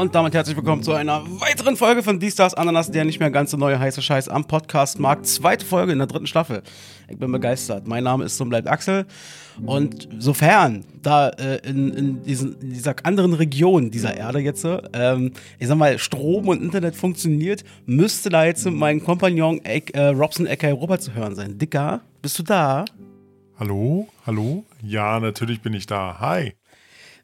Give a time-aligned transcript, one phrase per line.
[0.00, 3.50] Und damit herzlich willkommen zu einer weiteren Folge von D-Stars Ananas, der nicht mehr ganz
[3.50, 5.26] so neue heiße Scheiß am Podcastmarkt.
[5.26, 6.62] Zweite Folge in der dritten Staffel.
[7.10, 7.86] Ich bin begeistert.
[7.86, 9.04] Mein Name ist zum bleibt Axel.
[9.66, 15.32] Und sofern da äh, in, in, diesen, in, dieser anderen Region dieser Erde jetzt, ähm,
[15.58, 20.70] ich sag mal, Strom und Internet funktioniert, müsste da jetzt mein Kompagnon äh, Robson Aka
[20.70, 21.58] Robert zu hören sein.
[21.58, 22.86] Dicker, bist du da?
[23.58, 24.08] Hallo?
[24.24, 24.64] Hallo?
[24.82, 26.16] Ja, natürlich bin ich da.
[26.20, 26.54] Hi.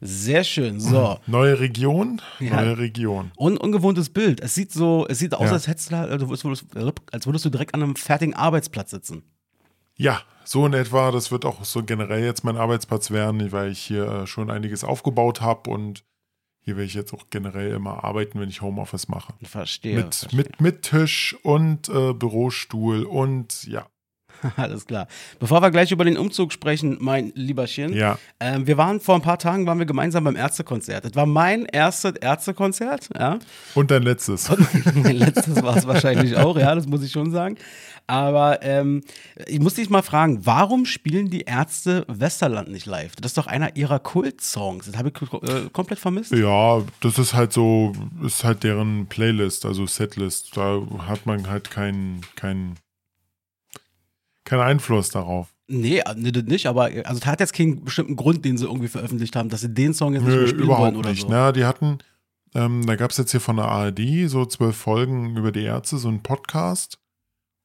[0.01, 0.79] Sehr schön.
[0.79, 1.19] So.
[1.27, 2.61] Neue Region, ja.
[2.61, 3.31] neue Region.
[3.35, 4.39] Und ungewohntes Bild.
[4.41, 5.53] Es sieht so, es sieht aus, ja.
[5.53, 9.23] als hättest du da, als würdest du direkt an einem fertigen Arbeitsplatz sitzen.
[9.95, 11.11] Ja, so in etwa.
[11.11, 14.83] Das wird auch so generell jetzt mein Arbeitsplatz werden, weil ich hier äh, schon einiges
[14.83, 16.03] aufgebaut habe und
[16.61, 19.33] hier werde ich jetzt auch generell immer arbeiten, wenn ich Homeoffice mache.
[19.41, 19.95] Verstehe.
[19.95, 20.37] Mit, verstehe.
[20.37, 23.87] mit, mit Tisch und äh, Bürostuhl und ja.
[24.55, 25.07] Alles klar.
[25.39, 27.93] Bevor wir gleich über den Umzug sprechen, mein Lieberchen.
[27.93, 28.17] Ja.
[28.39, 31.05] Ähm, wir waren vor ein paar Tagen waren wir gemeinsam beim Ärztekonzert.
[31.05, 33.39] Das war mein erstes Ärztekonzert, ja.
[33.75, 34.49] Und dein letztes.
[34.49, 37.57] Und mein letztes war es wahrscheinlich auch, ja, das muss ich schon sagen.
[38.07, 39.03] Aber ähm,
[39.47, 43.15] ich muss dich mal fragen, warum spielen die Ärzte Westerland nicht live?
[43.17, 44.85] Das ist doch einer ihrer Kult-Songs.
[44.85, 46.31] Das habe ich äh, komplett vermisst.
[46.31, 47.91] Ja, das ist halt so,
[48.25, 50.55] ist halt deren Playlist, also Setlist.
[50.55, 52.75] Da hat man halt keinen kein
[54.47, 55.47] keinen Einfluss darauf.
[55.67, 59.35] Nee, äh, nicht, aber also das hat jetzt keinen bestimmten Grund, den sie irgendwie veröffentlicht
[59.35, 61.21] haben, dass sie den Song jetzt Nö, nicht mehr spielen überhaupt wollen oder nicht.
[61.21, 61.27] so.
[61.29, 61.99] Na, die hatten,
[62.55, 65.97] ähm, da gab es jetzt hier von der ARD so zwölf Folgen über die Ärzte,
[65.97, 66.99] so einen Podcast.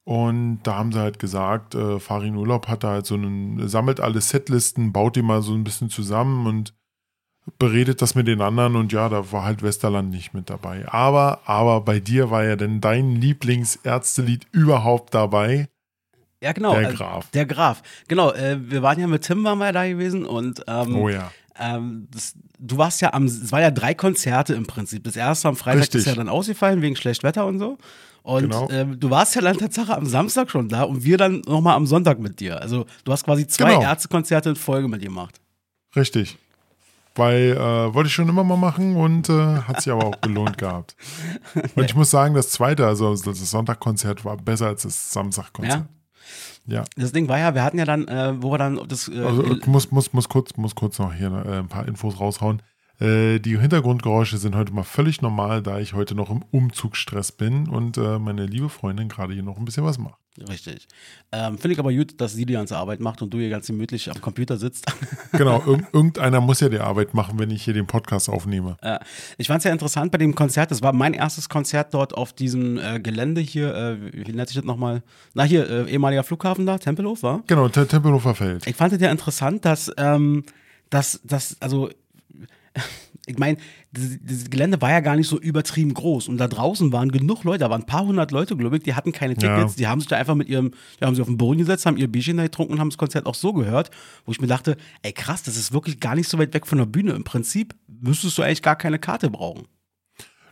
[0.05, 4.01] Und da haben sie halt gesagt, äh, Farin Urlaub hat da halt so einen, sammelt
[4.01, 6.75] alle Setlisten, baut die mal so ein bisschen zusammen und
[7.59, 10.89] beredet das mit den anderen und ja, da war halt Westerland nicht mit dabei.
[10.89, 15.69] Aber, aber bei dir war ja denn dein Lieblingsärztelied überhaupt dabei.
[16.43, 16.75] Ja, genau.
[16.75, 17.25] Der Graf.
[17.27, 17.83] Äh, der Graf.
[18.09, 21.31] Genau, äh, wir waren ja mit Tim waren wir da gewesen und ähm, oh ja.
[21.59, 25.05] Ähm, das, du warst ja am, es war ja drei Konzerte im Prinzip.
[25.05, 26.01] Das erste am Freitag Richtig.
[26.01, 27.79] ist ja dann ausgefallen wegen schlecht Wetter und so.
[28.23, 28.69] Und Genau.
[28.71, 31.87] ähm, du warst ja dann tatsächlich am Samstag schon da und wir dann nochmal am
[31.87, 32.61] Sonntag mit dir.
[32.61, 33.83] Also du hast quasi zwei Genau.
[33.83, 35.41] Ärztekonzerte in Folge mit dir gemacht.
[35.95, 36.39] Richtig.
[37.15, 40.57] Weil äh, wollte ich schon immer mal machen und äh, hat sich aber auch gelohnt
[40.57, 40.97] gehabt.
[41.77, 45.81] Und ich muss sagen, das zweite, also das Sonntagkonzert war besser als das Samstagkonzert.
[45.81, 45.87] Ja.
[46.97, 49.09] Das Ding war ja, wir hatten ja dann, äh, wo wir dann das.
[49.09, 52.21] Äh, Also ich muss, muss, muss, kurz, muss kurz noch hier äh, ein paar Infos
[52.21, 52.63] raushauen.
[53.03, 57.69] Äh, die Hintergrundgeräusche sind heute mal völlig normal, da ich heute noch im Umzugsstress bin
[57.69, 60.19] und äh, meine liebe Freundin gerade hier noch ein bisschen was macht.
[60.49, 60.89] Richtig.
[61.31, 63.67] Ähm, Finde ich aber gut, dass sie die ganze Arbeit macht und du hier ganz
[63.67, 64.87] gemütlich am Computer sitzt.
[65.33, 68.77] Genau, irg irgendeiner muss ja die Arbeit machen, wenn ich hier den Podcast aufnehme.
[68.83, 68.99] Äh,
[69.39, 70.71] ich fand es ja interessant bei dem Konzert.
[70.71, 73.75] Das war mein erstes Konzert dort auf diesem äh, Gelände hier.
[73.75, 75.03] Äh, wie nennt sich das nochmal?
[75.35, 77.43] Na, hier, äh, ehemaliger Flughafen da, Tempelhof, war?
[77.47, 78.67] Genau, Te- Tempelhofer Feld.
[78.67, 80.45] Ich fand es ja interessant, dass, ähm,
[80.91, 81.89] dass, dass also,
[83.27, 83.59] ich meine,
[83.93, 87.61] dieses Gelände war ja gar nicht so übertrieben groß und da draußen waren genug Leute,
[87.61, 89.77] da waren ein paar hundert Leute, glaube ich, die hatten keine Tickets, Ja.
[89.79, 91.97] die haben sich da einfach mit ihrem, die haben sich auf den Boden gesetzt, haben
[91.99, 93.91] ihr Bierchen da getrunken und haben das Konzert auch so gehört,
[94.25, 96.79] wo ich mir dachte, ey krass, das ist wirklich gar nicht so weit weg von
[96.79, 97.13] der Bühne.
[97.13, 99.67] Im Prinzip müsstest du eigentlich gar keine Karte brauchen.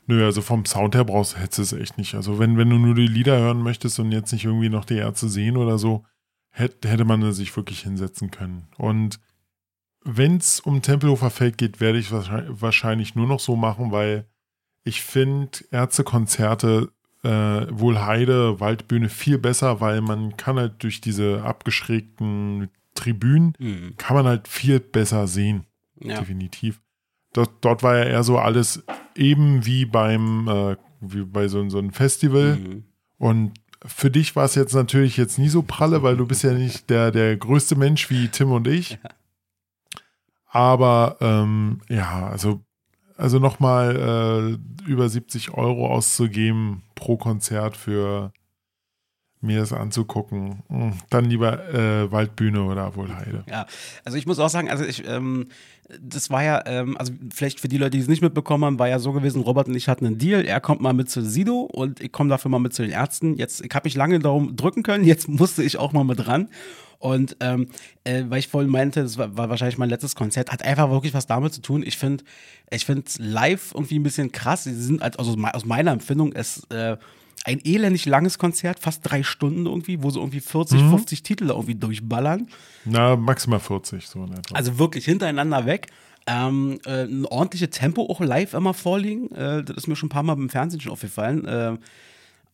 [0.07, 2.15] Nö, also vom Sound her brauchst hättest du es echt nicht.
[2.15, 4.97] Also wenn, wenn du nur die Lieder hören möchtest und jetzt nicht irgendwie noch die
[4.97, 6.05] Ärzte sehen oder so,
[6.51, 8.67] hätte, hätte man sich wirklich hinsetzen können.
[8.77, 9.21] Und
[10.05, 14.27] wenn es um Tempelhofer Feld geht, werde ich wahrscheinlich, wahrscheinlich nur noch so machen, weil
[14.85, 16.91] ich finde Ärztekonzerte
[17.23, 17.29] äh,
[17.71, 23.95] wohl Heide, Waldbühne viel besser, weil man kann halt durch diese abgeschrägten Tribünen, Mhm.
[23.99, 25.65] kann man halt viel besser sehen
[26.01, 26.19] Ja.
[26.19, 26.81] definitiv.
[27.35, 28.83] Dort, dort war ja eher so alles
[29.15, 32.57] eben wie beim, äh, wie bei so, so einem Festival.
[32.57, 32.85] Mhm.
[33.19, 33.53] Und
[33.85, 36.89] für dich war es jetzt natürlich jetzt nie so pralle, weil du bist ja nicht
[36.91, 38.99] der, der größte Mensch wie Tim und ich.
[40.51, 42.65] Aber ähm, ja, also,
[43.17, 48.33] also nochmal äh, über 70 Euro auszugeben pro Konzert für
[49.41, 50.63] mir das anzugucken.
[50.69, 53.45] Hm, Dann lieber äh, Waldbühne oder Wohlheide.
[53.51, 53.67] Ja,
[54.05, 55.49] also ich muss auch sagen, also ich, ähm,
[56.01, 58.89] das war ja, ähm, also vielleicht für die Leute, die es nicht mitbekommen haben, war
[58.89, 61.61] ja so gewesen, Robert und ich hatten einen Deal, er kommt mal mit zu Sido
[61.63, 63.37] und ich komme dafür mal mit zu den Ärzten.
[63.37, 66.49] Jetzt, ich habe mich lange darum drücken können, jetzt musste ich auch mal mit ran.
[66.99, 67.69] Und ähm,
[68.05, 71.15] äh, weil ich vorhin meinte, das war, war wahrscheinlich mein letztes Konzert, hat einfach wirklich
[71.15, 71.83] was damit zu tun.
[71.83, 72.25] Ich finde,
[72.71, 74.65] ich finde live irgendwie ein bisschen krass.
[74.65, 76.99] Sie sind als- also aus meiner Empfindung es äh,
[77.45, 81.55] ein elendig langes Konzert, fast drei Stunden irgendwie, wo sie irgendwie 40, 50 Titel da
[81.55, 82.49] irgendwie durchballern.
[82.85, 84.55] Na, maximal 40, so in etwa.
[84.55, 85.87] Also wirklich hintereinander weg.
[86.27, 89.31] Ähm, äh, ein ordentliches Tempo auch live immer vorliegen.
[89.35, 91.47] Äh, das ist mir schon ein paar Mal beim Fernsehen schon aufgefallen.
[91.47, 91.79] Äh,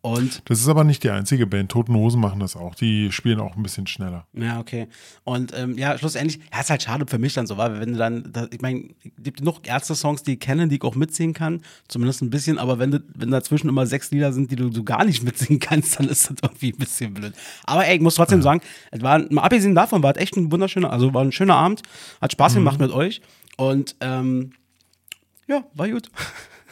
[0.07, 1.69] Und Das ist aber nicht die einzige Band.
[1.69, 2.77] Toten Hosen machen das auch.
[2.77, 4.25] Die spielen auch ein bisschen schneller.
[4.35, 4.87] Ja, okay.
[5.25, 7.99] Und ähm, ja, schlussendlich, ja, ist halt schade für mich dann so, weil wenn du
[7.99, 11.35] dann, da, ich meine, es gibt genug Ärzte-Songs, die ich kenne, die ich auch mitsingen
[11.35, 14.71] kann, zumindest ein bisschen, aber wenn, du, wenn dazwischen immer sechs Lieder sind, die du,
[14.71, 17.35] du gar nicht mitsingen kannst, dann ist das irgendwie ein bisschen blöd.
[17.65, 18.61] Aber ey, ich muss trotzdem sagen,
[18.93, 21.83] es war, mal abgesehen davon, war es echt ein wunderschöner, also war ein schöner Abend,
[22.21, 23.23] hat Spaß gemacht mit euch
[23.57, 24.53] und ähm,
[25.49, 26.13] ja, war gut.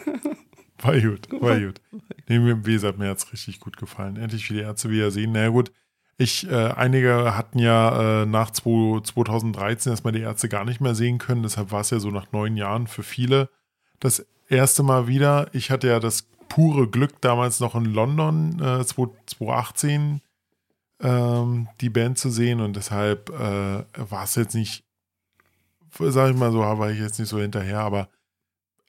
[0.85, 1.81] War gut, war gut.
[2.29, 4.17] Nee, mir, wie gesagt, mir hat es richtig gut gefallen.
[4.17, 5.33] Endlich wieder Ärzte wieder sehen.
[5.33, 5.73] Na ja, gut,
[6.17, 10.95] ich, äh, einige hatten ja äh, nach 2, 2013 erstmal die Ärzte gar nicht mehr
[10.95, 11.43] sehen können.
[11.43, 13.49] Deshalb war es ja so nach neun Jahren für viele
[13.99, 15.49] das erste Mal wieder.
[15.53, 20.21] Ich hatte ja das pure Glück damals noch in London äh, 2018
[21.01, 24.85] ähm, die Band zu sehen und deshalb äh, war es jetzt nicht,
[25.99, 28.09] sag ich mal so, war ich jetzt nicht so hinterher, aber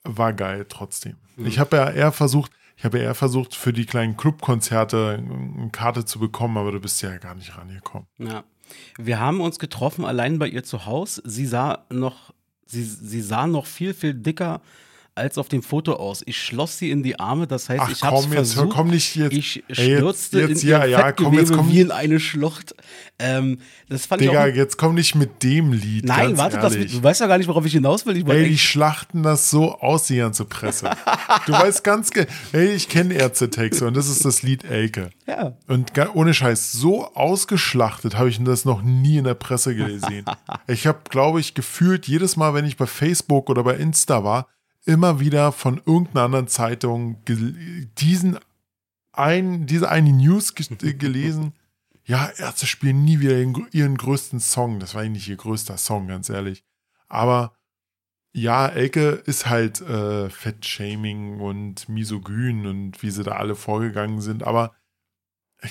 [0.06, 1.16] war geil trotzdem.
[1.36, 1.46] Mhm.
[1.46, 5.70] Ich habe ja eher versucht, ich habe ja eher versucht, für die kleinen Clubkonzerte eine
[5.70, 8.06] Karte zu bekommen, aber du bist ja gar nicht rangekommen.
[8.18, 8.44] Ja.
[8.98, 11.22] Wir haben uns getroffen allein bei ihr zu Hause.
[11.24, 12.34] Sie sah noch,
[12.66, 14.60] sie, sie sah noch viel, viel dicker
[15.16, 16.22] als auf dem Foto aus.
[16.26, 18.76] Ich schloss sie in die Arme, das heißt, Ach ich habe komm, jetzt versucht.
[18.76, 19.32] komm nicht jetzt.
[19.32, 22.20] Ich Ey, jetzt- stürzte jetzt, in ja, ja, komm, jetzt Fettgewebe komm- wie in eine
[22.20, 22.74] Schlucht.
[23.18, 23.58] Ähm,
[23.88, 24.46] das fand ich Digga, auch.
[24.48, 26.04] jetzt komm nicht mit dem Lied.
[26.04, 28.16] Nein, warte, das, du weißt ja gar nicht, worauf ich hinaus will.
[28.16, 30.90] Ich Ey, die schlachten das so aus, die ganze Presse.
[31.46, 35.10] du weißt ganz genau, ey, ich kenne Ärztetexte und das ist das Lied Elke.
[35.26, 35.56] ja.
[35.66, 40.24] Und ohne Scheiß, so ausgeschlachtet habe ich das noch nie in der Presse gesehen.
[40.66, 44.46] ich habe, glaube ich, gefühlt jedes Mal, wenn ich bei Facebook oder bei Insta war,
[44.86, 48.38] immer wieder von irgendeiner anderen Zeitung diesen
[49.12, 51.52] ein, diese eine News ge gelesen.
[52.04, 54.78] Ja, Ärzte spielen nie wieder ihren, ihren größten Song.
[54.78, 56.64] Das war eigentlich ihr größter Song, ganz ehrlich.
[57.08, 57.52] Aber
[58.32, 64.44] ja, Elke ist halt äh, Fettshaming und misogyn und wie sie da alle vorgegangen sind.
[64.44, 64.76] Aber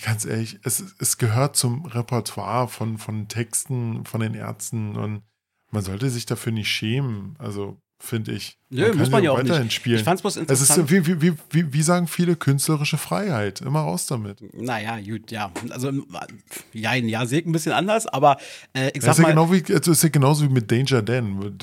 [0.04, 5.24] ganz ehrlich, es, es gehört zum Repertoire von, von Texten von den Ärzten und
[5.72, 7.36] man sollte sich dafür nicht schämen.
[7.38, 8.58] Also, finde ich.
[8.70, 9.74] Nö, muss kann man ja auch weiterhin nicht.
[9.74, 9.98] spielen.
[9.98, 10.92] Ich fand's bloß es interessant.
[10.92, 13.62] ist wie, wie, wie, wie, sagen viele künstlerische Freiheit.
[13.62, 14.42] Immer raus damit.
[14.54, 15.52] Naja, gut, ja.
[15.70, 15.92] Also,
[16.74, 18.38] ja, ja, sehe ich ein bisschen anders, aber
[18.74, 19.30] äh, ich Das sag ist, ja mal.
[19.30, 21.58] genau wie, das ist ja genauso wie mit Danger Dan,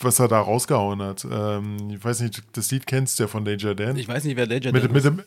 [0.00, 1.26] was er da rausgehauen hat.
[1.30, 3.96] Ähm, ich weiß nicht, das Lied kennst du ja von Danger Dan.
[3.96, 5.04] ich weiß nicht, wer Danger mit, Dan mit, ist.
[5.04, 5.22] dem,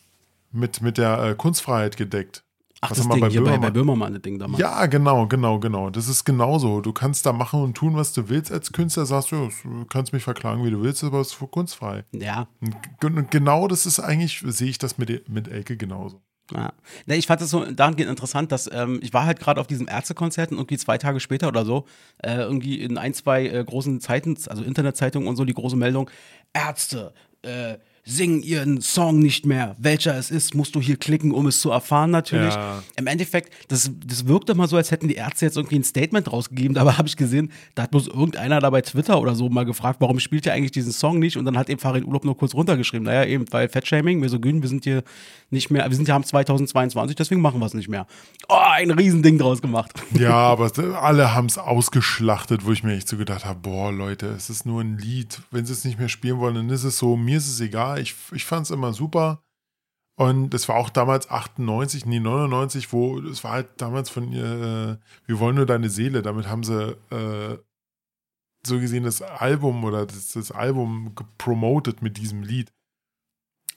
[0.52, 2.44] mit, mit der äh, Kunstfreiheit gedeckt.
[2.84, 3.74] Ach, was das Ding bei hier bei, bei Böhmermann?
[3.74, 4.60] Böhmermann, das Ding damals.
[4.60, 5.92] Ja, genau, genau, genau.
[5.92, 6.82] Das ist genauso.
[6.82, 8.52] Du kannst da machen und tun, was du willst.
[8.52, 12.06] Als Künstler sagst du, du kannst mich verklagen, wie du willst, aber es ist kunstfrei.
[12.12, 12.48] Ja.
[12.60, 16.22] Und ge- und genau das ist eigentlich, sehe ich das mit, mit Elke genauso.
[16.52, 16.74] Ja.
[17.06, 19.88] Ne, ich fand es so dahingehend interessant, dass ähm, ich war halt gerade auf diesem
[19.88, 21.86] Ärztekonzert und irgendwie zwei Tage später oder so,
[22.18, 26.10] äh, irgendwie in ein, zwei äh, großen Zeiten, also Internetzeitungen und so, die große Meldung,
[26.52, 27.14] Ärzte,
[27.44, 29.76] äh, singen ihren Song nicht mehr.
[29.78, 32.54] Welcher es ist, musst du hier klicken, um es zu erfahren natürlich.
[32.54, 32.82] Ja.
[32.96, 36.32] Im Endeffekt, das, das wirkte mal so, als hätten die Ärzte jetzt irgendwie ein Statement
[36.32, 39.66] rausgegeben, aber habe ich gesehen, da hat bloß irgendeiner da bei Twitter oder so mal
[39.66, 41.38] gefragt, warum spielt ihr eigentlich diesen Song nicht?
[41.38, 43.06] Und dann hat eben Farid Urlaub nur kurz runtergeschrieben.
[43.06, 45.04] Naja, eben, weil Fettshaming, misogyn, wir sind hier
[45.52, 48.08] nicht mehr, wir sind ja am 2022, deswegen machen wir es nicht mehr.
[48.50, 49.92] Oh, ein Riesending draus gemacht.
[50.14, 50.72] Ja, aber
[51.02, 54.66] alle haben es ausgeschlachtet, wo ich mir echt so gedacht habe, boah, Leute, es ist
[54.66, 55.42] nur ein Lied.
[55.52, 58.01] Wenn sie es nicht mehr spielen wollen, dann ist es so, mir ist es egal.
[58.02, 59.44] Ich, ich fand es immer super.
[60.16, 64.98] Und es war auch damals 98, nee, 99, wo es war halt damals von äh,
[65.26, 66.22] Wir wollen nur deine Seele.
[66.22, 67.58] Damit haben sie äh,
[68.66, 72.72] so gesehen das Album oder das, das Album gepromotet mit diesem Lied.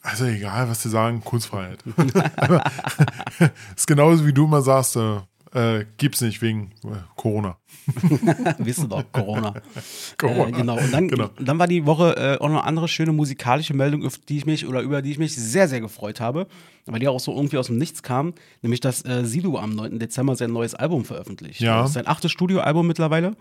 [0.03, 1.83] Also egal, was sie sagen, Kunstfreiheit.
[3.77, 5.21] ist genauso wie du immer sagst, äh,
[5.55, 7.57] äh, gibt's nicht wegen äh, Corona.
[8.59, 9.55] Wisst ihr doch, Corona.
[10.19, 10.49] Corona.
[10.49, 10.79] Äh, genau.
[10.79, 11.31] Und dann, Genau.
[11.41, 14.47] dann war die Woche äh, auch noch eine andere schöne musikalische Meldung, auf die ich
[14.47, 16.47] mich oder über die ich mich sehr, sehr gefreut habe,
[16.87, 19.99] weil die auch so irgendwie aus dem Nichts kam, nämlich dass äh, Sido am 9.
[19.99, 21.61] Dezember sein neues Album veröffentlicht.
[21.61, 21.79] Ja.
[21.83, 23.37] Das ist sein achtes Studioalbum mittlerweile.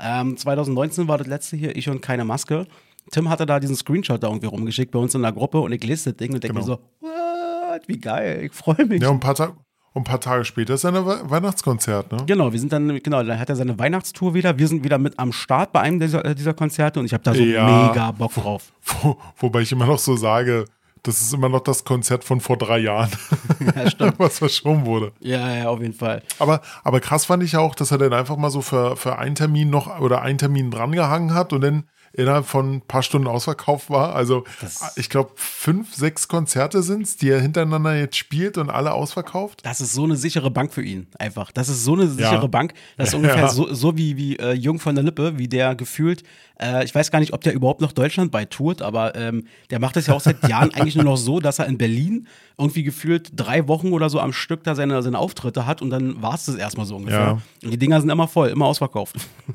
[0.00, 2.66] Ähm, 2019 war das letzte hier, Ich und keine Maske.
[3.10, 5.82] Tim hatte da diesen Screenshot da irgendwie rumgeschickt bei uns in der Gruppe und ich
[5.82, 6.66] lese das Ding und denke Genau.
[6.66, 9.00] mir so, what, wie geil, ich freue mich.
[9.02, 9.56] Ja, und ein paar, Ta
[9.94, 12.18] und ein paar Tage später ist ein We Weihnachtskonzert, ne?
[12.26, 14.58] Genau, wir sind dann, genau, dann hat er seine Weihnachtstour wieder.
[14.58, 17.22] Wir sind wieder mit am Start bei einem dieser, äh, dieser Konzerte und ich habe
[17.24, 17.88] da so Ja.
[17.88, 18.72] mega Bock drauf.
[19.02, 20.64] Wo, wobei ich immer noch so sage,
[21.04, 23.10] das ist immer noch das Konzert von vor drei Jahren,
[23.76, 24.14] Ja, stimmt.
[24.18, 25.12] was verschoben wurde.
[25.20, 26.22] Ja, ja, auf jeden Fall.
[26.38, 29.34] Aber, aber krass fand ich auch, dass er dann einfach mal so für, für einen
[29.36, 33.90] Termin noch oder einen Termin drangehangen hat und dann innerhalb von ein paar Stunden ausverkauft
[33.90, 34.14] war.
[34.14, 38.70] Also Das- ich glaube, fünf, sechs Konzerte sind es, die er hintereinander jetzt spielt und
[38.70, 39.60] alle ausverkauft.
[39.64, 41.52] Das ist so eine sichere Bank für ihn, einfach.
[41.52, 42.46] Das ist so eine sichere Ja.
[42.46, 42.74] Bank.
[42.96, 43.48] Das ist ungefähr Ja.
[43.48, 46.22] so, so wie, wie äh, Jung von der Lippe, wie der gefühlt,
[46.60, 49.78] äh, ich weiß gar nicht, ob der überhaupt noch Deutschland bei tourt, aber ähm, der
[49.78, 52.82] macht es ja auch seit Jahren eigentlich nur noch so, dass er in Berlin irgendwie
[52.82, 56.34] gefühlt drei Wochen oder so am Stück da seine, seine Auftritte hat und dann war
[56.34, 57.18] es das erstmal so ungefähr.
[57.20, 57.34] Ja.
[57.34, 57.40] Mhm.
[57.64, 59.16] Und die Dinger sind immer voll, immer ausverkauft.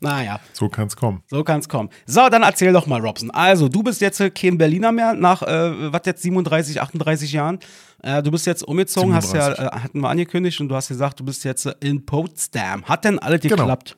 [0.00, 0.40] naja.
[0.52, 1.22] So kann es kommen.
[1.26, 1.88] So kann es kommen.
[2.06, 3.30] So, dann erzähl doch mal, Robson.
[3.30, 7.58] Also, du bist jetzt äh, kein Berliner mehr, nach, äh, was jetzt, 37, 38 Jahren.
[8.02, 9.64] Äh, du bist jetzt umgezogen, hast ja, 37.
[9.64, 12.84] äh, hatten wir angekündigt und du hast gesagt, du bist jetzt äh, in Potsdam.
[12.84, 13.56] Hat denn alles Genau.
[13.56, 13.96] geklappt?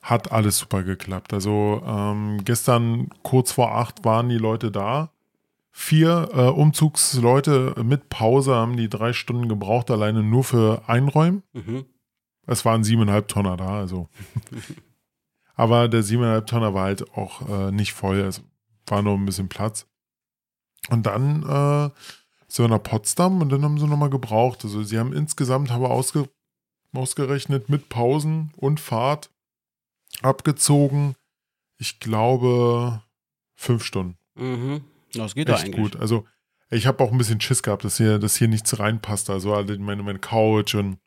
[0.00, 1.34] Hat alles super geklappt.
[1.34, 5.10] Also ähm, gestern kurz vor acht waren die Leute da.
[5.72, 11.42] Vier äh, Umzugsleute mit Pause haben die drei Stunden gebraucht, alleine nur für Einräumen.
[11.52, 11.84] Mhm.
[12.46, 14.08] Es waren siebeneinhalb Tonner da, also.
[15.56, 18.42] Aber der siebeneinhalb Tonner war halt auch äh, nicht voll, es
[18.86, 19.86] war noch ein bisschen Platz.
[20.90, 21.90] Und dann äh,
[22.46, 24.64] sind wir nach Potsdam und dann haben sie nochmal gebraucht.
[24.64, 26.28] Also sie haben insgesamt, haben wir ausge,
[26.92, 29.30] ausgerechnet, mit Pausen und Fahrt
[30.22, 31.14] abgezogen,
[31.78, 33.02] ich glaube,
[33.54, 34.16] fünf Stunden.
[34.34, 34.84] Mhm.
[35.12, 35.76] Das geht Echt eigentlich.
[35.76, 35.96] gut.
[35.96, 36.26] Also
[36.70, 39.30] ich habe auch ein bisschen Schiss gehabt, dass hier, dass hier nichts reinpasst.
[39.30, 40.98] Also meine, meine Couch und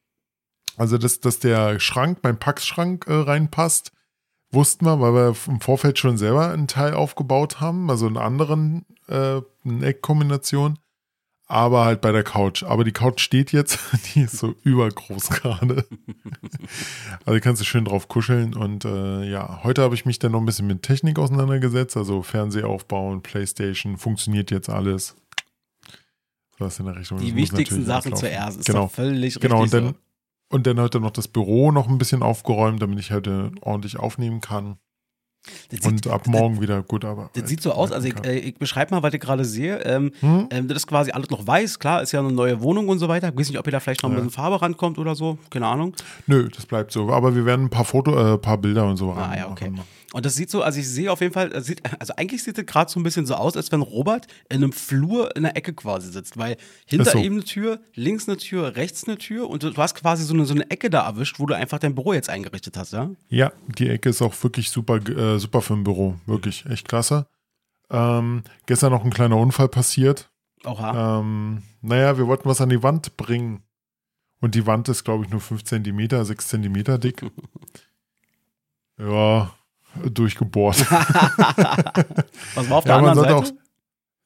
[0.78, 3.92] also dass, dass der Schrank, mein Packschrank äh, reinpasst,
[4.52, 8.86] wussten wir, weil wir im Vorfeld schon selber einen Teil aufgebaut haben, also einen anderen,
[9.08, 10.80] äh, eine Eckkombination.
[11.52, 12.62] Aber halt bei der Couch.
[12.62, 13.80] Aber die Couch steht jetzt,
[14.14, 15.84] die ist so übergroß gerade.
[17.26, 18.54] also kannst du schön drauf kuscheln.
[18.54, 21.98] Und äh, ja, heute habe ich mich dann noch ein bisschen mit Technik auseinandergesetzt.
[21.98, 25.16] Also Fernseher aufbauen, Playstation, funktioniert jetzt alles.
[26.60, 27.20] Was in der Richtung.
[27.20, 28.60] Die wichtigsten Sachen zuerst.
[28.60, 28.84] Ist Genau.
[28.84, 29.96] doch völlig Genau, und richtig dann,
[30.50, 34.42] und dann heute noch das Büro noch ein bisschen aufgeräumt, damit ich heute ordentlich aufnehmen
[34.42, 34.78] kann.
[35.72, 37.30] Das Und sieht, ab morgen wieder gut, aber.
[37.34, 39.78] das sieht so aus, also ich, äh, ich beschreibe mal, was ich gerade sehe.
[39.86, 40.48] Ähm, Hm?
[40.52, 43.08] ähm, das ist quasi alles noch weiß, klar, ist ja eine neue Wohnung und so
[43.08, 43.30] weiter.
[43.30, 44.18] Ich weiß nicht, ob ihr da vielleicht noch ein Ja.
[44.20, 45.96] bisschen Farbe rankommt oder so, keine Ahnung.
[46.28, 47.10] Nö, das bleibt so.
[47.10, 49.72] Aber wir werden ein paar Foto, äh, paar Bilder und so Ah, ja, okay.
[50.12, 52.58] Und das sieht so, also ich sehe auf jeden Fall, das sieht, also eigentlich sieht
[52.58, 55.56] es gerade so ein bisschen so aus, als wenn Robert in einem Flur in der
[55.56, 57.20] Ecke quasi sitzt, weil hinter so.
[57.20, 60.34] ihm eine Tür, links eine Tür, rechts eine Tür und du, du hast quasi so
[60.34, 63.12] eine, so eine Ecke da erwischt, wo du einfach dein Büro jetzt eingerichtet hast, ja?
[63.30, 66.16] Ja, die Ecke ist auch wirklich super, äh, super für ein Büro.
[66.26, 67.28] Wirklich, echt klasse.
[67.92, 70.30] Ähm, gestern noch ein kleiner Unfall passiert.
[70.66, 71.20] Oha.
[71.20, 73.64] Ähm, naja, wir wollten was an die Wand bringen.
[74.42, 77.22] Und die Wand ist, glaube ich, nur 5 cm, 6 cm dick.
[78.98, 79.52] ja,
[80.12, 80.80] durchgebohrt.
[82.56, 83.58] Was war auf der ja, anderen Seite?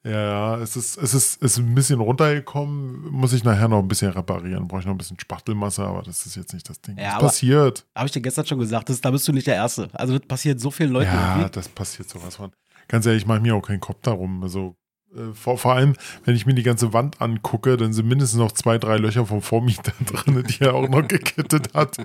[0.04, 3.10] Ja, ja, es ist, es ist, es ist ein bisschen runtergekommen.
[3.10, 4.68] Muss ich nachher noch ein bisschen reparieren.
[4.68, 6.98] Brauche ich noch ein bisschen Spachtelmasse, aber das ist jetzt nicht das Ding.
[6.98, 7.86] Ja, das passiert.
[7.94, 9.88] Habe ich dir gestern schon gesagt, das, da bist du nicht der Erste.
[9.94, 11.50] Also das passiert so vielen Leuten Ja, irgendwie.
[11.52, 12.52] das passiert sowas von.
[12.86, 14.42] Ganz ehrlich, ich mache mir auch keinen Kopf darum.
[14.42, 14.76] Also,
[15.14, 15.94] äh, vor, vor allem,
[16.26, 19.40] wenn ich mir die ganze Wand angucke, dann sind mindestens noch zwei, drei Löcher vom
[19.40, 21.96] Vormieter drin, die er auch noch gekittet hat.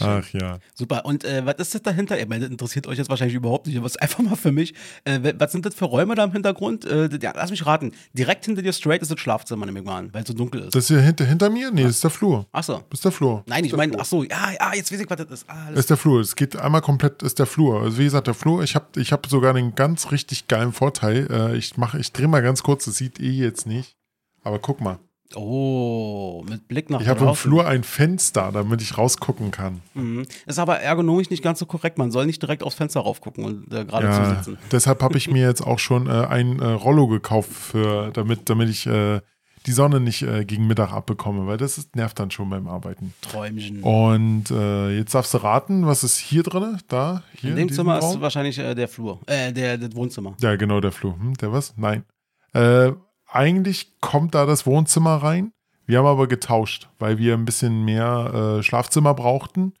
[0.00, 0.58] Ach ja.
[0.74, 1.04] Super.
[1.04, 2.18] Und äh, was ist das dahinter?
[2.18, 4.52] Ich meine, das interessiert euch jetzt wahrscheinlich überhaupt nicht, aber es ist einfach mal für
[4.52, 4.74] mich.
[5.04, 6.84] Äh, was sind das für Räume da im Hintergrund?
[6.84, 7.92] Äh, ja, lass mich raten.
[8.12, 10.62] Direkt hinter dir straight ist das Schlafzimmer, nehme ich mal an, weil es so dunkel
[10.62, 10.74] ist.
[10.74, 11.70] Das ist hier hinter, hinter mir?
[11.70, 12.46] Nee, das ist der Flur.
[12.52, 12.82] Achso.
[12.90, 13.42] Das ist der Flur.
[13.46, 15.44] Nein, ich meine, ach so, ja, ja, jetzt weiß ich, was das ist.
[15.48, 16.20] Ah, Das ist der Flur.
[16.20, 17.82] Es geht einmal komplett, ist der Flur.
[17.82, 21.28] Also wie gesagt, der Flur, ich habe ich hab sogar einen ganz richtig geilen Vorteil.
[21.30, 23.96] Äh, ich mache, ich drehe mal ganz kurz, das sieht ihr jetzt nicht.
[24.42, 24.98] Aber guck mal,
[25.36, 27.34] Oh, mit Blick nach ich habe im.
[27.34, 29.80] Flur ein Fenster, damit ich rausgucken kann.
[29.94, 30.26] Mhm.
[30.46, 31.98] Ist aber ergonomisch nicht ganz so korrekt.
[31.98, 34.58] Man soll nicht direkt aufs Fenster raufgucken und äh, gerade Ja, zusitzen.
[34.72, 38.68] deshalb habe ich mir jetzt auch schon äh, ein äh, Rollo gekauft, für, damit, damit
[38.68, 39.20] ich äh,
[39.66, 43.14] die Sonne nicht äh, gegen Mittag abbekomme, weil das ist, nervt dann schon beim Arbeiten.
[43.22, 43.82] Träumchen.
[43.82, 46.78] Und äh, jetzt darfst du raten, was ist hier drin?
[46.88, 47.22] Da?
[47.34, 48.14] Hier In dem diesem Zimmer Raum?
[48.16, 49.20] ist wahrscheinlich der Flur.
[49.26, 50.36] Äh, der, das Wohnzimmer.
[50.40, 51.14] Ja, genau, der Flur.
[51.18, 51.72] Hm, der was?
[51.78, 52.04] Nein.
[52.52, 52.92] Äh,
[53.34, 55.52] eigentlich kommt da das Wohnzimmer rein.
[55.86, 59.74] Wir haben aber getauscht, weil wir ein bisschen mehr äh, Schlafzimmer brauchten.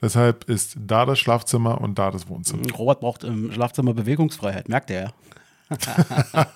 [0.00, 2.62] Deshalb ist da das Schlafzimmer und da das Wohnzimmer.
[2.72, 5.12] Robert braucht im Schlafzimmer Bewegungsfreiheit, merkt er ja.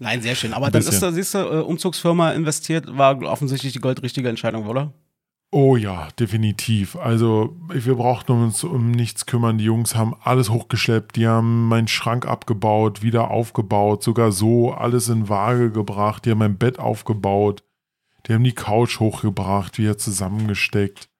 [0.00, 0.52] Nein, sehr schön.
[0.52, 4.92] Aber dann ist da, siehst du, äh, Umzugsfirma investiert, war offensichtlich die goldrichtige Entscheidung, oder?
[5.54, 6.96] Oh ja, definitiv.
[6.96, 9.58] Also wir brauchten uns um nichts kümmern.
[9.58, 11.14] Die Jungs haben alles hochgeschleppt.
[11.16, 16.24] Die haben meinen Schrank abgebaut, wieder aufgebaut, sogar so alles in Waage gebracht.
[16.24, 17.62] Die haben mein Bett aufgebaut.
[18.26, 21.10] Die haben die Couch hochgebracht, wieder zusammengesteckt.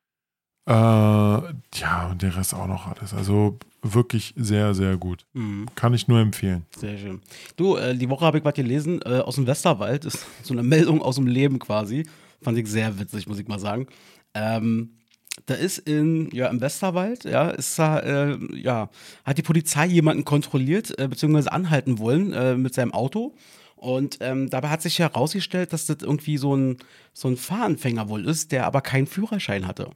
[0.66, 3.12] Äh, ja, und der Rest auch noch alles.
[3.12, 5.26] Also wirklich sehr, sehr gut.
[5.34, 6.64] Mhm, Kann ich nur empfehlen.
[6.78, 7.20] sehr schön.
[7.56, 10.06] Du, äh, die Woche habe ich was gelesen äh, aus dem Westerwald.
[10.06, 12.06] Ist so eine Meldung aus dem Leben quasi.
[12.40, 13.86] Fand ich sehr witzig, muss ich mal sagen.
[14.34, 14.98] Ähm,
[15.46, 18.90] da ist in, ja, im Westerwald, ja, ist da, äh, ja,
[19.24, 23.34] hat die Polizei jemanden kontrolliert, äh, beziehungsweise anhalten wollen äh, mit seinem Auto.
[23.76, 26.76] Und ähm, dabei hat sich herausgestellt, dass das irgendwie so ein,
[27.12, 29.90] so ein Fahranfänger wohl ist, der aber keinen Führerschein hatte.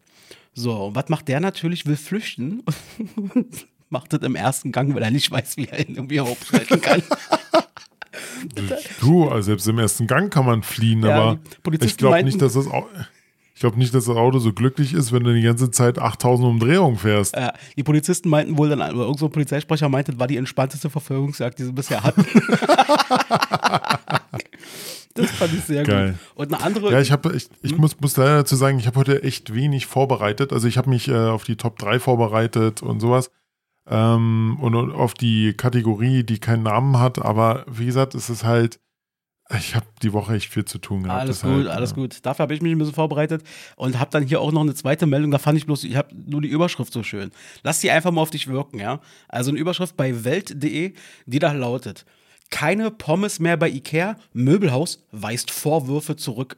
[0.55, 1.87] So, und was macht der natürlich?
[1.87, 2.65] Will flüchten.
[3.91, 7.03] macht das im ersten Gang, weil er nicht weiß, wie er ihn irgendwie hochschalten kann.
[9.01, 11.39] Du, also selbst im ersten Gang kann man fliehen, Ja, aber
[11.81, 12.89] ich glaube nicht, dass das Au-
[13.57, 16.47] ich glaube nicht, dass das Auto so glücklich ist, wenn du die ganze Zeit 8000
[16.47, 17.35] Umdrehungen fährst.
[17.35, 20.37] Äh, die Polizisten meinten wohl dann, oder irgend so ein Polizeisprecher meinte, das war die
[20.37, 22.27] entspannteste Verfolgungsjagd, die sie bisher hatten.
[25.15, 26.11] das fand ich sehr Geil.
[26.11, 26.19] gut.
[26.35, 26.93] Und eine andere.
[26.93, 27.79] Ja, ich habe, ich, ich Hm?
[27.81, 30.53] muss, muss leider dazu sagen, ich habe heute echt wenig vorbereitet.
[30.53, 33.31] Also ich habe mich äh, auf die Top 3 vorbereitet und sowas.
[33.89, 38.45] Ähm, und, und auf die Kategorie, die keinen Namen hat, aber wie gesagt, es ist
[38.45, 38.81] halt,
[39.55, 41.21] ich habe die Woche echt viel zu tun gehabt.
[41.21, 42.19] Alles deshalb, gut, alles äh, gut.
[42.23, 43.45] Dafür habe ich mich ein bisschen vorbereitet
[43.77, 45.31] und habe dann hier auch noch eine zweite Meldung.
[45.31, 47.31] Da fand ich bloß, ich habe nur die Überschrift so schön.
[47.63, 49.01] Lass die einfach mal auf dich wirken, ja.
[49.29, 50.95] Also eine Überschrift bei Welt.de,
[51.27, 52.05] die da lautet:
[52.51, 54.17] Keine Pommes mehr bei Ikea.
[54.33, 56.57] Möbelhaus weist Vorwürfe zurück.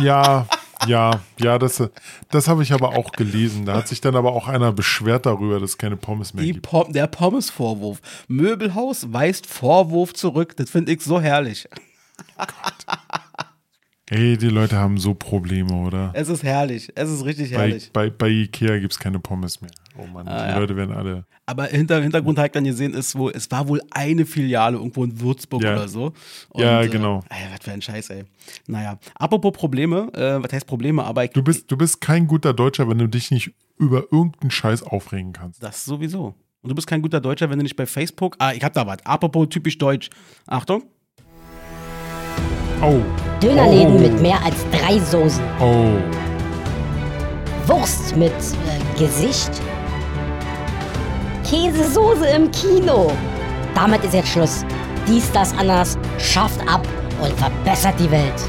[0.00, 0.46] Ja,
[0.86, 1.82] ja, ja, das,
[2.30, 3.66] das habe ich aber auch gelesen.
[3.66, 6.52] Da hat sich dann aber auch einer beschwert darüber, dass es keine Pommes mehr Die
[6.52, 6.66] gibt.
[6.66, 8.00] Pom der Pommes-Vorwurf.
[8.28, 10.56] Möbelhaus weist Vorwurf zurück.
[10.56, 11.68] Das finde ich so herrlich.
[14.08, 16.12] Ey, die Leute haben so Probleme, oder?
[16.14, 16.92] Es ist herrlich.
[16.94, 17.90] Es ist richtig Bei, herrlich.
[17.92, 19.70] bei, bei Ikea gibt es keine Pommes mehr.
[19.98, 20.58] Oh Mann, Ah, die ja.
[20.58, 21.24] Leute werden alle.
[21.44, 25.02] Aber hinter Hintergrund habe ich dann gesehen, ist wohl, es war wohl eine Filiale irgendwo
[25.02, 25.72] in Würzburg Ja.
[25.72, 26.12] oder so.
[26.54, 27.24] Ja, genau.
[27.30, 28.24] Äh, ey, was für ein Scheiß, ey.
[28.68, 32.52] Naja, apropos Probleme, äh, was heißt Probleme, aber ich, Du bist, du bist kein guter
[32.54, 35.60] Deutscher, wenn du dich nicht über irgendeinen Scheiß aufregen kannst.
[35.62, 36.34] das sowieso.
[36.62, 38.36] Und du bist kein guter Deutscher, wenn du nicht bei Facebook.
[38.38, 39.04] Ah, ich hab da was.
[39.04, 40.10] Apropos typisch deutsch.
[40.46, 40.84] Achtung.
[42.82, 43.00] Oh.
[43.42, 44.00] Dönerläden oh.
[44.00, 45.44] mit mehr als drei Soßen.
[45.60, 45.98] Oh.
[47.66, 49.50] Wurst mit äh, Gesicht.
[51.44, 53.12] Käsesoße im Kino.
[53.74, 54.64] Damit ist jetzt Schluss.
[55.06, 55.98] Dies, das, anders.
[56.18, 56.86] Schafft ab
[57.22, 58.48] und verbessert die Welt.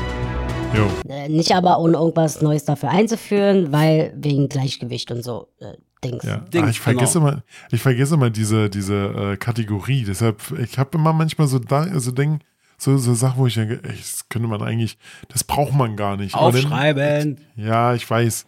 [0.73, 0.87] Jo.
[1.09, 6.23] Äh, nicht aber ohne irgendwas Neues dafür einzuführen, weil wegen Gleichgewicht und so äh, Dings.
[6.23, 6.37] Ja.
[6.37, 7.31] Dings, ah, ich vergesse genau.
[7.31, 8.95] immer, ich vergesse immer diese, diese
[9.33, 10.03] äh, Kategorie.
[10.05, 12.41] Deshalb, ich habe immer manchmal so da, also denk,
[12.77, 14.97] so, so Sachen, wo ich denke, ey, das könnte man eigentlich,
[15.29, 16.35] das braucht man gar nicht.
[16.35, 17.37] Aber dann- Aufschreiben.
[17.55, 18.45] Ja, ich weiß.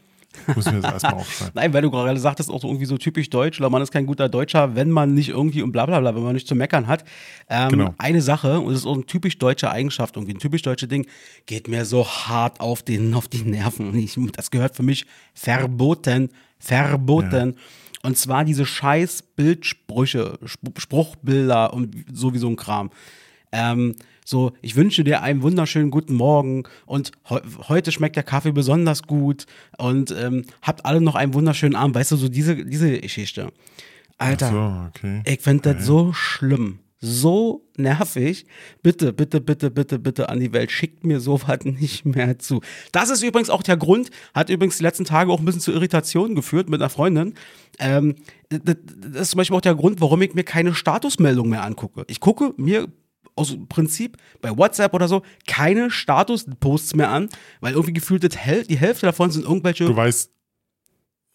[0.48, 1.54] Ich muss mir das erstmal aufschreiben.
[1.56, 4.06] Nein, weil du gerade sagtest, auch so irgendwie so typisch deutsch, oder man ist kein
[4.06, 6.86] guter Deutscher, wenn man nicht irgendwie und bla bla bla, wenn man nicht zu meckern
[6.86, 7.04] hat.
[7.50, 7.96] Ähm, Genau.
[7.98, 11.08] Eine Sache, und das ist auch eine typisch deutsche Eigenschaft, irgendwie ein typisch deutsche Ding,
[11.48, 13.90] geht mir so hart auf, den, auf die Nerven.
[13.90, 17.56] Und Ich, das gehört für mich verboten, verboten.
[18.04, 22.92] Und zwar diese scheiß Bildsprüche, Sp- Spruchbilder und sowieso ein Kram.
[23.52, 23.96] Ähm,
[24.30, 29.02] so, ich wünsche dir einen wunderschönen guten Morgen und heu heute schmeckt der Kaffee besonders
[29.02, 29.48] gut
[29.80, 31.96] und ähm, habt alle noch einen wunderschönen Abend.
[31.96, 33.52] Weißt du, so diese, diese Geschichte.
[34.20, 35.24] Alter, So, okay.
[35.26, 36.78] ich finde das so schlimm.
[37.02, 38.46] So nervig.
[38.84, 40.70] Bitte, bitte, bitte, bitte, bitte an die Welt.
[40.70, 42.62] Schickt mir sowas nicht mehr zu.
[42.92, 45.72] Das ist übrigens auch der Grund, hat übrigens die letzten Tage auch ein bisschen zu
[45.72, 47.34] Irritationen geführt mit einer Freundin.
[47.80, 48.14] Ähm,
[48.50, 52.04] das, das ist zum Beispiel auch der Grund, warum ich mir keine Statusmeldung mehr angucke.
[52.08, 52.90] Ich gucke mir
[53.40, 57.30] aus Prinzip bei WhatsApp oder so keine Status-Posts mehr an,
[57.62, 60.32] weil irgendwie gefühlt die Hälfte davon sind irgendwelche Du weißt,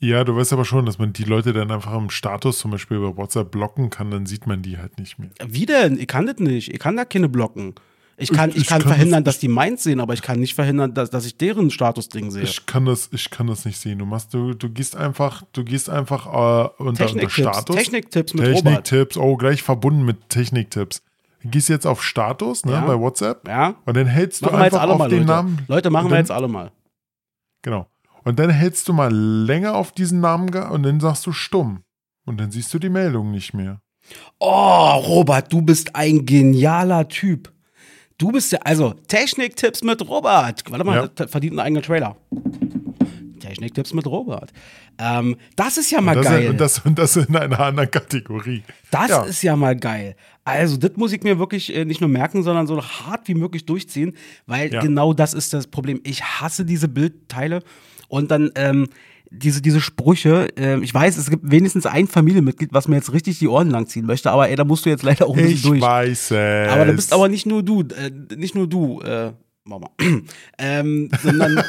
[0.01, 2.99] ja, du weißt aber schon, dass man die Leute dann einfach im Status zum Beispiel
[2.99, 5.31] über WhatsApp blocken kann, dann sieht man die halt nicht mehr.
[5.47, 5.99] Wie denn?
[5.99, 6.69] Ich kann das nicht.
[6.73, 7.75] Ich kann da keine blocken.
[8.17, 10.39] Ich kann, ich, Ich- kann kann verhindern, das- dass die meins sehen, aber ich kann
[10.39, 12.43] nicht verhindern, dass, dass ich deren Statusding sehe.
[12.45, 13.99] Ich kann das, ich kann das nicht sehen.
[13.99, 17.35] Du machst, du, du gehst einfach, du gehst einfach äh, unter, unter Techniktipps.
[17.35, 17.77] Status.
[17.77, 18.45] Techniktipps mit.
[18.45, 21.03] Techniktipps, oh, gleich verbunden mit Techniktipps.
[21.45, 22.81] Du gehst jetzt auf Status, ne, Ja.
[22.87, 23.47] bei WhatsApp.
[23.47, 23.75] Ja?
[23.85, 25.31] Und dann hältst du Machen einfach auf mal, den Leute.
[25.31, 25.59] Namen.
[25.69, 26.73] Leute, machen und wir dann, jetzt alle mal.
[27.63, 27.87] Genau.
[28.25, 31.83] Und dann hältst du mal länger auf diesen Namen und dann sagst du stumm.
[32.27, 33.81] Und dann siehst du die Meldung nicht mehr.
[34.39, 37.53] Oh, Robert, du bist ein genialer Typ.
[38.17, 40.63] Du bist ja, also Techniktipps mit Robert.
[40.71, 41.27] Warte mal, Ja.
[41.27, 42.17] verdient einen eigenen Trailer.
[43.49, 44.53] Techniktipps mit Robert.
[44.99, 46.51] Ähm, das ist ja mal Das, geil.
[46.51, 48.63] Und das, und das in einer anderen Kategorie.
[48.91, 49.23] Das Ja.
[49.25, 50.17] ist ja mal geil.
[50.45, 53.65] Also, das muss ich mir wirklich äh, nicht nur merken, sondern so hart wie möglich
[53.67, 54.15] durchziehen,
[54.47, 54.81] weil Ja.
[54.81, 56.01] genau das ist das Problem.
[56.05, 57.63] Ich hasse diese Bildteile
[58.09, 58.89] und dann ähm,
[59.31, 60.47] diese, diese Sprüche.
[60.57, 64.07] ähm, ich weiß, es gibt wenigstens ein Familienmitglied, was mir jetzt richtig die Ohren langziehen
[64.07, 65.81] möchte, aber ey, da musst du jetzt leider auch ein bisschen Ich durch.
[65.81, 66.73] weiß es.
[66.73, 69.33] Aber da bist aber nicht nur du, äh, nicht nur du, äh,
[69.67, 69.89] Mama,
[70.59, 71.57] ähm, sondern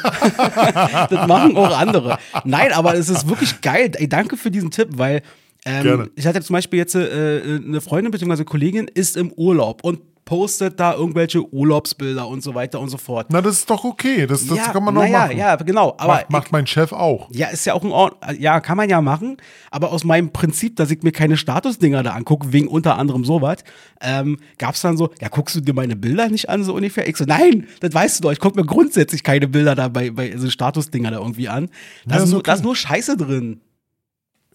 [1.08, 2.18] das machen auch andere.
[2.44, 3.90] Nein, aber es ist wirklich geil.
[3.94, 5.22] Ey, danke für diesen Tipp, weil
[5.64, 8.44] ähm, ich hatte zum Beispiel jetzt äh, eine Freundin bzw.
[8.44, 13.28] Kollegin ist im Urlaub und postet da irgendwelche Urlaubsbilder und so weiter und so fort.
[13.30, 14.26] Na, das ist doch okay.
[14.26, 15.38] Das, das ja, kann man doch naja, machen.
[15.38, 15.94] Ja, genau.
[15.96, 17.28] Aber macht, macht mein Chef auch.
[17.30, 18.16] ja, ist ja auch ein Ort.
[18.38, 19.36] Ja, kann man ja machen.
[19.70, 23.58] Aber aus meinem Prinzip, dass ich mir keine Statusdinger da angucke, wegen unter anderem sowas,
[24.02, 27.08] ähm, gab es dann so, ja, guckst du dir meine Bilder nicht an, so ungefähr?
[27.08, 28.32] Ich so, nein, das weißt du doch.
[28.32, 31.68] Ich gucke mir grundsätzlich keine Bilder da bei, bei so Statusdinger da irgendwie an.
[32.04, 32.50] Da Ja, ist, ist nur, okay.
[32.50, 33.60] da ist nur Scheiße drin.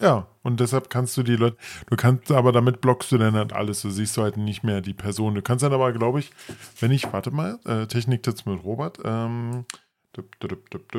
[0.02, 3.54] Ja, und deshalb kannst du die Leute, du kannst, aber damit blockst du dann halt
[3.54, 3.82] alles.
[3.84, 5.36] Du siehst halt nicht mehr die Person.
[5.36, 6.32] Du kannst dann aber, glaube ich,
[6.80, 9.66] wenn ich, warte mal, äh, Techniktipps mit Robert, ähm,
[10.14, 10.92] dup, dup, dup.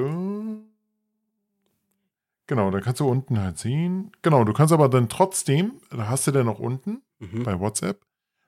[2.46, 4.12] Genau, da kannst du unten halt sehen.
[4.22, 7.44] Genau, du kannst aber dann trotzdem, da hast du dann noch unten Mhm.
[7.44, 8.00] bei WhatsApp,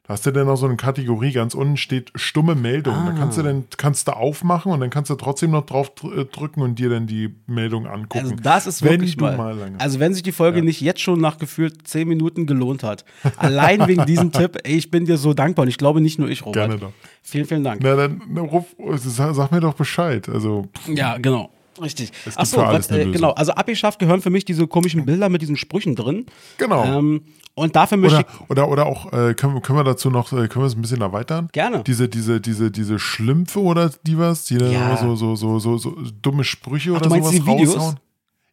[0.06, 2.94] da hast du dann noch so eine Kategorie, ganz unten steht stumme Meldung.
[3.06, 3.44] Da kannst du Ah.
[3.44, 6.78] dann, kannst du aufmachen und dann kannst du trotzdem noch drauf dr- äh, drücken und
[6.78, 8.18] dir dann die Meldung angucken.
[8.24, 9.80] Also das ist wenn wirklich mal, mal lange.
[9.80, 10.64] Also wenn sich die Folge Ja.
[10.64, 13.04] nicht jetzt schon nach gefühlt zehn Minuten gelohnt hat,
[13.38, 16.28] allein wegen diesem Tipp, ey, ich bin dir so dankbar und ich glaube nicht nur
[16.28, 16.68] ich, Robert.
[16.68, 16.92] Gerne doch.
[17.22, 17.80] Vielen, vielen Dank.
[17.82, 20.28] Na, dann na, ruf, sag, sag mir doch Bescheid.
[20.28, 21.48] Also, Ja, genau.
[21.80, 22.12] Richtig.
[22.26, 23.30] Es Achso, was, äh, genau.
[23.32, 26.26] Also abgeschafft gehören für mich diese komischen Bilder mit diesen Sprüchen drin.
[26.58, 26.84] genau.
[26.84, 27.22] Ähm,
[27.56, 28.50] und dafür möchte oder, ich.
[28.50, 31.02] oder, oder auch, äh, können, können wir dazu noch, äh, können wir es ein bisschen
[31.02, 31.48] erweitern?
[31.52, 31.84] Gerne.
[31.84, 34.96] Diese, diese, diese, diese Schlümpfe oder die was, die Ja.
[34.96, 37.76] so, so, so, so, so dumme Sprüche Ach, oder sowas die Videos?
[37.76, 37.96] raushauen.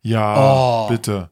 [0.04, 0.88] Ja, Oh.
[0.90, 1.30] bitte.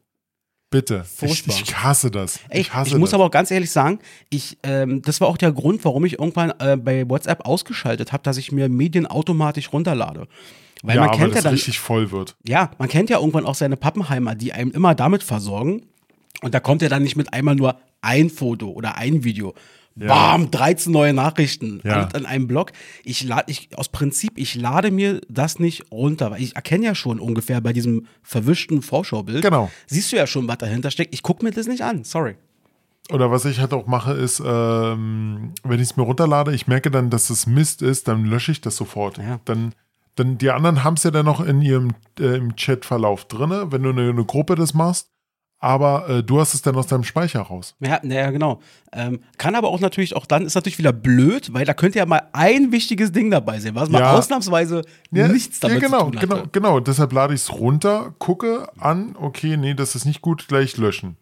[0.71, 1.03] Bitte.
[1.21, 2.39] Ich, ich hasse das.
[2.49, 3.15] Ey, ich hasse ich muss das.
[3.15, 3.97] aber auch ganz ehrlich sagen,
[4.29, 8.21] ich, ähm, das war auch der Grund, warum ich irgendwann äh, bei WhatsApp ausgeschaltet habe,
[8.23, 10.27] dass ich mir Medien automatisch runterlade.
[10.83, 12.35] Weil ja, man kennt ja das dann, richtig voll wird.
[12.47, 15.87] ja, man kennt ja irgendwann auch seine Pappenheimer, die einem immer damit versorgen.
[16.41, 19.53] Und da kommt ja dann nicht mit einmal nur ein Foto oder ein Video.
[19.95, 22.07] Bam, 13 neue Nachrichten Ja.
[22.13, 22.71] an einem Blog.
[23.03, 26.95] Ich lade, ich, aus Prinzip, ich lade mir das nicht runter, weil ich erkenne ja
[26.95, 29.41] schon ungefähr bei diesem verwischten Vorschaubild.
[29.41, 29.69] Genau.
[29.87, 31.13] Siehst du ja schon, was dahinter steckt.
[31.13, 32.35] Ich gucke mir das nicht an, sorry.
[33.11, 36.91] Oder was ich halt auch mache, ist, ähm, wenn ich es mir runterlade, ich merke
[36.91, 39.17] dann, dass es Mist ist, dann lösche ich das sofort.
[39.17, 39.41] Ja.
[39.43, 39.73] Dann,
[40.19, 43.83] dann die anderen haben es ja dann noch in ihrem äh, im Chatverlauf drin, wenn
[43.83, 45.09] du eine, eine Gruppe das machst.
[45.61, 47.75] Aber äh, du hast es dann aus deinem Speicher raus.
[47.81, 48.61] Ja, naja, genau.
[48.93, 52.05] Ähm, kann aber auch natürlich auch dann, ist natürlich wieder blöd, weil da könnte ja
[52.05, 54.17] mal ein wichtiges Ding dabei sein, was mal Ja.
[54.17, 56.27] ausnahmsweise nichts damit ja, genau, zu tun hatte.
[56.27, 56.79] genau, genau.
[56.79, 61.17] Deshalb lade ich es runter, gucke an, okay, nee, das ist nicht gut, gleich löschen.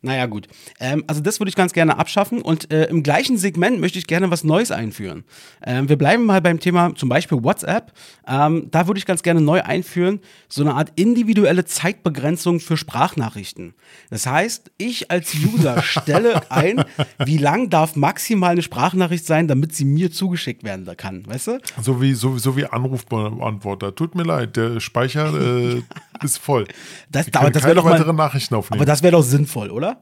[0.00, 0.48] Naja, gut.
[0.80, 4.06] Ähm, also das würde ich ganz gerne abschaffen und äh, im gleichen Segment möchte ich
[4.06, 5.24] gerne was Neues einführen.
[5.64, 7.92] Ähm, wir bleiben mal beim Thema zum Beispiel WhatsApp.
[8.26, 13.74] Ähm, da würde ich ganz gerne neu einführen, so eine Art individuelle Zeitbegrenzung für Sprachnachrichten.
[14.10, 16.84] Das heißt, ich als User stelle ein,
[17.24, 21.58] wie lang darf maximal eine Sprachnachricht sein, damit sie mir zugeschickt werden kann, weißt du?
[21.80, 23.94] So wie, so, so wie Anrufbeantworter.
[23.94, 25.32] Tut mir leid, der Speicher
[25.76, 25.82] äh,
[26.24, 26.66] ist voll.
[27.10, 28.80] Das, aber das wäre doch mal, Nachrichten aufnehmen.
[28.80, 30.00] aber das wäre doch sinnvoll, oder?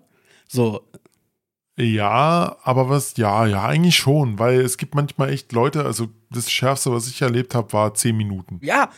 [0.48, 0.83] So,
[1.80, 6.50] Ja, aber was, ja, ja, eigentlich schon, weil es gibt manchmal echt Leute, also das
[6.50, 8.60] Schärfste, was ich erlebt habe, war zehn Minuten.
[8.62, 8.90] ja,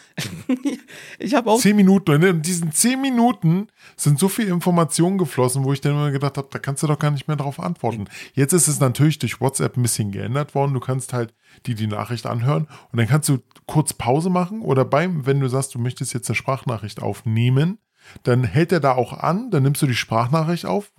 [1.19, 5.65] ich habe auch Zehn Minuten, und in diesen zehn Minuten sind so viel Informationen geflossen,
[5.65, 8.07] wo ich dann immer gedacht habe, da kannst du doch gar nicht mehr darauf antworten.
[8.35, 10.75] Jetzt ist es natürlich durch WhatsApp ein bisschen geändert worden.
[10.75, 11.33] Du kannst halt
[11.67, 15.49] die, die Nachricht anhören und dann kannst du kurz Pause machen oder beim, wenn du
[15.49, 17.79] sagst, du möchtest jetzt eine Sprachnachricht aufnehmen,
[18.23, 20.93] dann hält er da auch an, dann nimmst du die Sprachnachricht auf,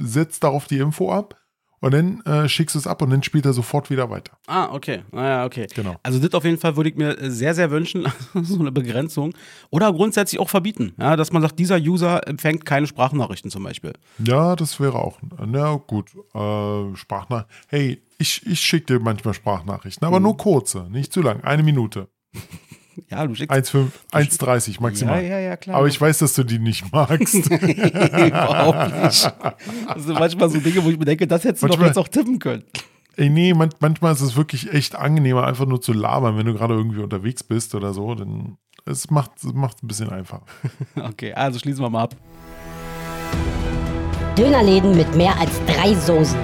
[0.00, 1.36] setzt darauf die Info ab
[1.84, 4.38] und dann äh, schickst du es ab und dann spielt er sofort wieder weiter.
[4.46, 5.02] Ah, okay.
[5.12, 5.66] Naja, okay.
[5.74, 5.96] Genau.
[6.02, 8.10] Also das auf jeden Fall würde ich mir sehr, sehr wünschen,
[8.42, 9.34] so eine Begrenzung.
[9.68, 10.94] Oder grundsätzlich auch verbieten.
[10.98, 13.92] Ja, dass man sagt, dieser User empfängt keine Sprachnachrichten zum Beispiel.
[14.18, 15.18] Ja, das wäre auch.
[15.44, 17.50] Na gut, äh, Sprachnachricht.
[17.68, 21.44] Hey, ich, ich schicke dir manchmal Sprachnachrichten, aber nur kurze, nicht zu lang.
[21.44, 22.08] Eine Minute.
[23.10, 23.54] Ja, du schickst.
[23.54, 25.22] 1,5, 1,30 maximal.
[25.22, 25.76] Ja, ja, ja, klar.
[25.76, 27.34] Aber ich weiß, dass du die nicht magst.
[27.50, 29.32] Überhaupt nicht.
[29.88, 32.08] Das sind manchmal so Dinge, wo ich mir denke, das hättest du doch jetzt auch
[32.08, 32.64] tippen können.
[33.16, 36.54] Ey, nee, man, manchmal ist es wirklich echt angenehmer, einfach nur zu labern, wenn du
[36.54, 38.14] gerade irgendwie unterwegs bist oder so.
[38.14, 40.44] Dann es macht es macht ein bisschen einfacher.
[40.96, 42.16] Okay, also schließen wir mal ab.
[44.36, 46.38] Dönerläden mit mehr als drei Soßen.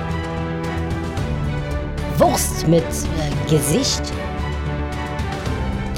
[2.18, 4.02] Wurst mit äh, Gesicht.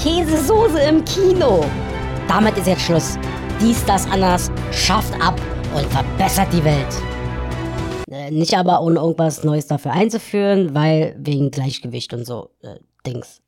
[0.02, 1.64] Käsesoße im Kino.
[2.26, 3.16] Damit ist jetzt Schluss.
[3.60, 5.40] Dies, das, anders schafft ab
[5.76, 6.92] und verbessert die Welt.
[8.10, 13.42] Äh, nicht aber ohne irgendwas Neues dafür einzuführen, weil wegen Gleichgewicht und so äh, Dings.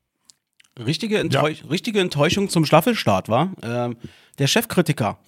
[0.79, 3.51] Richtige, Enttäusch richtige Enttäuschung zum Staffelstart war.
[3.65, 3.97] Ähm,
[4.39, 5.19] der Chefkritiker,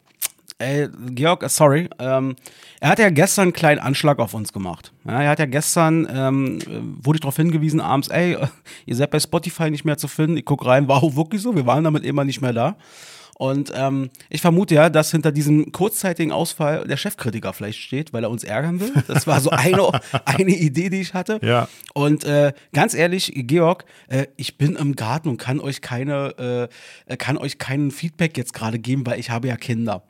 [0.59, 2.37] äh, Georg, äh, sorry, ähm,
[2.81, 4.93] er hat ja gestern einen kleinen Anschlag auf uns gemacht.
[5.07, 8.37] Ja, er hat ja gestern, ähm, äh, wurde ich darauf hingewiesen, abends, ey,
[8.87, 10.37] ihr seid bei Spotify nicht mehr zu finden.
[10.37, 12.77] Ich guck rein, war auch wirklich so, wir waren damit immer nicht mehr da.
[13.39, 18.25] Und ähm, ich vermute ja, dass hinter diesem kurzzeitigen Ausfall der Chefkritiker vielleicht steht, weil
[18.25, 18.95] er uns ärgern will.
[19.09, 19.91] Das war so eine,
[20.25, 21.39] eine Idee, die ich hatte.
[21.43, 21.69] Ja.
[21.93, 26.71] Und äh, ganz ehrlich, Georg, äh, ich bin im Garten und kann euch keine,
[27.07, 30.03] äh, kann euch keinen Feedback jetzt gerade geben, weil ich habe ja Kinder.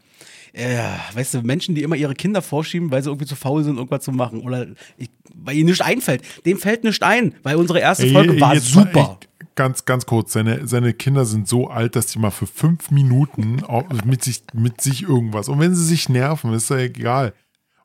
[0.56, 0.78] Äh,
[1.12, 4.02] weißt du, Menschen, die immer ihre Kinder vorschieben, weil sie irgendwie zu faul sind, irgendwas
[4.02, 4.40] zu machen.
[4.40, 4.66] Oder
[4.96, 6.22] ich, weil ihnen nichts einfällt.
[6.46, 9.20] Dem fällt nichts ein, weil unsere erste Folge Ey, war jetzt mal super.
[9.54, 10.32] Ganz, ganz kurz.
[10.32, 13.62] Seine, seine Kinder sind so alt, dass die mal für fünf Minuten
[14.06, 15.50] mit sich, mit sich irgendwas.
[15.50, 17.34] Und wenn sie sich nerven, ist ja egal.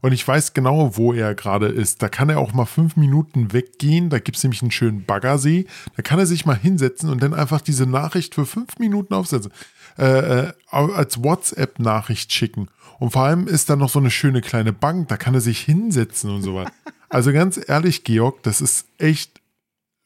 [0.01, 2.01] Und ich weiß genau, wo er gerade ist.
[2.01, 4.09] Da kann er auch mal fünf Minuten weggehen.
[4.09, 5.65] Da gibt es nämlich einen schönen Baggersee.
[5.95, 9.51] Da kann er sich mal hinsetzen und dann einfach diese Nachricht für fünf Minuten aufsetzen.
[9.97, 12.67] Äh, äh, als WhatsApp-Nachricht schicken.
[12.99, 15.07] Und vor allem ist da noch so eine schöne kleine Bank.
[15.09, 16.71] Da kann er sich hinsetzen und so weiter.
[17.09, 19.40] Also ganz ehrlich, Georg, das ist echt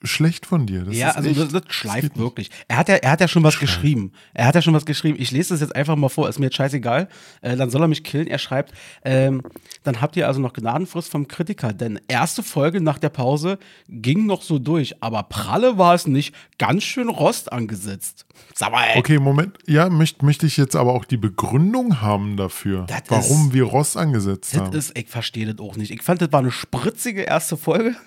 [0.06, 0.84] schlecht von dir.
[0.86, 2.18] Das ja, also echt, das, das schleift nicht.
[2.18, 2.50] wirklich.
[2.68, 4.12] Er hat ja, er hat ja schon was geschrieben.
[4.34, 5.18] Er hat ja schon was geschrieben.
[5.20, 7.08] Ich lese das jetzt einfach mal vor, ist mir jetzt scheißegal.
[7.42, 8.28] Äh, dann soll er mich killen.
[8.28, 9.42] Er schreibt, ähm,
[9.84, 14.26] dann habt ihr also noch Gnadenfrist vom Kritiker, denn erste Folge nach der Pause ging
[14.26, 16.34] noch so durch, aber pralle war es nicht.
[16.58, 18.26] Ganz schön Rost angesetzt.
[18.54, 19.00] Sag mal, ey.
[19.00, 19.58] Okay, Moment.
[19.66, 23.64] Ja, möchte möchte ich jetzt aber auch die Begründung haben dafür, Das warum ist- wir
[23.64, 24.74] Ross angesetzt Das haben.
[24.76, 25.92] ist, ich verstehe das auch nicht.
[25.92, 27.96] Ich fand, das war eine spritzige erste Folge.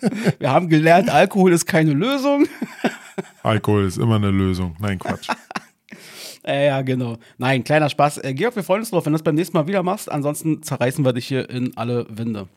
[0.39, 2.47] Wir haben gelernt, Alkohol ist keine Lösung.
[3.43, 4.75] Alkohol ist immer eine Lösung.
[4.79, 5.27] Nein, Quatsch.
[6.43, 7.19] Äh, ja, genau.
[7.37, 8.17] Nein, kleiner Spaß.
[8.23, 10.11] Äh, Georg, wir freuen uns drauf, wenn du das beim nächsten Mal wieder machst.
[10.11, 12.47] Ansonsten zerreißen wir dich hier in alle Winde.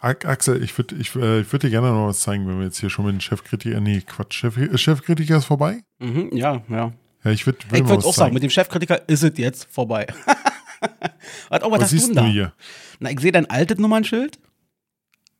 [0.00, 2.78] Axel, ich würde ich, äh, ich würd dir gerne noch was zeigen, wenn wir jetzt
[2.78, 3.80] hier schon mit dem Chefkritiker.
[3.80, 4.34] Nee, Quatsch.
[4.34, 5.82] Chef, äh, Chefkritiker ist vorbei?
[5.98, 6.92] Mhm, ja, ja.
[7.24, 10.06] Ja, ich würde Ich würde auch sagen, mit dem Chefkritiker ist es jetzt vorbei.
[11.48, 12.30] was, oh, was, Was hast siehst du du denn da?
[12.30, 12.52] hier?
[13.00, 14.38] Na, ich sehe dein altes Nummernschild.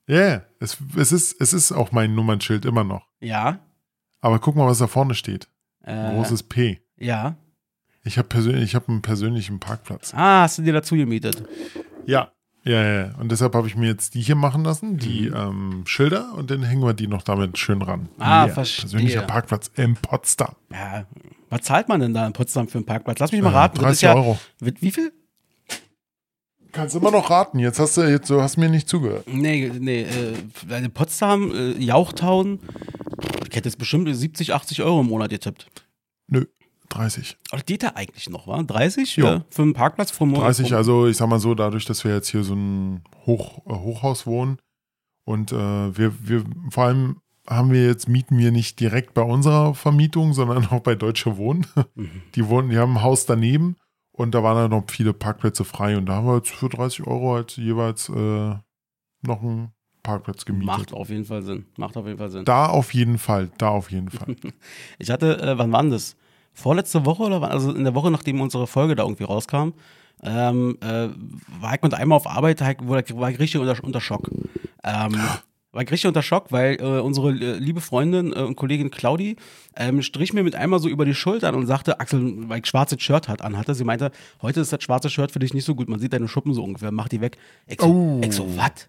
[0.09, 3.07] Ja, yeah, es, es, ist, es ist auch mein Nummernschild immer noch.
[3.21, 3.61] Ja.
[4.21, 5.49] Aber guck mal, was da vorne steht.
[5.85, 6.81] Äh, Großes P.
[6.99, 7.37] Ja.
[8.05, 10.13] Ich habe persönlich, ich habe einen persönlichen Parkplatz.
[10.15, 11.43] Ah, hast du dir dazu gemietet?
[12.07, 12.33] Ja.
[12.65, 13.15] Ja, ja, ja.
[13.19, 16.63] Und deshalb habe ich mir jetzt die hier machen lassen, die ähm, Schilder, und dann
[16.63, 18.09] hängen wir die noch damit schön ran.
[18.19, 18.83] Ah, Yeah, verstehe.
[18.83, 20.55] Persönlicher Parkplatz in Potsdam.
[20.73, 21.05] Ja.
[21.51, 23.19] Was zahlt man denn da in Potsdam für einen Parkplatz?
[23.19, 23.75] Lass mich mal Äh, raten.
[23.77, 24.39] Das 30 ist ja, Euro.
[24.61, 25.13] Wie, wie viel?
[26.73, 27.59] Kannst immer noch raten.
[27.59, 29.27] Jetzt hast du, jetzt, du hast mir nicht zugehört.
[29.29, 32.61] Nee, nee, äh, Potsdam, äh, Jauchtown,
[33.49, 35.67] ich hätte jetzt bestimmt 70, 80 Euro im Monat getippt.
[36.29, 36.47] Nö,
[36.89, 37.37] 30.
[37.51, 38.63] Aber das geht da eigentlich noch, wa?
[38.63, 39.27] 30 Jo.
[39.27, 40.45] äh, für einen Parkplatz pro Monat?
[40.47, 43.75] 30, also ich sag mal so, dadurch, dass wir jetzt hier so ein Hoch, äh,
[43.75, 44.57] Hochhaus wohnen
[45.25, 49.75] und äh, wir, wir vor allem haben wir jetzt, mieten wir nicht direkt bei unserer
[49.75, 51.67] Vermietung, sondern auch bei Deutsche Wohnen.
[51.95, 52.23] Mhm.
[52.35, 53.77] Die wohnen, die haben ein Haus daneben
[54.13, 57.07] und da waren dann noch viele Parkplätze frei und da haben wir jetzt für 30
[57.07, 58.55] Euro halt jeweils äh,
[59.23, 59.73] noch einen
[60.03, 60.67] Parkplatz gemietet.
[60.67, 61.67] Macht auf jeden Fall Sinn.
[61.77, 62.45] Macht auf jeden Fall Sinn.
[62.45, 64.37] Da auf jeden Fall, da auf jeden Fall.
[64.99, 66.17] Ich hatte, äh, wann war denn das?
[66.55, 67.51] Vorletzte Woche oder wann?
[67.51, 69.73] Also in der Woche, nachdem unsere Folge da irgendwie rauskam,
[70.23, 71.09] ähm, äh,
[71.61, 74.31] war ich mit einmal auf Arbeit, war ich war ich richtig unter, unter Schock.
[74.85, 75.19] Ähm,
[75.73, 79.37] war ich richtig unter Schock, weil äh, unsere äh, liebe Freundin äh, und Kollegin Claudi
[79.77, 83.01] ähm, strich mir mit einmal so über die Schultern und sagte, Axel, weil ich schwarzes
[83.03, 84.11] Shirt hat, anhatte, sie meinte,
[84.43, 86.63] heute ist das schwarze Shirt für dich nicht so gut, man sieht deine Schuppen so
[86.63, 87.39] ungefähr, mach die weg.
[87.81, 88.21] So, Oh.
[88.31, 88.89] so was?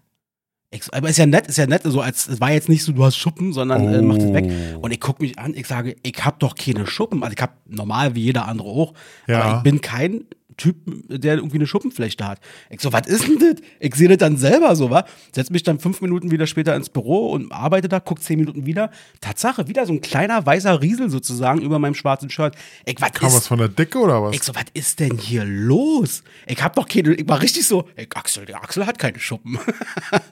[0.90, 3.04] Aber ist ja nett, ist ja nett, so als es war jetzt nicht so, du
[3.04, 4.50] hast Schuppen, sondern äh, mach das weg.
[4.74, 4.80] Oh.
[4.80, 7.22] Und ich gucke mich an, ich sage, ich habe doch keine Schuppen.
[7.22, 8.92] Also ich habe normal wie jeder andere auch,
[9.28, 9.40] Ja.
[9.40, 10.24] aber ich bin kein
[10.56, 10.76] Typ,
[11.08, 12.40] der irgendwie eine Schuppenflechte hat.
[12.70, 13.64] Ich so, was ist denn das?
[13.80, 15.04] Ich sehe das dann selber so, wa?
[15.32, 18.66] Setz mich dann fünf Minuten wieder später ins Büro und arbeite da, guck zehn Minuten
[18.66, 18.90] wieder.
[19.20, 22.56] Tatsache, wieder so ein kleiner weißer Riesel sozusagen über meinem schwarzen Shirt.
[22.84, 24.34] Ich, was Kam ist was von der Decke oder was?
[24.34, 26.22] ich so, was ist denn hier los?
[26.46, 29.58] Ich hab doch keine, ich war richtig so, ey, Axel, der Axel hat keine Schuppen.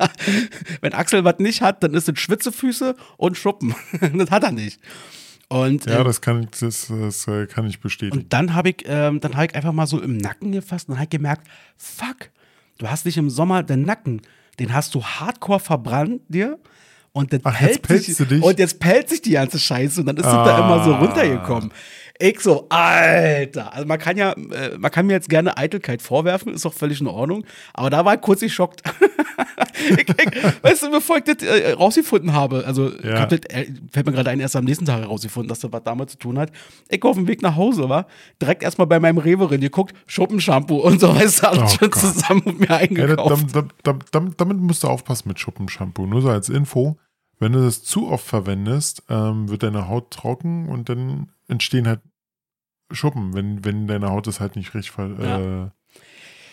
[0.80, 3.74] Wenn Axel was nicht hat, dann ist es Schwitzefüße und Schuppen.
[4.14, 4.80] das hat er nicht.
[5.52, 8.16] Und, ja, ähm, das kann, ich- das, das äh, kann ich bestätigen.
[8.22, 10.96] und dann habe ich, ähm, dann hab ich einfach mal so im Nacken gefasst und
[10.98, 12.30] habe gemerkt, fuck,
[12.78, 14.22] du hast dich im Sommer den Nacken,
[14.58, 16.58] den hast du hardcore verbrannt dir.
[17.14, 18.42] Und, das Ach, pellt sich, pelzt du dich?
[18.42, 20.98] und jetzt pellt sich die ganze Scheiße und dann ist es da immer so Ah.
[21.00, 21.70] runtergekommen.
[22.24, 23.72] Ich so, Alter.
[23.72, 27.00] Also man kann ja, äh, man kann mir jetzt gerne Eitelkeit vorwerfen, ist auch völlig
[27.00, 27.44] in Ordnung.
[27.74, 28.80] Aber da war ich kurz geschockt.
[29.90, 33.26] ich, ich, weißt du, bevor ich das äh, rausgefunden habe, also Ja.
[33.26, 36.10] das, äh, fällt mir gerade ein, erst am nächsten Tag herausgefunden, dass das was damit
[36.10, 36.52] zu tun hat.
[36.88, 38.06] Ich auf dem Weg nach Hause war,
[38.40, 41.90] direkt erstmal bei meinem Rewe rein geguckt, Schuppenshampoo und so, weißt du, alles Oh schon
[41.90, 42.00] Gott.
[42.00, 43.46] zusammen und mir Ja, eingekauft.
[43.56, 46.06] da, da, da, damit musst du aufpassen mit Schuppenshampoo.
[46.06, 46.98] Nur so als Info.
[47.40, 51.98] Wenn du das zu oft verwendest, ähm, wird deine Haut trocken und dann entstehen halt
[52.92, 55.18] Schuppen, wenn, wenn deine Haut das halt nicht richtig ver
[55.66, 55.70] äh,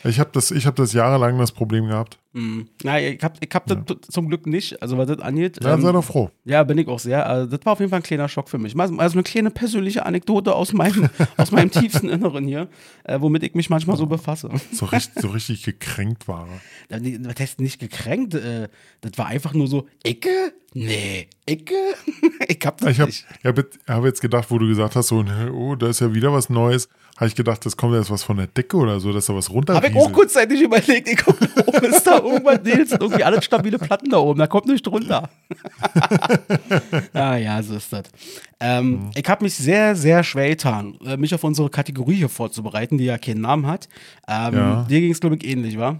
[0.03, 2.19] Ich habe das, ich hab das jahrelang das Problem gehabt.
[2.33, 2.61] Mm.
[2.83, 3.77] Nein, ich hab, ich hab das
[4.09, 5.61] zum Glück nicht, also was das angeht.
[5.63, 6.29] Ja, ähm, sei doch froh.
[6.45, 7.25] Ja, bin ich auch sehr.
[7.25, 8.79] Also das war auf jeden Fall ein kleiner Schock für mich.
[8.79, 12.69] Also eine kleine persönliche Anekdote aus meinem, aus meinem tiefsten Inneren hier,
[13.03, 14.49] äh, womit ich mich manchmal so befasse.
[14.71, 16.47] So richtig, so richtig gekränkt war.
[16.89, 18.69] Ja, Das heißt nicht gekränkt, äh,
[19.01, 20.53] das war einfach nur so, Icke?
[20.73, 21.73] Nee, Icke?
[22.47, 23.25] ich hab das Ich habe nicht.
[23.39, 25.99] ich hab jetzt, hab jetzt gedacht, wo du gesagt hast, so, ne, oh, da ist
[25.99, 29.01] ja wieder was Neues, habe ich gedacht, das kommt jetzt was von der Decke oder
[29.01, 32.17] so, dass da was Habe ich auch kurzzeitig überlegt, ich guck mal, oben ist da
[32.19, 35.29] irgendwas, nee, das sind irgendwie alles stabile Platten da oben, da kommt nicht drunter.
[37.13, 38.03] ah ja, so ist das.
[38.61, 39.11] Ähm, Mhm.
[39.15, 43.05] Ich habe mich sehr, sehr schwer getan, äh, mich auf unsere Kategorie hier vorzubereiten, die
[43.05, 43.89] ja keinen Namen hat.
[44.27, 44.85] Ähm, Ja.
[44.89, 45.99] Dir ging es, glaube ich, ähnlich, wa?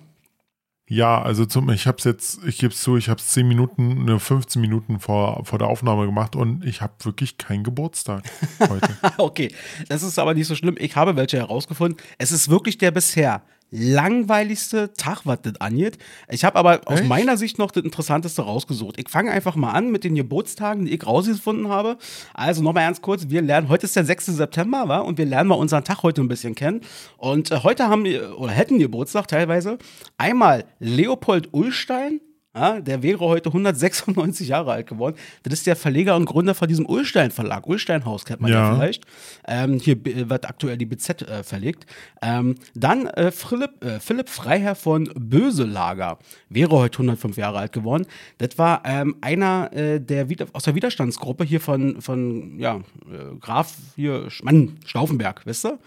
[0.89, 3.47] Ja, also zum, ich habe es jetzt, ich gebe es zu, ich habe es 10
[3.47, 8.23] Minuten, ne, 15 Minuten vor, vor der Aufnahme gemacht und ich habe wirklich keinen Geburtstag
[8.59, 8.89] heute.
[9.19, 9.53] okay,
[9.87, 10.75] das ist aber nicht so schlimm.
[10.79, 12.01] Ich habe welche herausgefunden.
[12.17, 15.97] Es ist wirklich der bisher langweiligste Tag, was das angeht.
[16.29, 17.09] Ich habe aber aus Echt?
[17.09, 18.99] meiner Sicht noch das Interessanteste rausgesucht.
[18.99, 21.97] Ich fange einfach mal an mit den Geburtstagen, die ich rausgefunden habe.
[22.33, 24.27] Also nochmal ganz kurz, wir lernen, heute ist der 6.
[24.27, 24.99] September, wa?
[24.99, 26.81] Und wir lernen mal unseren Tag heute ein bisschen kennen.
[27.17, 29.77] Und äh, heute haben wir, oder hätten Geburtstag teilweise,
[30.17, 32.21] einmal Leopold Ullstein,
[32.59, 35.15] ja, der wäre heute 196 Jahre alt geworden.
[35.43, 37.67] Das ist der Verleger und Gründer von diesem Ullstein Verlag.
[37.67, 38.75] Ullstein Haus kennt man ja, Ja.
[38.75, 39.05] vielleicht.
[39.47, 41.85] Ähm, hier äh, wird aktuell die BZ äh, verlegt.
[42.21, 46.19] Ähm, dann äh, Philipp, äh, Philipp Freiherr von Böselager
[46.49, 48.05] wäre heute 105 Jahre alt geworden.
[48.37, 53.75] Das war ähm, einer äh, der aus der Widerstandsgruppe hier von, von ja, äh, Graf
[53.95, 55.79] hier, Mann, Stauffenberg, wisst ihr?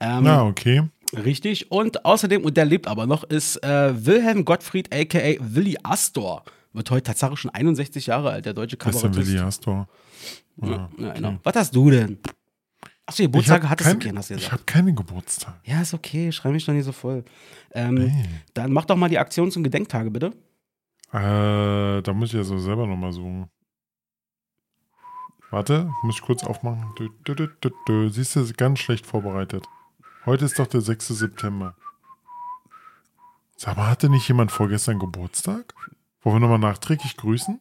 [0.00, 0.82] Ähm, Na, okay.
[1.16, 1.70] Richtig.
[1.70, 5.36] Und außerdem, und der lebt aber noch, ist äh, Wilhelm Gottfried, a.k.a.
[5.40, 6.44] Willi Astor.
[6.72, 9.28] Wird heute tatsächlich schon 61 Jahre alt, der deutsche Das ist Kabarettist.
[9.32, 9.88] Willi Astor.
[10.62, 11.38] Ja, ja, genau.
[11.42, 12.18] Was hast du denn?
[13.06, 14.52] Achso, Geburtstage hattest du keinen, hast du ich gesagt.
[14.52, 15.54] habe keinen Geburtstag.
[15.64, 17.24] Ja, ist okay, schreib mich doch nicht so voll.
[17.72, 18.24] Ähm, Nee.
[18.52, 20.26] Dann mach doch mal die Aktions- und Gedenktage, bitte.
[21.12, 23.48] Äh, da muss ich ja so selber nochmal suchen.
[25.50, 26.84] Warte, muss ich kurz aufmachen.
[26.98, 27.48] Dü, dü,
[27.88, 28.10] dü.
[28.10, 29.64] Siehst du, ganz schlecht vorbereitet.
[30.28, 31.08] Heute ist doch der 6.
[31.08, 31.74] September.
[33.56, 35.72] Sag mal, hatte nicht jemand vorgestern Geburtstag?
[36.20, 37.58] Wollen wir nochmal nachträglich grüßen?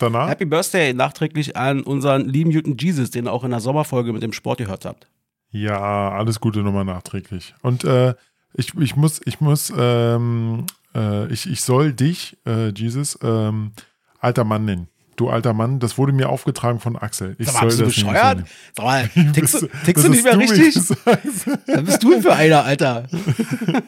[0.00, 0.28] Danach?
[0.28, 4.24] Happy Birthday nachträglich an unseren lieben Newton Jesus, den ihr auch in der Sommerfolge mit
[4.24, 5.06] dem Sport gehört habt.
[5.52, 7.54] Ja, alles Gute nochmal nachträglich.
[7.62, 8.16] Und äh,
[8.54, 13.74] ich, ich muss, ich muss, ähm, äh, ich, ich soll dich, äh, Jesus, ähm,
[14.18, 14.88] alter Mann nennen.
[15.20, 17.36] Du alter Mann, das wurde mir aufgetragen von Axel.
[17.38, 18.36] Ich Sag mal, du das bescheuert?
[18.38, 18.48] nennen.
[18.74, 20.74] Sag mal, tickst tickst du nicht mehr richtig?
[20.78, 23.04] Was bist du für einer, Alter?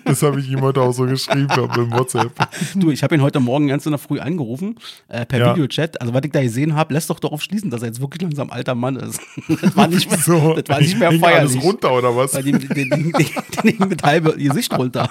[0.05, 2.33] Das habe ich ihm heute auch so geschrieben gehabt im WhatsApp.
[2.75, 4.77] Du, ich habe ihn heute Morgen ganz in der Früh angerufen,
[5.09, 5.57] äh, per Ja.
[5.57, 5.99] Videochat.
[6.03, 8.51] Also, was ich da gesehen habe, lässt doch darauf schließen, dass er jetzt wirklich langsam
[8.51, 9.18] alter Mann ist.
[9.62, 11.55] Das war nicht mehr, So, das war nicht mehr feierlich.
[11.57, 12.33] alles runter oder was?
[12.33, 13.25] Die, die, die
[13.62, 15.09] hing mit halbe Gesicht runter.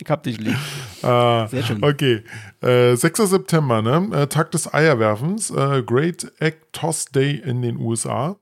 [0.00, 0.56] Ich hab dich lieb.
[1.02, 1.82] Ah, Sehr schön.
[1.82, 2.22] Okay.
[2.60, 3.30] Äh, 6.
[3.30, 4.14] September, ne?
[4.14, 5.50] Äh, Tag des Eierwerfens.
[5.50, 8.36] Äh, Great Egg Toss Day in den USA.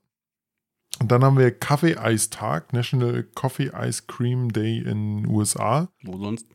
[0.99, 5.87] Und dann haben wir Kaffee-Eistag, National Coffee Ice Cream Day in den USA.
[6.03, 6.47] Wo sonst?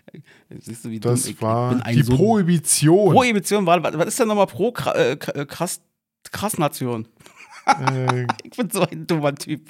[0.59, 3.13] Siehst du, wie dumm Das ich war die so Prohibition.
[3.13, 5.81] Prohibition war, was ist denn nochmal Pro äh, krass,
[6.31, 7.07] krass Nation?
[7.65, 9.67] äh, Ich bin so ein dummer Typ.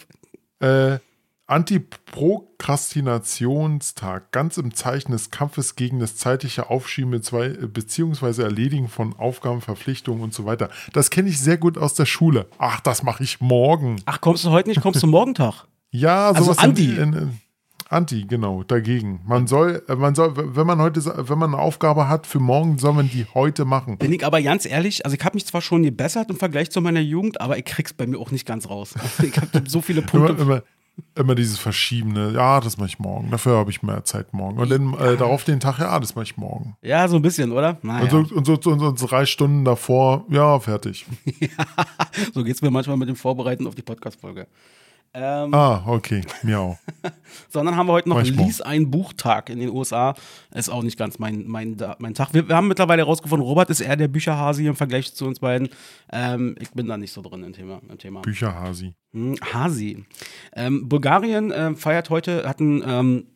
[0.60, 1.00] äh,
[1.48, 7.12] Antiprokrastinationstag, ganz im Zeichen des Kampfes gegen das zeitliche Aufschieben
[7.72, 10.70] beziehungsweise Erledigen von Aufgaben, Verpflichtungen und so weiter.
[10.94, 12.48] Das kenne ich sehr gut aus der Schule.
[12.58, 14.02] Ach, das mache ich morgen.
[14.06, 15.68] Ach, kommst du heute nicht, kommst du morgen Tag?
[15.92, 16.86] Ja, Also sowas Anti.
[16.86, 17.40] In, in, in,
[17.88, 19.22] Anti, genau, dagegen.
[19.26, 22.80] Man soll, äh, man soll, wenn man heute, wenn man eine Aufgabe hat für morgen,
[22.80, 24.00] soll man die heute machen.
[24.00, 26.82] Bin ich aber ganz ehrlich, also ich habe mich zwar schon gebessert im Vergleich zu
[26.82, 28.96] meiner Jugend, aber ich krieg's bei mir auch nicht ganz raus.
[29.24, 30.34] Ich habe so viele Punkte.
[30.34, 30.64] immer, immer
[31.36, 34.60] dieses Verschiebene, ja, das mache ich morgen, dafür habe ich mehr Zeit morgen.
[34.60, 36.76] Und dann äh, darauf den Tag, ja, das mache ich morgen.
[36.82, 37.78] Ja, so ein bisschen, oder?
[37.82, 38.04] Naja.
[38.04, 41.06] Und, so, und, so, und so drei Stunden davor, ja, fertig.
[42.34, 44.48] so geht's mir manchmal mit dem Vorbereiten auf die Podcast-Folge.
[45.18, 46.78] Ähm, Ah, okay, mir auch.
[47.50, 48.46] sondern haben wir heute noch Manchmal.
[48.46, 50.14] Lies ein Buchtag in den USA.
[50.54, 52.34] Ist auch nicht ganz mein, mein, mein Tag.
[52.34, 55.70] Wir, wir haben mittlerweile herausgefunden, Robert ist eher der Bücherhasi im Vergleich zu uns beiden.
[56.12, 57.82] Ähm, ich bin da nicht so drin im Thema.
[57.90, 58.22] Im Thema.
[58.22, 58.94] Bücherhasi.
[59.14, 60.04] Hm, Hasi.
[60.54, 63.28] Ähm, Bulgarien äh, feiert heute, hat einen ähm,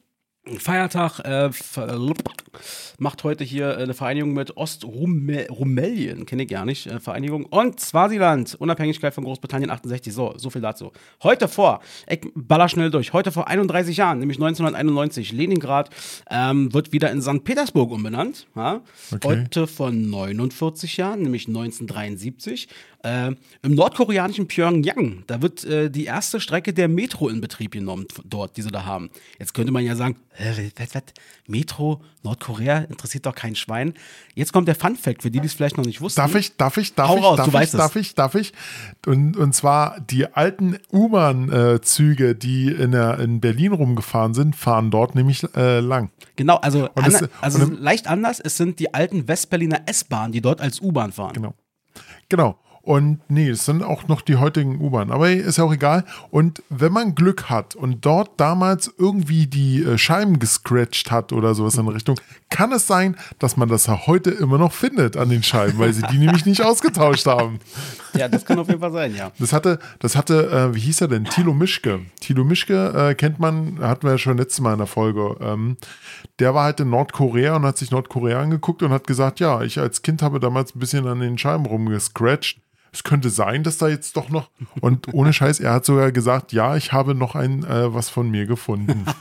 [0.58, 2.00] Feiertag, äh, ver-
[2.98, 7.46] macht heute hier äh, eine Vereinigung mit Ostrumelien, kenne ich gar nicht, äh, Vereinigung.
[7.46, 10.14] Und Swasiland, Unabhängigkeit von Großbritannien 68.
[10.14, 10.92] So, so viel dazu.
[11.24, 15.90] Heute vor, ich baller schnell durch, heute vor 31 Jahren, nämlich 1991, Leningrad
[16.30, 17.44] ähm, wird wieder in St.
[17.44, 18.48] Petersburg umbenannt.
[18.56, 18.82] Ja?
[19.14, 19.28] Okay.
[19.28, 22.68] Heute vor 49 Jahren, nämlich 1973,
[23.04, 23.32] äh,
[23.62, 28.58] im nordkoreanischen Pyongyang, da wird äh, die erste Strecke der Metro in Betrieb genommen, dort,
[28.58, 29.10] die sie da haben.
[29.40, 31.04] Jetzt könnte man ja sagen, äh, was, was,
[31.48, 33.94] Metro, Nordkorea, interessiert doch kein Schwein.
[34.36, 36.20] Jetzt kommt der Fun-Fact, für die, die es vielleicht noch nicht wussten.
[36.20, 37.78] Darf ich, darf ich, darf Hau ich, raus, darf du ich, weißt es.
[37.78, 38.54] darf ich, darf ich?
[39.06, 45.16] Und, und zwar die alten U-Bahn-Züge, die in, der, in Berlin rumgefahren sind, fahren dort
[45.16, 46.12] nämlich äh, lang.
[46.36, 49.82] Genau, also, Und es- an, also und im- leicht anders, es sind die alten Westberliner
[49.86, 51.34] S-Bahnen, die dort als U-Bahn fahren.
[51.34, 51.54] Genau.
[52.30, 52.60] Genau.
[52.90, 55.12] Und nee, es sind auch noch die heutigen U-Bahn.
[55.12, 56.06] Aber ist ja auch egal.
[56.32, 61.54] Und wenn man Glück hat und dort damals irgendwie die äh, Scheiben gescratcht hat oder
[61.54, 62.20] sowas in der Richtung,
[62.50, 65.94] kann es sein, dass man das ja heute immer noch findet an den Scheiben, weil
[65.94, 67.60] sie die nämlich nicht ausgetauscht haben.
[68.16, 69.32] Ja, das kann auf jeden Fall sein, ja.
[69.38, 71.26] Das hatte, das hatte, äh, wie hieß er denn?
[71.26, 72.00] Thilo Mischke.
[72.22, 75.36] Thilo Mischke äh, kennt man, hatten wir ja schon letztes Mal in der Folge.
[75.42, 75.78] Ähm,
[76.40, 79.78] der war halt in Nordkorea und hat sich Nordkorea angeguckt und hat gesagt, ja, ich
[79.78, 82.60] als Kind habe damals ein bisschen an den Scheiben rumgescratcht.
[82.92, 84.50] Es könnte sein, dass da jetzt doch noch.
[84.82, 88.30] Und ohne Scheiß, er hat sogar gesagt, ja, ich habe noch ein äh, was von
[88.30, 89.06] mir gefunden.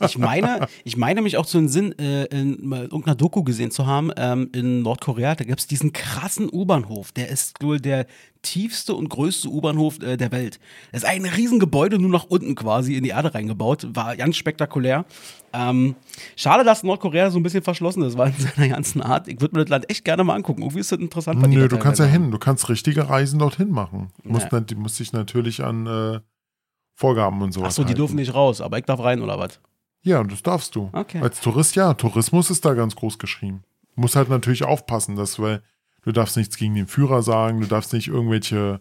[0.00, 3.86] Ich meine, ich meine mich auch zu den Sinn, äh, in irgendeiner Doku gesehen zu
[3.86, 7.12] haben, ähm, in Nordkorea, da gab es diesen krassen U-Bahnhof.
[7.12, 8.06] Der ist wohl der
[8.44, 10.60] tiefste und größte U-Bahnhof äh, der Welt.
[10.92, 13.88] Das ist ein Riesengebäude, nur nach unten quasi in die Erde reingebaut.
[13.94, 15.04] War ganz spektakulär.
[15.52, 15.96] Ähm,
[16.36, 19.26] schade, dass Nordkorea so ein bisschen verschlossen ist, war in seiner ganzen Art.
[19.26, 20.62] Ich würde mir das Land echt gerne mal angucken.
[20.62, 21.40] Irgendwie ist das interessant.
[21.48, 22.30] Nö, du kannst ja hin.
[22.30, 24.10] Du kannst richtige Reisen dorthin machen.
[24.22, 24.60] Du musst, Ja.
[24.60, 26.20] nat- du musst dich natürlich an äh,
[26.94, 27.98] Vorgaben und sowas Achso, die halten.
[27.98, 29.60] dürfen nicht raus, aber ich darf rein oder was?
[30.02, 30.90] Ja, das darfst du.
[30.92, 31.20] Okay.
[31.20, 31.94] Als Tourist, ja.
[31.94, 33.62] Tourismus ist da ganz groß geschrieben.
[33.94, 35.62] Du musst halt natürlich aufpassen, dass, weil
[36.04, 38.80] du darfst nichts gegen den Führer sagen, du darfst nicht irgendwelche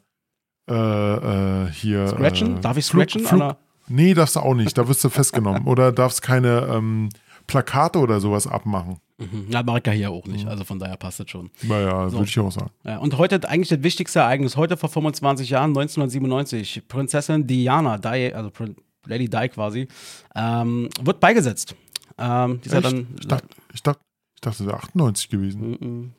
[0.69, 2.07] äh, äh, hier.
[2.07, 2.57] Scratchen?
[2.57, 3.25] Äh, Darf ich Flug- scratchen?
[3.27, 3.57] Flug, oder?
[3.87, 4.77] Nee, darfst du auch nicht.
[4.77, 5.65] Da wirst du festgenommen.
[5.67, 7.09] Oder darfst keine ähm,
[7.47, 8.97] Plakate oder sowas abmachen.
[9.17, 9.47] Mhm.
[9.49, 9.53] Ich
[9.85, 10.31] ja hier auch Mhm.
[10.33, 10.47] nicht.
[10.47, 11.49] Also von daher passt das schon.
[11.63, 12.17] Naja, So.
[12.17, 12.69] würde ich auch sagen.
[12.85, 14.55] Ja, und heute eigentlich das wichtigste Ereignis.
[14.55, 19.87] Heute vor 25 Jahren, 1997, Prinzessin Diana, Di, also Prin Lady Di quasi,
[20.33, 21.75] ähm, wird beigesetzt.
[22.17, 23.99] Ähm, die ist ja dann ich, dachte, ich, dachte,
[24.35, 25.77] ich dachte, es wäre 98 gewesen.
[25.81, 26.11] Mhm.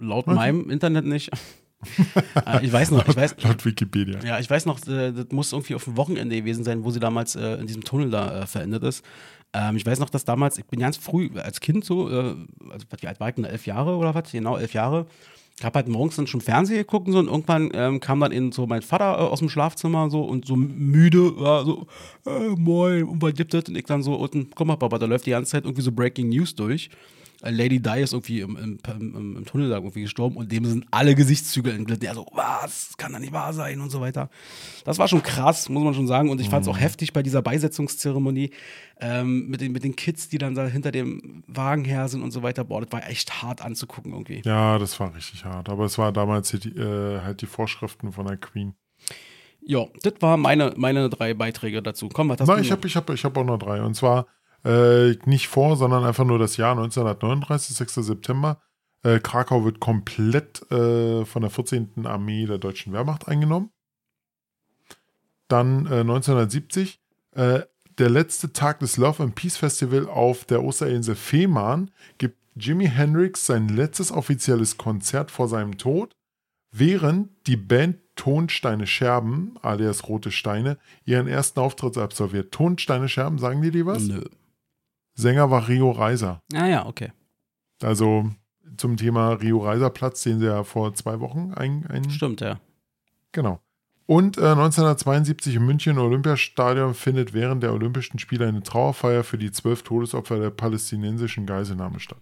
[0.00, 0.34] Laut Okay.
[0.34, 1.30] meinem Internet nicht.
[2.46, 4.18] äh, ich weiß noch, ich weiß, Laut Wikipedia.
[4.24, 7.00] ja, ich weiß noch, äh, das muss irgendwie auf dem Wochenende gewesen sein, wo sie
[7.00, 9.04] damals äh, in diesem Tunnel da äh, verendet ist.
[9.52, 12.34] Ähm, ich weiß noch, dass damals, ich bin ganz früh als Kind so, äh,
[12.70, 14.30] also wie alt war ich denn, elf Jahre oder was?
[14.30, 15.06] Genau, elf Jahre.
[15.58, 18.32] Ich habe halt morgens dann schon Fernsehen geguckt und so und irgendwann ähm, kam dann
[18.32, 21.86] eben so mein Vater äh, aus dem Schlafzimmer so und so müde, ja, so,
[22.26, 23.64] äh, moin, und was gibt das?
[23.68, 25.92] Und ich dann so unten, guck mal, Papa, da läuft die ganze Zeit irgendwie so
[25.92, 26.88] Breaking News durch.
[27.42, 30.86] Lady Di ist irgendwie im, im, im, im Tunnel da irgendwie gestorben und dem sind
[30.90, 32.06] alle Gesichtszüge entglitten.
[32.06, 32.96] Er so, was?
[32.98, 34.28] Kann doch nicht wahr sein und so weiter.
[34.84, 36.28] Das war schon krass, muss man schon sagen.
[36.28, 38.50] Und ich fand es auch heftig bei dieser Beisetzungszeremonie
[39.00, 42.30] ähm, mit, den, mit den Kids, die dann da hinter dem Wagen her sind und
[42.30, 42.64] so weiter.
[42.64, 44.42] Boah, das war echt hart anzugucken irgendwie.
[44.44, 45.68] Ja, das war richtig hart.
[45.70, 48.74] Aber es war damals die, äh, halt die Vorschriften von der Queen.
[49.62, 52.08] Ja, das waren meine, meine drei Beiträge dazu.
[52.08, 53.82] Komm, was hast Nein, du ich habe ich hab, ich hab auch noch drei.
[53.82, 54.26] Und zwar
[54.64, 57.94] äh, nicht vor, sondern einfach nur das Jahr 1939, 6.
[57.94, 58.60] September.
[59.02, 62.04] Äh, Krakau wird komplett äh, von der 14.
[62.04, 63.70] Armee der deutschen Wehrmacht eingenommen.
[65.48, 67.00] Dann äh, 1970,
[67.32, 67.60] äh,
[67.98, 73.46] der letzte Tag des Love and Peace Festival auf der Osterinsel Fehmarn gibt Jimi Hendrix
[73.46, 76.14] sein letztes offizielles Konzert vor seinem Tod,
[76.72, 82.52] während die Band Tonsteine Scherben, alias Rote Steine, ihren ersten Auftritt absolviert.
[82.52, 84.02] Tonsteine Scherben, sagen die dir was?
[84.02, 84.22] Nö.
[85.20, 86.42] Sänger war Rio Reiser.
[86.54, 87.12] Ah ja, okay.
[87.82, 88.30] Also
[88.76, 92.58] zum Thema Rio Reiser Platz, den sie ja vor zwei Wochen ein, ein Stimmt, ja.
[93.32, 93.60] Genau.
[94.06, 99.52] Und äh, 1972 im München Olympiastadion findet während der Olympischen Spiele eine Trauerfeier für die
[99.52, 102.18] zwölf Todesopfer der palästinensischen Geiselnahme statt.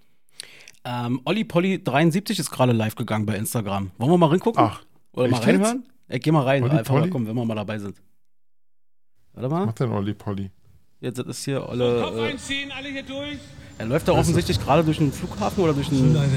[0.85, 3.91] Ähm, Olli Polly 73 ist gerade live gegangen bei Instagram.
[3.97, 4.63] Wollen wir mal reingucken?
[4.63, 4.83] Ach,
[5.13, 5.87] Oder mal reinhören?
[6.09, 8.01] Ey, geh mal rein, Olli einfach mal kommen, wenn wir mal dabei sind.
[9.33, 9.67] Warte was mal.
[9.67, 10.51] macht denn Olli Polly?
[11.01, 12.01] Jetzt ist hier Kopf Olle.
[12.27, 13.39] Äh, einziehen, alle hier durch.
[13.79, 16.13] er läuft da offensichtlich gerade durch den Flughafen oder durch den.
[16.13, 16.29] Leute,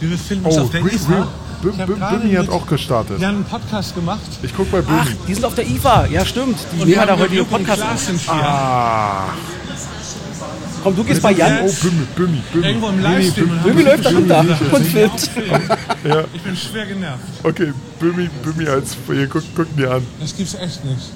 [0.00, 1.14] wir befinden uns Oh, auf der IFA.
[1.14, 1.26] Rio,
[1.62, 3.18] Bö- Ich hab Bö- gerade Bömi hat auch gestartet.
[3.18, 4.20] Jan einen Podcast gemacht.
[4.42, 5.16] Ich guck bei Ach, Bömi.
[5.26, 6.04] die sind auf der IFA.
[6.06, 6.58] Ja, stimmt.
[6.70, 7.82] Die Und nehmen wir da haben heute ihren Podcast.
[8.28, 9.24] Ah,
[10.82, 11.60] Komm, du gehst bei Jan.
[11.64, 12.66] oh, Bömi, Bömi, Bömi.
[12.66, 13.50] Irgendwo im Livestream.
[13.50, 15.30] haben Bömi sich läuft da runter und filmt.
[16.34, 17.20] ich bin schwer genervt.
[17.42, 20.06] Okay, Bömi, Bömi als, hier, guck, guck dir an.
[20.20, 21.10] Das gibt's echt nicht.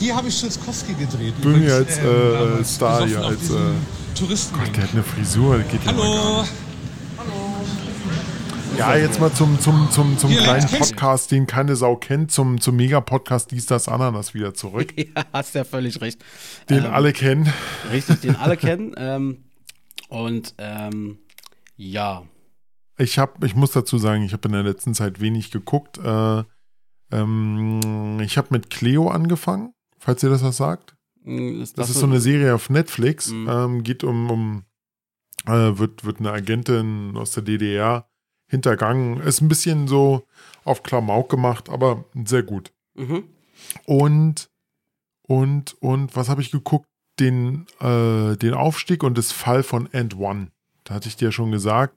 [0.00, 1.34] Hier habe ich Schulzkowski gedreht.
[1.42, 2.64] Übrigens, als, ähm, äh.
[2.64, 4.58] Star hier, als, diesem äh, Touristen.
[4.74, 6.40] Der hat eine Frisur, das geht ja Hallo.
[6.40, 6.52] nicht.
[8.78, 12.62] Ja, jetzt mal zum, zum, zum, zum Hier, kleinen Podcast, den keine Sau kennt, zum,
[12.62, 16.24] zum Mega-Podcast Dies, das, Ananas wieder zurück, Ja, hast ja völlig recht.
[16.70, 17.52] den Ähm, alle kennen.
[17.92, 18.94] Richtig, den alle kennen.
[18.96, 19.44] Ähm,
[20.08, 21.18] und ähm,
[21.76, 22.22] ja.
[22.96, 25.98] Ich hab, ich muss dazu sagen, ich habe in der letzten Zeit wenig geguckt.
[25.98, 26.44] Äh,
[27.12, 30.96] ähm, ich habe mit Cleo angefangen, falls ihr das was sagt.
[31.22, 33.28] mm, Ist Das ist so eine Serie auf Netflix.
[33.30, 33.48] Mhm.
[33.48, 34.64] Ähm, geht um, um
[35.46, 38.08] äh, wird, wird eine Agentin aus der DDR
[38.48, 39.20] hintergangen.
[39.20, 40.24] Ist ein bisschen so
[40.64, 42.72] auf Klamauk gemacht, aber sehr gut.
[42.94, 43.24] Mhm.
[43.86, 44.50] Und,
[45.22, 46.86] und, und, was habe ich geguckt?
[47.18, 50.50] Den, äh, den Aufstieg und das Fall von End One.
[50.84, 51.94] Da hatte ich dir ja schon gesagt,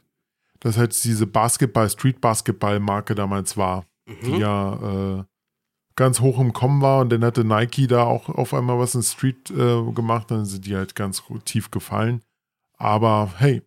[0.59, 3.85] dass halt diese Basketball, Street-Basketball-Marke damals war,
[4.25, 4.39] die Mhm.
[4.39, 5.23] ja äh,
[5.95, 9.03] ganz hoch im Kommen war und dann hatte Nike da auch auf einmal was in
[9.03, 12.21] Street äh, gemacht, dann sind die halt ganz tief gefallen.
[12.77, 13.61] Aber hey,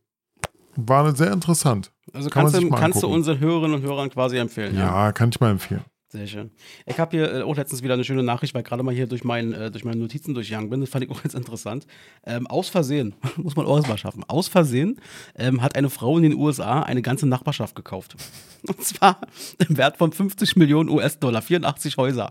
[0.76, 1.92] war sehr interessant.
[2.12, 4.76] Also Kann kannst, du, kannst du unseren Hörerinnen und Hörern quasi empfehlen.
[4.76, 5.84] Ja, kann ich mal empfehlen.
[6.16, 6.50] Sehr schön.
[6.86, 9.22] Ich habe hier äh, auch letztens wieder eine schöne Nachricht, weil gerade mal hier durch,
[9.22, 10.80] mein, äh, durch meine Notizen durchgegangen bin.
[10.80, 11.86] Das fand ich auch ganz interessant.
[12.24, 14.98] Ähm, aus Versehen, muss man auch erstmal schaffen, aus Versehen
[15.36, 18.16] ähm, hat eine Frau in den USA eine ganze Nachbarschaft gekauft.
[18.66, 19.20] Und zwar
[19.68, 22.30] im Wert von 50 Millionen US-Dollar, 84 Häuser.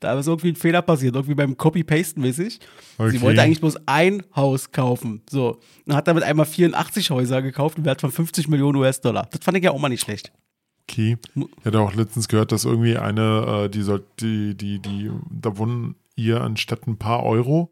[0.00, 2.58] Da ist irgendwie ein Fehler passiert, irgendwie beim Copy-Pasten mäßig.
[2.98, 3.10] Okay.
[3.10, 5.22] Sie wollte eigentlich bloß ein Haus kaufen.
[5.30, 5.60] So.
[5.86, 9.28] Und hat damit einmal 84 Häuser gekauft im Wert von 50 Millionen US-Dollar.
[9.30, 10.32] Das fand ich ja auch mal nicht schlecht.
[10.90, 11.16] Okay.
[11.34, 15.56] Ich hatte auch letztens gehört, dass irgendwie eine, äh, die soll, die, die, die, da
[15.56, 17.70] wurden ihr anstatt ein paar Euro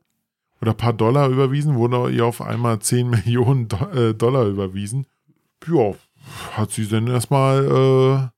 [0.61, 5.07] oder ein paar Dollar überwiesen, wurden ihr auf einmal 10 Millionen äh, Dollar überwiesen.
[5.67, 5.95] Ja,
[6.53, 8.31] hat sie dann erstmal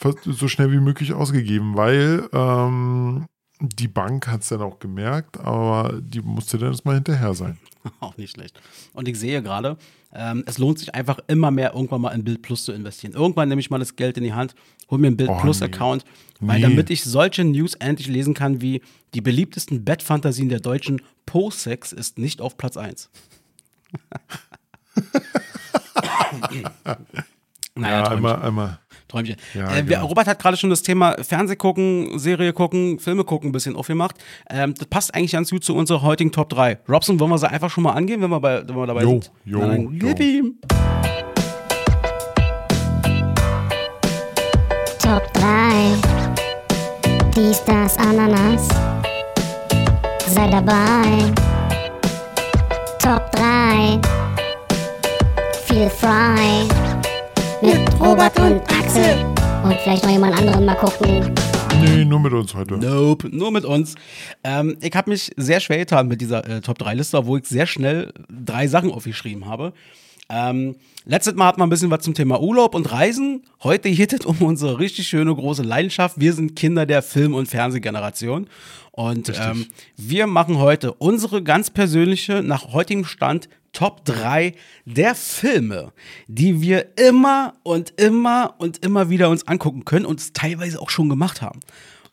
[0.00, 3.26] äh, so schnell wie möglich ausgegeben, weil ähm,
[3.60, 7.58] die Bank hat es dann auch gemerkt, aber die musste dann erstmal hinterher sein.
[8.00, 8.60] Auch nicht schlecht.
[8.92, 9.76] Und ich sehe gerade,
[10.12, 13.12] ähm, es lohnt sich einfach immer mehr, irgendwann mal in Bild Plus zu investieren.
[13.14, 14.54] Irgendwann nehme ich mal das Geld in die Hand,
[14.90, 15.66] hole mir einen Bild Oh, Plus nee.
[15.66, 16.04] Account,
[16.40, 16.62] weil Nee.
[16.62, 18.82] damit ich solche News endlich lesen kann wie
[19.14, 23.10] die beliebtesten Bettfantasien der Deutschen, Po-Sex ist nicht auf Platz 1.
[27.74, 28.78] naja, Ja, einmal, einmal.
[29.14, 29.36] Träumchen.
[29.54, 30.06] Ja, äh, wir, genau.
[30.06, 34.16] Robert hat gerade schon das Thema Fernseh gucken, Serie gucken, Filme gucken ein bisschen aufgemacht.
[34.50, 36.78] Ähm, das passt eigentlich ganz gut zu unserer heutigen Top 3.
[36.88, 39.10] Robson, wollen wir sie einfach schon mal angehen, wenn wir, bei, wenn wir dabei Jo,
[39.10, 39.30] sind?
[39.44, 40.08] jo, Na dann jo.
[40.08, 40.54] gib ihm.
[45.00, 45.92] Top 3.
[47.36, 48.68] Dies, das, Ananas.
[50.26, 51.32] Sei dabei.
[52.98, 54.00] Top 3.
[55.66, 56.93] Feel frei.
[57.62, 59.24] Mit Robert und Axel.
[59.62, 61.34] Und vielleicht noch jemand anderen mal gucken.
[61.80, 62.76] Nee, nur mit uns heute.
[62.76, 63.94] Nope, nur mit uns.
[64.42, 67.46] Ähm, ich habe mich sehr schwer getan mit dieser äh, Top 3 Liste, wo ich
[67.46, 69.72] sehr schnell drei Sachen aufgeschrieben habe.
[70.28, 73.42] Ähm, letztes Mal hatten wir ein bisschen was zum Thema Urlaub und Reisen.
[73.62, 76.18] Heute geht es um unsere richtig schöne große Leidenschaft.
[76.18, 78.48] Wir sind Kinder der Film- und Fernsehgeneration.
[78.92, 84.54] Und ähm, wir machen heute unsere ganz persönliche, nach heutigem Stand, Top 3
[84.86, 85.92] der Filme,
[86.26, 90.88] die wir immer und immer und immer wieder uns angucken können und es teilweise auch
[90.88, 91.60] schon gemacht haben.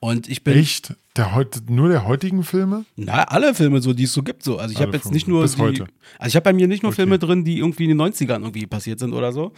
[0.02, 0.96] Und ich bin Echt?
[1.16, 2.86] Der heute, nur der heutigen Filme?
[2.96, 4.44] na, alle Filme, so, die es so gibt.
[4.44, 4.58] So.
[4.58, 5.88] Also ich habe jetzt nicht nur bis die, heute.
[6.18, 7.02] Also ich habe bei mir nicht nur Okay.
[7.04, 9.52] Filme drin, die irgendwie in den 90ern irgendwie passiert sind oder so.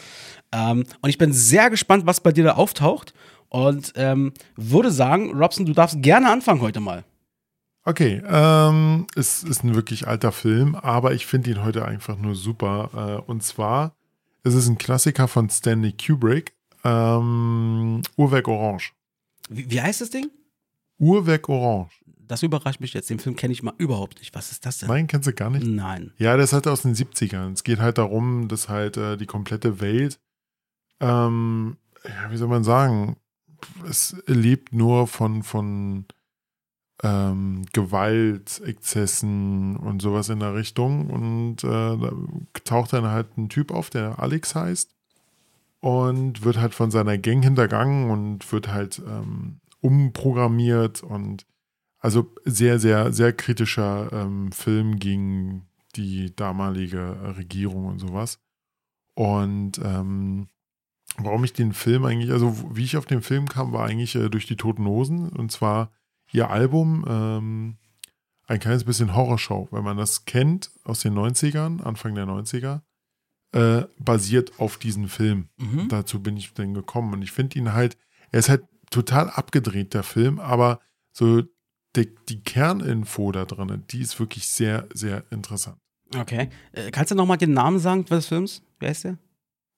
[0.51, 3.14] Ähm, und ich bin sehr gespannt, was bei dir da auftaucht.
[3.47, 7.06] Und ähm, würde sagen, Robson, du darfst gerne anfangen heute mal.
[7.86, 12.34] Okay, ähm, es ist ein wirklich alter Film, aber ich finde ihn heute einfach nur
[12.34, 13.20] super.
[13.28, 13.96] Äh, und zwar,
[14.44, 16.54] es ist ein Klassiker von Stanley Kubrick,
[16.86, 18.94] ähm, Uhrwerk Orange.
[19.50, 20.30] Wie, wie heißt das Ding?
[20.98, 21.92] Uhrwerk Orange.
[22.26, 23.10] Das überrascht mich jetzt.
[23.10, 24.34] Den Film kenne ich mal überhaupt nicht.
[24.34, 24.88] Was ist das denn?
[24.88, 25.68] Nein, kennst du gar nicht?
[25.68, 26.14] Nein.
[26.18, 27.52] Ja, das ist halt aus den 70ern.
[27.52, 30.20] Es geht halt darum, dass halt äh, die komplette Welt,
[31.02, 31.76] ähm,
[32.06, 33.18] ja, wie soll man sagen,
[33.88, 36.06] es lebt nur von, von
[37.04, 41.10] ähm, Gewalt, Exzessen und sowas in der Richtung.
[41.10, 42.12] Und äh, da
[42.64, 44.89] taucht dann halt ein Typ auf, der Alex heißt
[45.82, 51.45] und wird halt von seiner Gang hintergangen und wird halt ähm, umprogrammiert und
[51.99, 58.39] also sehr, sehr, sehr kritischer ähm, Film gegen die damalige Regierung und sowas.
[59.14, 60.47] Und ähm,
[61.18, 64.30] warum ich den Film eigentlich, also wie ich auf den Film kam, war eigentlich äh,
[64.30, 65.91] durch die Toten Hosen und zwar
[66.34, 67.78] ihr Album ähm,
[68.48, 72.82] ein kleines bisschen Horrorshow, wenn man das kennt aus den 90ern, Anfang der 90er,
[73.54, 75.48] äh, basiert auf diesem Film.
[75.58, 75.88] Mhm.
[75.88, 77.98] Dazu bin ich dann gekommen und ich finde ihn halt,
[78.32, 80.80] er ist halt total abgedreht, der Film, aber
[81.12, 81.44] so
[81.96, 85.78] die, die Kerninfo da drin, die ist wirklich sehr, sehr interessant.
[86.16, 86.50] Okay.
[86.72, 88.62] Äh, kannst du nochmal den Namen sagen des Films?
[88.80, 89.18] Wer ist der?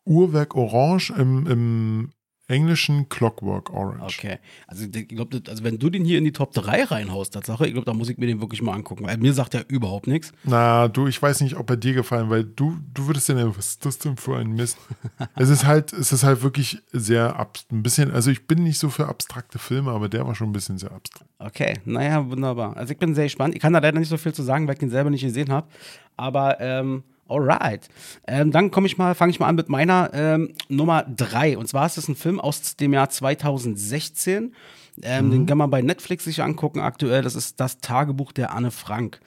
[0.06, 2.12] Uhrwerk Orange im, im
[2.48, 4.18] englischen Clockwork Orange.
[4.20, 4.38] Okay.
[4.68, 7.74] Also, ich glaube, also wenn du den hier in die Top 3 reinhaust, Tatsache, ich
[7.74, 10.32] glaube, da muss ich mir den wirklich mal angucken, weil mir sagt er überhaupt nichts.
[10.44, 13.70] Na, du, ich weiß nicht, ob er dir gefallen, weil du, du würdest denn, was
[13.70, 14.78] ist das denn für ein Mist?
[15.36, 18.80] es ist halt, es ist halt wirklich sehr ab, ein bisschen, also ich bin nicht
[18.80, 21.30] so für abstrakte Filme, aber der war schon ein bisschen sehr abstrakt.
[21.40, 22.78] Okay, naja, wunderbar.
[22.78, 23.56] Also ich bin sehr gespannt.
[23.56, 25.52] Ich kann da leider nicht so viel zu sagen, weil ich den selber nicht gesehen
[25.52, 25.68] habe.
[26.16, 27.88] Aber ähm, alright.
[28.28, 31.58] Ähm, dann komme ich mal, fange ich mal an mit meiner ähm, Nummer 3.
[31.58, 34.54] Und zwar ist es ein Film aus dem Jahr 2016.
[35.02, 37.22] Ähm, Den kann man bei Netflix sich angucken aktuell.
[37.22, 39.20] Das ist das Tagebuch der Anne Frank.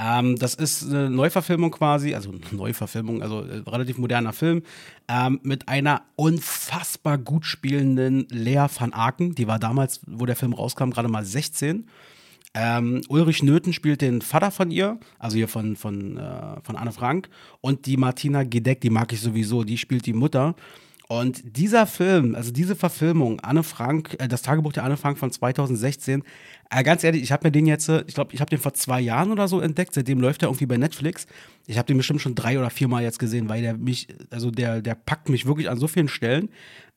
[0.00, 4.62] Ähm, das ist eine Neuverfilmung quasi, also Neuverfilmung, also äh, relativ moderner Film,
[5.08, 9.34] ähm, mit einer unfassbar gut spielenden Lea van Aken.
[9.34, 11.86] Die war damals, wo der Film rauskam, gerade mal 16.
[12.54, 16.92] Ähm, Ulrich Nöthen spielt den Vater von ihr, also hier von, von, äh, von Anne
[16.92, 17.28] Frank.
[17.60, 20.56] Und die Martina Gedeck, die mag ich sowieso, die spielt die Mutter.
[21.10, 25.32] Und dieser Film, also diese Verfilmung, Anne Frank, äh, das Tagebuch der Anne Frank von
[25.32, 26.22] 2016,
[26.70, 28.74] äh, ganz ehrlich, ich habe mir den jetzt, äh, ich glaube, ich habe den vor
[28.74, 31.26] zwei Jahren oder so entdeckt, seitdem läuft er irgendwie bei Netflix.
[31.66, 34.52] Ich habe den bestimmt schon drei oder vier Mal jetzt gesehen, weil der mich, also
[34.52, 36.48] der, der packt mich wirklich an so vielen Stellen.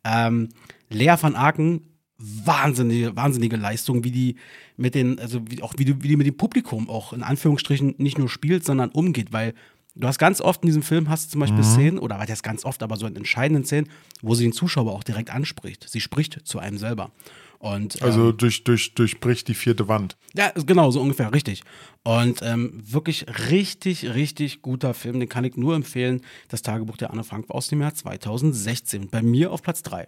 [0.03, 0.49] Ähm,
[0.89, 1.81] Lea van Aken,
[2.17, 4.35] wahnsinnige, wahnsinnige Leistung, wie die
[4.77, 7.95] mit den, also wie, auch wie die, wie die mit dem Publikum auch in Anführungsstrichen
[7.97, 9.53] nicht nur spielt, sondern umgeht, weil
[9.95, 12.43] du hast ganz oft in diesem Film hast du zum Beispiel Szenen, oder was heißt
[12.43, 13.89] ganz oft, aber so in entscheidenden Szenen,
[14.21, 15.87] wo sie den Zuschauer auch direkt anspricht.
[15.89, 17.11] Sie spricht zu einem selber.
[17.59, 20.17] Und, ähm, Also durch, durch, durchbricht die vierte Wand.
[20.33, 21.63] ja, genau, so ungefähr, richtig.
[22.03, 26.21] Und ähm, wirklich richtig, richtig guter Film, den kann ich nur empfehlen.
[26.49, 29.07] Das Tagebuch der Anne Frank aus dem Jahr 2016.
[29.09, 30.07] Bei mir auf Platz 3.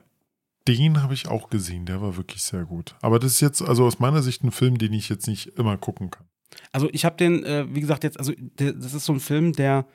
[0.68, 2.96] Den habe ich auch gesehen, der war wirklich sehr gut.
[3.02, 5.78] Aber das ist jetzt also aus meiner Sicht ein Film, den ich jetzt nicht immer
[5.78, 6.26] gucken kann.
[6.72, 9.54] Also ich habe den, äh, wie gesagt, jetzt, also der, das ist so ein Film,
[9.54, 9.86] der,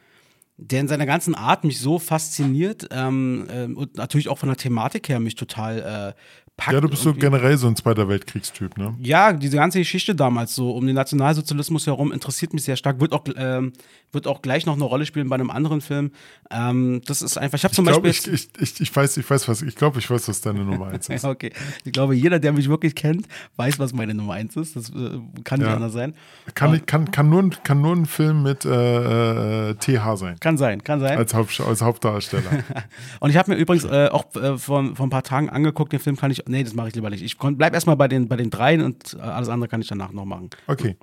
[0.57, 4.57] der in seiner ganzen Art mich so fasziniert ähm, ähm, und natürlich auch von der
[4.57, 6.21] Thematik her mich total äh,
[6.57, 6.75] packt.
[6.75, 8.95] Ja, du bist so generell so ein Zweiter Weltkriegstyp, ne?
[9.01, 13.01] Ja, diese ganze Geschichte damals so um den Nationalsozialismus herum interessiert mich sehr stark.
[13.01, 13.73] Wird auch, ähm,
[14.13, 16.11] wird auch gleich noch eine Rolle spielen bei einem anderen Film.
[16.51, 18.35] Ähm, das ist einfach, ich habe zum glaube, Beispiel.
[18.35, 20.89] ich, ich, ich, ich weiß, ich weiß was, ich glaube, ich weiß, was deine Nummer
[20.89, 21.23] eins ist.
[21.25, 21.53] Ja, okay.
[21.85, 24.77] Ich glaube, jeder, der mich wirklich kennt, weiß, was meine Nummer eins ist.
[24.77, 25.75] Das äh, kann nicht Ja.
[25.77, 26.15] anders sein.
[26.55, 30.37] Kann, kann, kann, nur, ein- kann nur ein Film mit äh, äh, TH sein.
[30.41, 31.17] Kann sein, kann sein.
[31.19, 32.65] Als, Haupt, als Hauptdarsteller.
[33.21, 36.01] Und ich habe mir übrigens äh, auch äh, vor, vor ein paar Tagen angeguckt, den
[36.01, 36.43] Film kann ich.
[36.49, 37.23] Nee, das mache ich lieber nicht.
[37.23, 40.13] Ich bleib erstmal bei den, bei den dreien und äh, alles andere kann ich danach
[40.13, 40.51] noch machen.
[40.67, 40.97] Okay.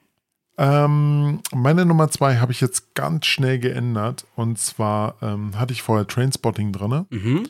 [0.58, 4.26] Ähm, meine Nummer zwei habe ich jetzt ganz schnell geändert.
[4.36, 7.05] Und zwar ähm, hatte ich vorher Trainspotting drin.
[7.10, 7.49] Mhm.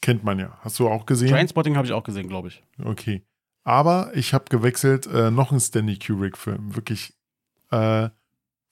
[0.00, 0.58] Kennt man ja.
[0.62, 1.28] Hast du auch gesehen?
[1.28, 2.62] Trainspotting habe ich auch gesehen, glaube ich.
[2.82, 3.22] Okay.
[3.64, 6.74] Aber ich habe gewechselt, äh, noch ein Stanley Kubrick-Film.
[6.74, 7.12] Wirklich
[7.70, 8.08] äh,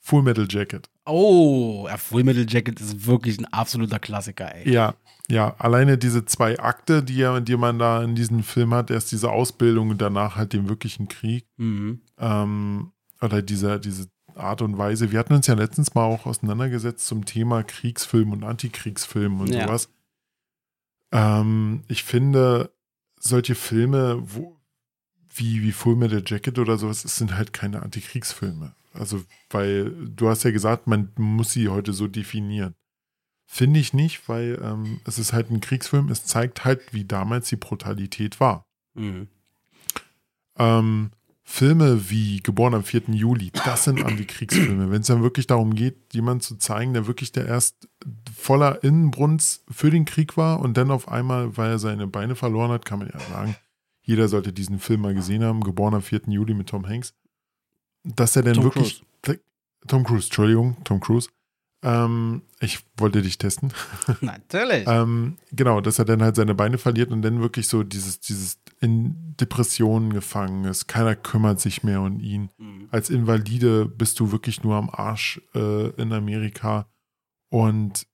[0.00, 0.88] Full Metal Jacket.
[1.04, 4.70] Oh, ja, Full Metal Jacket ist wirklich ein absoluter Klassiker, ey.
[4.70, 4.94] Ja,
[5.28, 5.54] ja.
[5.58, 9.90] Alleine diese zwei Akte, die, die man da in diesem Film hat, erst diese Ausbildung
[9.90, 11.46] und danach halt den wirklichen Krieg.
[11.58, 12.00] Mhm.
[12.18, 15.10] Ähm, oder diese, diese Art und Weise.
[15.10, 19.62] Wir hatten uns ja letztens mal auch auseinandergesetzt zum Thema Kriegsfilm und Antikriegsfilm und Ja.
[19.66, 19.88] sowas.
[21.12, 22.72] Ähm, ich finde,
[23.18, 24.56] solche Filme, wo,
[25.34, 28.74] wie, wie Full Metal Jacket oder sowas, es sind halt keine Antikriegsfilme.
[28.92, 32.74] Also, weil du hast ja gesagt, man muss sie heute so definieren.
[33.46, 37.48] Finde ich nicht, weil ähm, es ist halt ein Kriegsfilm, es zeigt halt, wie damals
[37.48, 38.66] die Brutalität war.
[38.94, 39.28] Mhm.
[40.58, 41.10] Ähm,
[41.51, 43.05] Filme wie Geboren am 4.
[43.09, 44.90] Juli, das sind Antikriegsfilme.
[44.90, 47.88] Wenn es dann wirklich darum geht, jemanden zu zeigen, der wirklich der erst
[48.36, 52.70] voller Innenbrunst für den Krieg war und dann auf einmal, weil er seine Beine verloren
[52.70, 53.57] hat, kann man ja sagen,
[54.03, 56.20] jeder sollte diesen Film mal gesehen haben, Geboren am 4.
[56.26, 57.14] Juli mit Tom Hanks.
[58.05, 59.03] Dass er dann Tom wirklich.
[59.86, 61.30] Tom Cruise, Entschuldigung, Tom Cruise.
[61.82, 63.72] Ähm, ich wollte dich testen.
[64.20, 64.84] Natürlich.
[64.86, 68.58] Ähm, genau, dass er dann halt seine Beine verliert und dann wirklich so dieses, dieses
[68.80, 70.88] in Depressionen gefangen ist.
[70.88, 72.50] Keiner kümmert sich mehr um ihn.
[72.58, 72.88] Mhm.
[72.90, 76.88] Als Invalide bist du wirklich nur am Arsch äh, in Amerika.
[77.50, 78.06] Und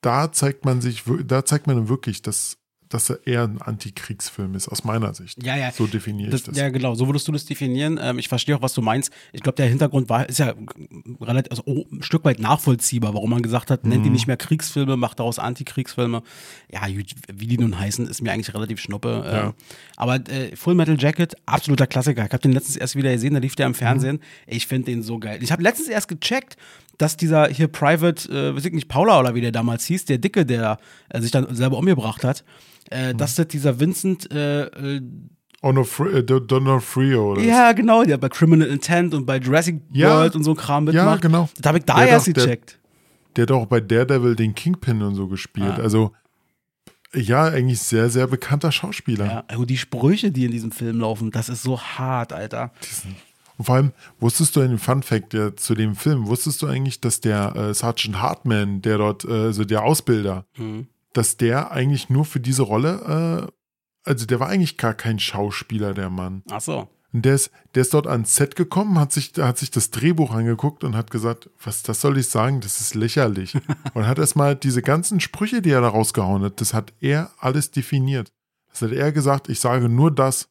[0.00, 2.58] da zeigt man sich, da zeigt man wirklich, dass,
[2.94, 5.42] dass er eher ein Antikriegsfilm ist, aus meiner Sicht.
[5.42, 5.70] Ja, ja.
[5.72, 6.56] So definiere Das, ich das.
[6.58, 7.98] ja, genau, so würdest du das definieren.
[8.02, 9.10] Ähm, ich verstehe auch, was du meinst.
[9.32, 10.54] Ich glaube, der Hintergrund war, ist ja
[11.20, 14.14] relativ, also oh, ein Stück weit nachvollziehbar, warum man gesagt hat, nennt die Mhm.
[14.14, 16.22] nicht mehr Kriegsfilme, macht daraus Antikriegsfilme.
[16.72, 19.22] Ja, wie die nun heißen, ist mir eigentlich relativ schnuppe.
[19.24, 19.44] Ja.
[19.48, 19.52] Ähm,
[19.96, 22.24] aber äh, Full Metal Jacket, absoluter Klassiker.
[22.26, 24.20] Ich habe den letztens erst wieder gesehen, da lief der im Fernsehen.
[24.46, 25.38] Ich finde den so geil.
[25.42, 26.56] Ich habe letztens erst gecheckt,
[27.02, 30.18] dass dieser hier Private, äh, weiß ich nicht, Paula oder wie der damals hieß, der
[30.18, 30.78] Dicke, der
[31.08, 32.44] äh, sich dann selber umgebracht hat,
[32.90, 34.96] äh, dass das dieser Vincent äh, äh,
[35.62, 40.10] äh, Don- Donofrio oder ja, genau, der bei Criminal Intent und bei Jurassic Ja.
[40.16, 41.04] World und so Kram mitmacht.
[41.06, 41.48] Ja, genau.
[41.56, 42.78] Das habe ich da Der erst doch, der- gecheckt.
[43.36, 45.74] Der hat auch bei Daredevil den Kingpin und so gespielt.
[45.78, 45.82] Ah.
[45.82, 46.12] Also,
[47.14, 49.26] ja, eigentlich sehr, sehr bekannter Schauspieler.
[49.26, 52.72] Ja, also die Sprüche, die in diesem Film laufen, das ist so hart, Alter.
[53.58, 57.00] Und vor allem, wusstest du einen Fun Fact der, zu dem Film, wusstest du eigentlich,
[57.00, 60.86] dass der äh, Sergeant Hartman, der dort, äh, also der Ausbilder, Mhm.
[61.12, 63.52] dass der eigentlich nur für diese Rolle, äh,
[64.08, 66.42] also der war eigentlich gar kein Schauspieler, der Mann.
[66.50, 66.88] Ach so.
[67.12, 70.30] Und der ist, der ist dort ans Set gekommen, hat sich, hat sich das Drehbuch
[70.30, 73.54] angeguckt und hat gesagt, was, das soll ich sagen, das ist lächerlich.
[73.94, 77.70] und hat erstmal diese ganzen Sprüche, die er da rausgehauen hat, das hat er alles
[77.70, 78.32] definiert.
[78.70, 80.48] Das hat er gesagt, ich sage nur das.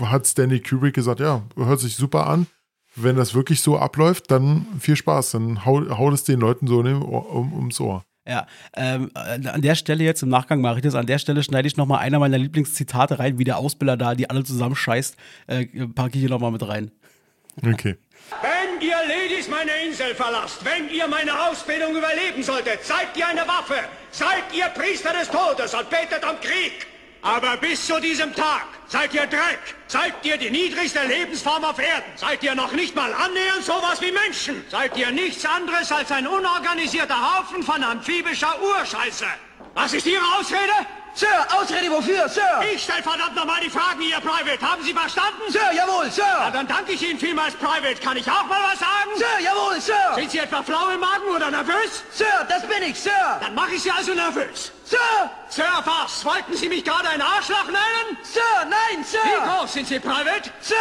[0.00, 2.46] Hat Stanley Kubrick gesagt, ja, hört sich super an.
[2.94, 5.32] Wenn das wirklich so abläuft, dann viel Spaß.
[5.32, 8.04] Dann hau, haut es den Leuten so um, um, ums Ohr.
[8.26, 10.94] Ja, ähm, äh, an der Stelle jetzt im Nachgang mache ich das.
[10.94, 14.30] An der Stelle schneide ich nochmal einer meiner Lieblingszitate rein, wie der Ausbilder da, die
[14.30, 15.16] alle zusammen scheißt,
[15.48, 16.92] äh, packe ich hier nochmal mit rein.
[17.58, 17.96] Okay.
[18.40, 23.40] Wenn ihr Ladies meine Insel verlasst, wenn ihr meine Ausbildung überleben solltet, seid ihr eine
[23.40, 23.80] Waffe,
[24.12, 26.91] seid ihr Priester des Todes und betet um Krieg.
[27.22, 32.10] Aber bis zu diesem Tag seid ihr Dreck, seid ihr die niedrigste Lebensform auf Erden,
[32.16, 36.26] seid ihr noch nicht mal annähernd sowas wie Menschen, seid ihr nichts anderes als ein
[36.26, 39.26] unorganisierter Haufen von amphibischer Urscheiße.
[39.74, 40.72] Was ist Ihre Ausrede?
[41.14, 42.42] Sir, Ausrede wofür, Sir?
[42.74, 44.60] Ich stell verdammt nochmal die Fragen, ihr Private.
[44.60, 45.42] Haben Sie verstanden?
[45.48, 46.50] Sir, jawohl, Na, Sir!
[46.52, 47.96] dann danke ich Ihnen vielmals, Private.
[48.02, 49.10] Kann ich auch mal was sagen?
[49.16, 50.14] Sir, jawohl, Sir!
[50.16, 52.02] Sind Sie etwa flau im Magen oder nervös?
[52.12, 53.38] Sir, das bin ich, Sir!
[53.40, 54.72] Dann mache ich Sie also nervös.
[54.92, 55.30] Sir!
[55.48, 56.22] Sir, was?
[56.24, 58.18] Wollten Sie mich gerade ein Arschloch nennen?
[58.22, 59.20] Sir, nein, Sir!
[59.24, 60.50] Wie groß sind Sie, Private?
[60.60, 60.76] Sir,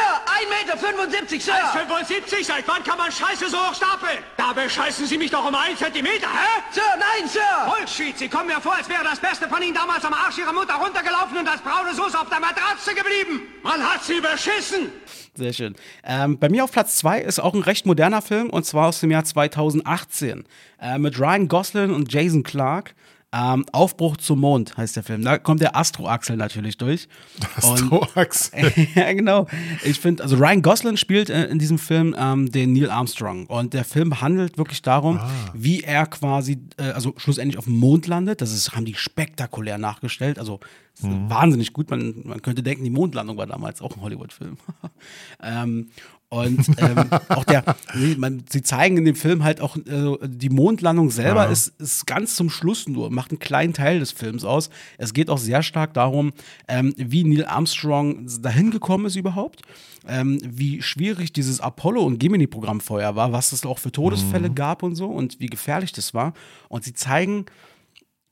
[0.50, 1.54] 1,75 Meter, Sir!
[1.56, 2.44] 1,75?
[2.46, 4.18] Seit wann kann man Scheiße so hoch stapeln?
[4.36, 6.62] Da bescheißen Sie mich doch um einen Zentimeter, hä?
[6.72, 7.40] Sir, nein, Sir!
[7.74, 10.52] Bullshit, Sie kommen mir vor, als wäre das Beste von Ihnen damals am Arsch Ihrer
[10.52, 13.48] Mutter runtergelaufen und als braune Soße auf der Matratze geblieben.
[13.64, 14.92] Man hat Sie beschissen.
[15.36, 15.76] Sehr schön.
[16.04, 19.00] Ähm, bei mir auf Platz zwei ist auch ein recht moderner Film und zwar aus
[19.00, 20.44] dem Jahr 2018
[20.82, 22.94] äh, mit Ryan Gosling und Jason Clark.
[23.34, 25.24] Ähm, Aufbruch zum Mond heißt der Film.
[25.24, 27.08] Da kommt der Astro-Axel natürlich durch.
[27.56, 28.74] Astroaxel.
[28.96, 29.48] ja, genau.
[29.86, 33.46] Ich finde, also Ryan Gosling spielt äh, in diesem Film ähm, den Neil Armstrong.
[33.46, 35.30] Und der Film handelt wirklich darum, Ah.
[35.54, 38.42] wie er quasi, äh, also schlussendlich auf dem Mond landet.
[38.42, 40.38] Das ist, haben die spektakulär nachgestellt.
[40.38, 40.60] Also
[41.02, 41.30] Mhm.
[41.30, 41.90] wahnsinnig gut.
[41.90, 44.58] Man, man könnte denken, die Mondlandung war damals auch ein Hollywood-Film.
[45.42, 45.90] ähm,
[46.32, 47.76] und ähm, auch der,
[48.18, 51.52] man, sie zeigen in dem Film halt auch, äh, die Mondlandung selber Ja.
[51.52, 54.70] ist, ist ganz zum Schluss nur, macht einen kleinen Teil des Films aus.
[54.98, 56.32] Es geht auch sehr stark darum,
[56.70, 59.62] ähm, wie Neil Armstrong dahin gekommen ist überhaupt,
[60.08, 64.84] ähm, wie schwierig dieses Apollo- und Gemini-Programm vorher war, was es auch für Todesfälle gab
[64.84, 66.32] und so und wie gefährlich das war.
[66.70, 67.46] Und sie zeigen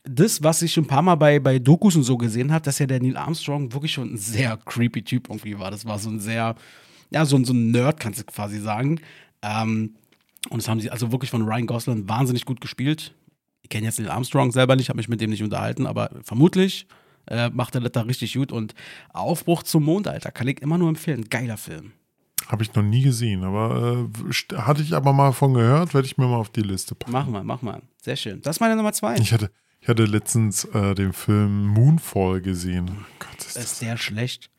[0.03, 2.79] das, was ich schon ein paar Mal bei, bei Dokus und so gesehen habe, dass
[2.79, 5.69] ja der Neil Armstrong wirklich schon ein sehr creepy Typ irgendwie war.
[5.69, 6.55] Das war so ein sehr,
[7.11, 8.99] ja, so, ein- so ein Nerd, kannst du quasi sagen.
[9.41, 9.95] Ähm,
[10.49, 13.13] und das haben sie also wirklich von Ryan Gosling wahnsinnig gut gespielt.
[13.61, 16.87] Ich kenne jetzt Neil Armstrong selber nicht, habe mich mit dem nicht unterhalten, aber vermutlich
[17.27, 18.51] äh, macht er das da richtig gut.
[18.51, 18.73] Und
[19.13, 21.29] Aufbruch zum Mond, Alter, kann ich immer nur empfehlen.
[21.29, 21.91] Geiler Film.
[22.47, 24.07] Habe ich noch nie gesehen, aber
[24.51, 27.11] äh, hatte ich aber mal von gehört, werde ich mir mal auf die Liste packen.
[27.11, 27.81] Mach mal, mach mal.
[28.01, 28.41] Sehr schön.
[28.41, 29.17] Das ist meine Nummer zwei.
[29.17, 29.51] Ich hatte,
[29.81, 32.89] ich hatte letztens äh, den Film Moonfall gesehen.
[32.89, 34.49] Oh Gott, ist das, ist der schlecht?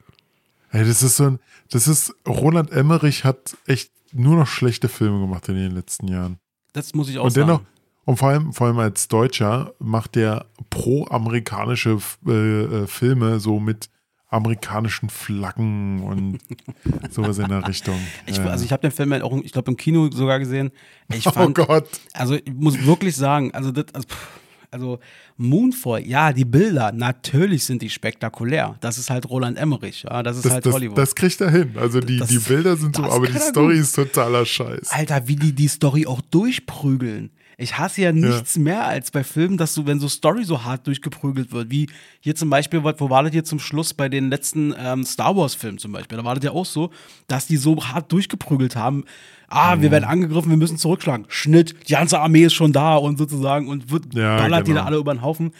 [0.70, 1.38] Ey, das ist so ein,
[1.70, 6.38] das ist, Roland Emmerich hat echt nur noch schlechte Filme gemacht in den letzten Jahren.
[6.72, 7.66] Das muss ich auch Und dennoch, sagen.
[8.04, 13.88] und vor allem, vor allem als Deutscher macht der pro-amerikanische äh, äh, Filme so mit
[14.28, 16.38] amerikanischen Flaggen und
[17.10, 17.98] sowas in der Richtung.
[18.26, 20.70] Ich, also ich habe den Film halt auch, ich glaube, im Kino sogar gesehen.
[21.12, 21.88] Ich oh fand, Gott.
[22.12, 24.28] also ich muss wirklich sagen, also das, also, pff,
[24.70, 25.00] also
[25.36, 28.76] Moonfall, ja, die Bilder, natürlich sind die spektakulär.
[28.80, 30.98] Das ist halt Roland Emmerich, ja, das ist Das, halt das, Hollywood.
[30.98, 31.72] das kriegt er hin.
[31.76, 33.82] Also die, Das- die Bilder sind so, aber die Story gut.
[33.82, 34.90] ist totaler Scheiß.
[34.90, 37.30] Alter, wie die die Story auch durchprügeln.
[37.62, 40.86] Ich hasse ja nichts mehr als bei Filmen, dass du, wenn so Story so hart
[40.86, 41.90] durchgeprügelt wird, wie
[42.20, 45.36] hier zum Beispiel, wo wo war das hier zum Schluss bei den letzten ähm, Star
[45.36, 46.90] Wars-Filmen zum Beispiel, da war das ja auch so,
[47.26, 49.04] dass die so hart durchgeprügelt haben.
[49.50, 49.82] Ah, Mhm.
[49.82, 51.26] wir werden angegriffen, wir müssen zurückschlagen.
[51.28, 54.82] Schnitt, die ganze Armee ist schon da und sozusagen und wird Ja, ballert die genau.
[54.82, 55.52] da alle über den Haufen.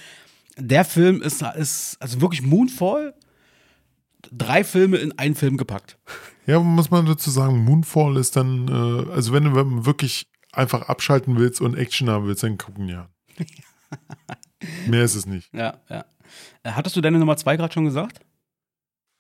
[0.57, 3.15] Der Film ist, ist also wirklich Moonfall.
[4.33, 5.99] Drei Filme in einen Film gepackt.
[6.47, 10.27] Ja, muss man dazu sagen, Moonfall ist dann, äh, also wenn du wenn du wirklich
[10.53, 13.09] einfach abschalten willst und Action haben willst, dann gucken ja.
[14.87, 15.53] Mehr ist es nicht.
[15.55, 16.05] Ja, ja.
[16.63, 18.21] Äh, Hattest du deine Nummer zwei gerade schon gesagt?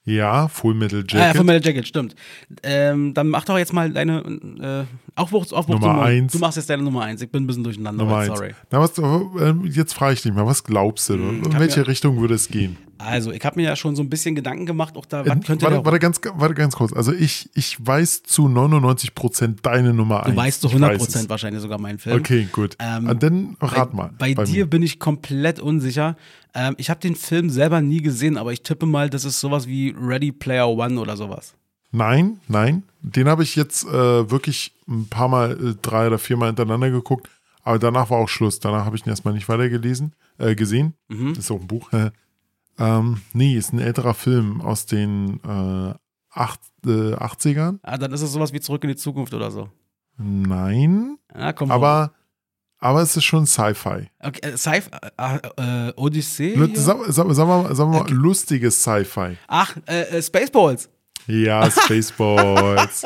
[0.05, 1.37] Ja, Full Metal Ah, ja, Jacket.
[1.37, 2.15] von Metal Jacket, stimmt.
[2.63, 4.87] Ähm, dann mach doch jetzt mal deine
[5.17, 6.33] Aufbruchs, Aufbruchs Nummer Nummer eins.
[6.33, 7.21] Du machst jetzt deine Nummer eins.
[7.23, 8.05] Ich bin ein bisschen durcheinander.
[8.05, 8.29] Nummer eins.
[8.37, 8.55] sorry.
[8.71, 11.15] Na, was, ähm, jetzt frage ich dich mal, was glaubst du?
[11.15, 12.77] In hab welche ja- Richtung würde es gehen?
[12.99, 15.41] Also, ich habe mir ja schon so ein bisschen Gedanken gemacht, auch da, was Äh,
[15.41, 16.93] könnte warte, warte, ganz, warte ganz kurz.
[16.93, 20.37] Also ich, ich weiß zu 99 Prozent deine Nummer Du 1.
[20.37, 22.19] weißt zu Ich 100 weiß Prozent wahrscheinlich sogar meinen Film.
[22.19, 22.77] Okay, gut.
[22.79, 24.11] Ähm, Ah, Dann rat bei, mal.
[24.19, 24.67] Bei, dir mir.
[24.71, 26.17] bin ich komplett unsicher.
[26.55, 29.67] Ähm, ich habe den Film selber nie gesehen, aber ich tippe mal, das ist sowas
[29.67, 31.55] wie Ready Player One oder sowas.
[31.93, 32.83] Nein, nein.
[33.03, 36.91] Den habe ich jetzt äh, wirklich ein paar Mal, äh, drei oder vier Mal hintereinander
[36.91, 37.29] geguckt.
[37.63, 38.61] Aber danach war auch Schluss.
[38.61, 40.95] Danach habe ich ihn erstmal nicht weitergelesen, äh, gesehen.
[41.09, 41.35] Mhm.
[41.35, 41.91] Das ist auch ein Buch.
[42.79, 45.95] ähm, nee, ist ein älterer Film aus den äh,
[46.31, 47.79] acht, äh, 80ern.
[47.83, 49.69] Ah, dann ist es sowas wie Zurück in die Zukunft oder so.
[50.17, 52.13] Nein, Ja, komm aber,
[52.79, 54.11] aber es ist schon Sci-Fi.
[54.19, 54.83] Okay, äh, Sci
[55.17, 56.55] äh, äh, Odyssee?
[56.75, 59.37] Sag, sag, sag mal, sag mal lustiges Sci-Fi.
[59.49, 59.77] Ach,
[60.21, 60.91] Spaceballs.
[61.27, 63.03] Ja, Spaceballs.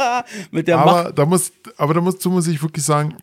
[0.50, 0.88] Mit der Macht.
[0.88, 3.16] aber da muss, aber dazu muss ich wirklich sagen,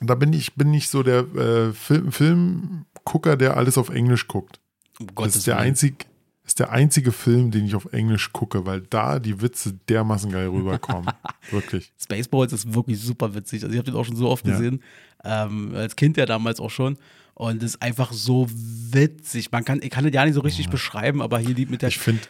[0.00, 4.60] da bin ich, bin ich so der äh, Film, Filmgucker, der alles auf Englisch guckt.
[4.98, 6.06] Um Das Gottes ist der, einzig,
[6.44, 10.48] ist der einzige Film, den ich auf Englisch gucke, weil da die Witze dermaßen geil
[10.48, 11.10] rüberkommen.
[11.50, 11.92] Wirklich.
[12.02, 13.62] Spaceballs ist wirklich super witzig.
[13.62, 14.52] Also ich habe den auch schon so oft Ja.
[14.52, 14.82] gesehen.
[15.24, 16.96] Ähm, als Kind ja damals auch schon.
[17.34, 19.50] Und das ist einfach so witzig.
[19.52, 21.88] Man kann, ich kann das ja nicht so richtig beschreiben, aber hier die mit der
[21.88, 22.20] Ich finde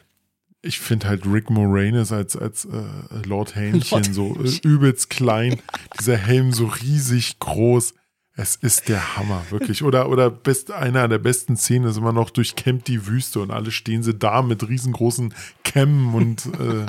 [0.62, 5.60] ich find halt Rick Moranis als, als äh, Lord Hähnchen Lord so äh, übelst klein,
[5.98, 7.94] dieser Helm so riesig groß.
[8.36, 9.82] Es ist der Hammer, wirklich.
[9.82, 13.70] Oder, oder best, einer der besten Szenen ist immer noch durchkämmt die Wüste und alle
[13.70, 16.86] stehen sie da mit riesengroßen Kämmen und äh,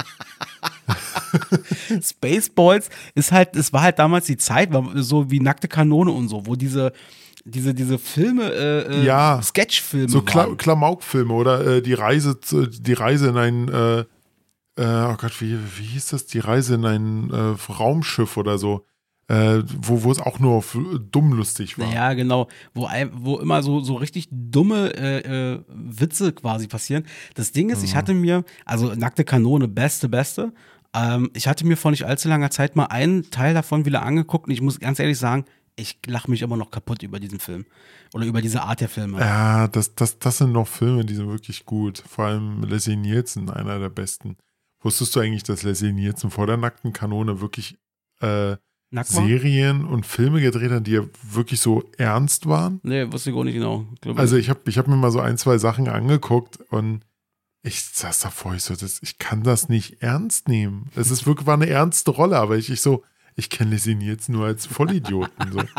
[2.02, 6.46] Spaceballs ist halt, es war halt damals die Zeit, so wie nackte Kanone und so,
[6.46, 6.94] wo diese,
[7.46, 9.42] diese, diese Filme, äh, äh, Ja.
[9.42, 10.58] Sketchfilme so Kla waren.
[10.58, 14.00] Klamaukfilme oder äh, die Reise die Reise in ein äh,
[14.78, 16.28] äh, oh Gott, wie, wie hieß das?
[16.28, 18.86] Die Reise in ein äh, Raumschiff oder so.
[19.30, 20.78] Wo, wo es auch nur auf
[21.10, 21.90] dumm lustig war.
[21.94, 22.50] Ja, genau.
[22.74, 27.06] Wo, wo immer so, so richtig dumme Witze quasi passieren.
[27.36, 30.52] Das Ding ist, ich hatte mir, also nackte Kanone, beste, beste.
[30.94, 34.48] Ähm, ich hatte mir vor nicht allzu langer Zeit mal einen Teil davon wieder angeguckt
[34.48, 35.46] und ich muss ganz ehrlich sagen,
[35.82, 37.66] ich lache mich immer noch kaputt über diesen Film.
[38.14, 39.20] Oder über diese Art der Filme.
[39.20, 42.04] Ja, das, das, das sind noch Filme, die sind wirklich gut.
[42.08, 44.38] Vor allem Leslie Nielsen, einer der besten.
[44.82, 47.78] Wusstest du eigentlich, dass Leslie Nielsen vor der nackten Kanone wirklich
[48.20, 48.56] äh?
[49.04, 52.82] Serien und Filme gedreht hat, die ja wirklich so ernst waren?
[52.84, 53.86] Nee, wusste ich auch nicht genau.
[54.02, 57.06] Glaub Also ich habe ich hab mir mal so ein, zwei Sachen angeguckt und
[57.64, 60.90] ich saß davor, ich so, das, ich kann das nicht ernst nehmen.
[60.96, 63.04] Es ist wirklich war eine ernste Rolle, aber ich, ich so,
[63.36, 65.52] ich kenne Leslie Nielsen nur als Vollidioten.
[65.52, 65.62] So.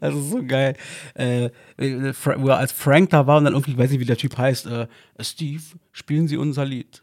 [0.00, 0.76] Das ist so geil.
[1.14, 4.04] Äh, äh, wo er als Frank da war und dann irgendwie, ich weiß nicht, wie
[4.06, 4.86] der Typ heißt, äh,
[5.20, 5.62] Steve,
[5.92, 7.02] spielen Sie unser Lied.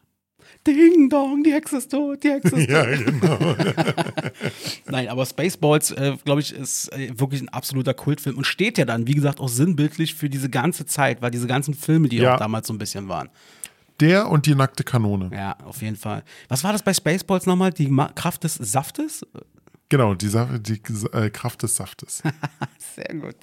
[0.66, 2.70] Ding dong, die Hexe ist tot, die Hexe ist tot.
[2.70, 3.56] ja, genau.
[4.88, 8.86] Nein, aber Spaceballs, äh, glaube ich, ist äh, wirklich ein absoluter Kultfilm und steht ja
[8.86, 12.34] dann, wie gesagt, auch sinnbildlich für diese ganze Zeit, weil diese ganzen Filme, die Ja.
[12.36, 13.30] auch damals so ein bisschen waren.
[14.00, 15.30] Der und die nackte Kanone.
[15.34, 16.24] Ja, auf jeden Fall.
[16.48, 17.72] Was war das bei Spaceballs nochmal?
[17.72, 19.26] Die Ma Kraft des Saftes?
[19.90, 20.80] Genau, die, Sa- die
[21.14, 22.22] äh, Kraft des Saftes.
[22.96, 23.36] Sehr gut.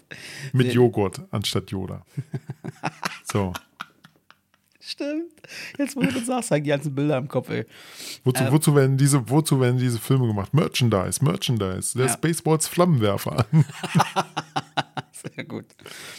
[0.52, 2.02] Mit Joghurt anstatt Yoda.
[3.32, 3.52] So.
[4.80, 5.32] Stimmt.
[5.78, 7.66] Jetzt, wo du das sagst, die ganzen Bilder im Kopf, ey.
[8.22, 8.52] Wozu, Ähm.
[8.52, 10.54] wozu, werden diese, wozu werden diese Filme gemacht?
[10.54, 11.98] Merchandise, Merchandise.
[11.98, 12.12] Der Ja.
[12.12, 13.44] Spaceballs Flammenwerfer.
[15.34, 15.66] Sehr gut.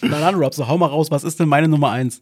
[0.02, 2.22] Na dann, Rob, so hau mal raus, was ist denn meine Nummer eins?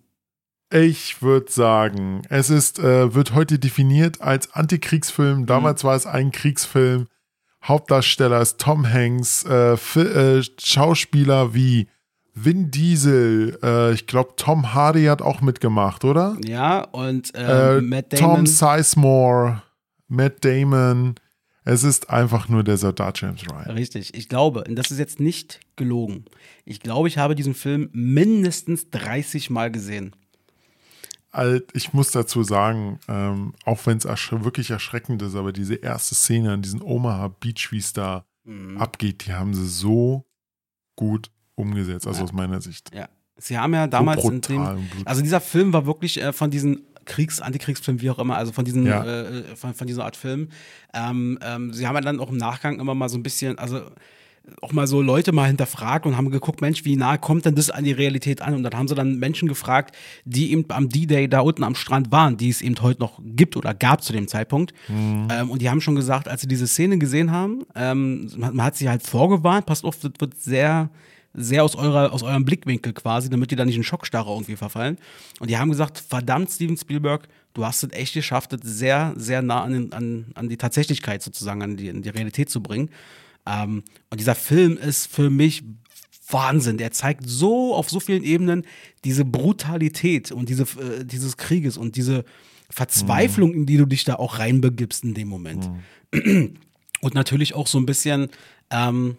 [0.71, 5.45] Ich würde sagen, es ist, äh, wird heute definiert als Antikriegsfilm.
[5.45, 7.07] Damals war es ein Kriegsfilm.
[7.63, 11.87] Hauptdarsteller ist Tom Hanks, äh, äh, Schauspieler wie
[12.33, 16.37] Vin Diesel, äh, ich glaube Tom Hardy hat auch mitgemacht, oder?
[16.43, 18.35] Ja, und äh, Äh, Matt Damon.
[18.35, 19.63] Tom Sizemore,
[20.09, 21.15] Matt Damon.
[21.63, 23.71] Es ist einfach nur der Soldat James Ryan.
[23.71, 26.25] Richtig, ich glaube, und das ist jetzt nicht gelogen.
[26.65, 30.15] Ich glaube, ich habe diesen Film mindestens 30 Mal gesehen.
[31.35, 35.75] Alt, ich muss dazu sagen, ähm, auch wenn es ersch wirklich erschreckend ist, aber diese
[35.75, 38.77] erste Szene an diesem Omaha Beach, wie es da Mhm.
[38.77, 40.25] abgeht, die haben sie so
[40.95, 42.23] gut umgesetzt, also Ja.
[42.25, 42.93] aus meiner Sicht.
[42.93, 43.09] Ja.
[43.37, 46.83] Sie haben ja damals so in dem, also dieser Film war wirklich äh, von diesen
[47.05, 49.03] Kriegs-, Antikriegsfilmen, wie auch immer, also von diesen, Ja.
[49.03, 50.49] äh, von, von dieser Art Film.
[50.93, 53.81] Ähm, ähm, sie haben ja dann auch im Nachgang immer mal so ein bisschen, also
[54.61, 57.69] auch mal so Leute mal hinterfragt und haben geguckt, Mensch, wie nah kommt denn das
[57.69, 58.53] an die Realität an?
[58.53, 62.11] Und dann haben sie dann Menschen gefragt, die eben am D-Day da unten am Strand
[62.11, 64.73] waren, die es eben heute noch gibt oder gab zu dem Zeitpunkt.
[65.31, 68.65] Ähm, und die haben schon gesagt, als sie diese Szene gesehen haben, ähm, man, man
[68.65, 70.89] hat sie halt vorgewarnt, passt auf, das wird sehr
[71.37, 74.97] sehr aus, eurer, aus eurem Blickwinkel quasi, damit die da nicht in Schockstarre irgendwie verfallen.
[75.39, 79.41] Und die haben gesagt, verdammt, Steven Spielberg, du hast es echt geschafft, das sehr, sehr
[79.41, 82.89] nah an, den, an, an die Tatsächlichkeit sozusagen, an die, an die Realität zu bringen.
[83.45, 85.63] Ähm, und dieser Film ist für mich
[86.29, 86.77] Wahnsinn.
[86.77, 88.65] Der zeigt so auf so vielen Ebenen
[89.03, 92.25] diese Brutalität und diese, äh, dieses Krieges und diese
[92.69, 95.69] Verzweiflung, in die du dich da auch reinbegibst in dem Moment.
[97.01, 98.29] Und natürlich auch so ein bisschen,
[98.71, 99.17] ähm,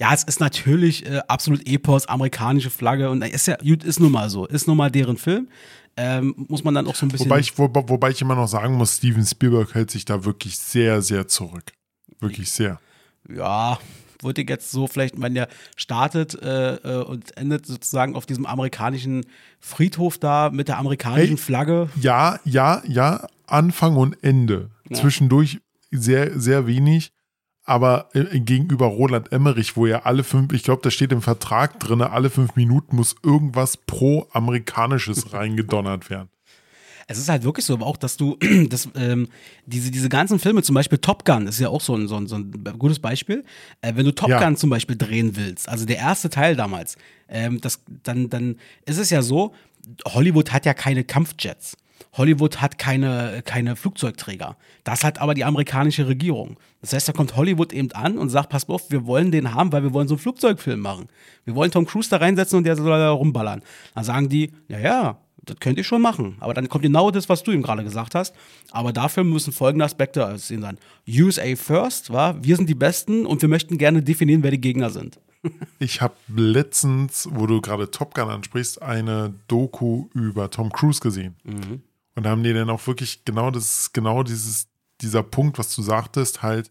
[0.00, 4.30] ja, es ist natürlich äh, absolut Epos, amerikanische Flagge und ist ja, ist nun mal
[4.30, 5.48] so, ist nun mal deren Film.
[5.96, 7.26] Ähm, muss man dann auch so ein bisschen.
[7.26, 10.58] Wobei ich, wo, wobei ich immer noch sagen muss, Steven Spielberg hält sich da wirklich
[10.58, 11.72] sehr, sehr zurück.
[12.18, 12.80] Wirklich sehr.
[13.28, 13.78] Ja,
[14.22, 18.46] würde ich jetzt so vielleicht, wenn der startet äh, äh, und endet sozusagen auf diesem
[18.46, 19.26] amerikanischen
[19.60, 21.36] Friedhof da mit der amerikanischen Hey.
[21.36, 21.88] Flagge.
[22.00, 24.70] Ja, ja, ja, Anfang und Ende.
[24.92, 25.60] Zwischendurch
[25.90, 27.12] sehr, sehr wenig.
[27.64, 31.78] Aber äh, gegenüber Roland Emmerich, wo ja alle fünf, ich glaube, da steht im Vertrag
[31.78, 36.30] drin, alle fünf Minuten muss irgendwas pro-amerikanisches reingedonnert werden.
[37.10, 38.36] Es ist halt wirklich so, aber auch, dass du
[38.68, 39.26] das, ähm,
[39.66, 42.28] diese, diese ganzen Filme, zum Beispiel Top Gun, ist ja auch so ein, so ein,
[42.28, 43.44] so ein gutes Beispiel.
[43.80, 44.38] Äh, wenn du Top Ja.
[44.38, 46.96] Gun zum Beispiel drehen willst, also der erste Teil damals,
[47.28, 48.56] ähm, das, dann, dann
[48.86, 49.52] ist es ja so,
[50.06, 51.76] Hollywood hat ja keine Kampfjets.
[52.12, 54.56] Hollywood hat keine, keine Flugzeugträger.
[54.84, 56.58] Das hat aber die amerikanische Regierung.
[56.80, 59.72] Das heißt, da kommt Hollywood eben an und sagt, pass auf, wir wollen den haben,
[59.72, 61.08] weil wir wollen so einen Flugzeugfilm machen.
[61.44, 63.62] Wir wollen Tom Cruise da reinsetzen und der soll da rumballern.
[63.94, 66.36] Dann sagen die, ja, ja, das könnt ihr schon machen.
[66.40, 68.34] Aber dann kommt genau das, was du ihm gerade gesagt hast.
[68.70, 70.78] Aber dafür müssen folgende Aspekte aussehen sein.
[71.08, 74.90] USA first, war, wir sind die Besten und wir möchten gerne definieren, wer die Gegner
[74.90, 75.18] sind.
[75.78, 81.34] Ich habe letztens, wo du gerade Top Gun ansprichst, eine Doku über Tom Cruise gesehen.
[82.14, 84.68] Und da haben die dann auch wirklich genau das, genau dieses,
[85.00, 86.70] dieser Punkt, was du sagtest, halt,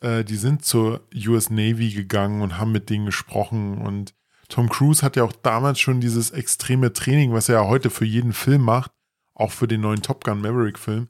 [0.00, 3.78] äh, die sind zur US Navy gegangen und haben mit denen gesprochen.
[3.78, 4.14] Und
[4.50, 8.04] Tom Cruise hat ja auch damals schon dieses extreme Training, was er ja heute für
[8.04, 8.92] jeden Film macht,
[9.34, 11.08] auch für den neuen Top Gun Maverick-Film,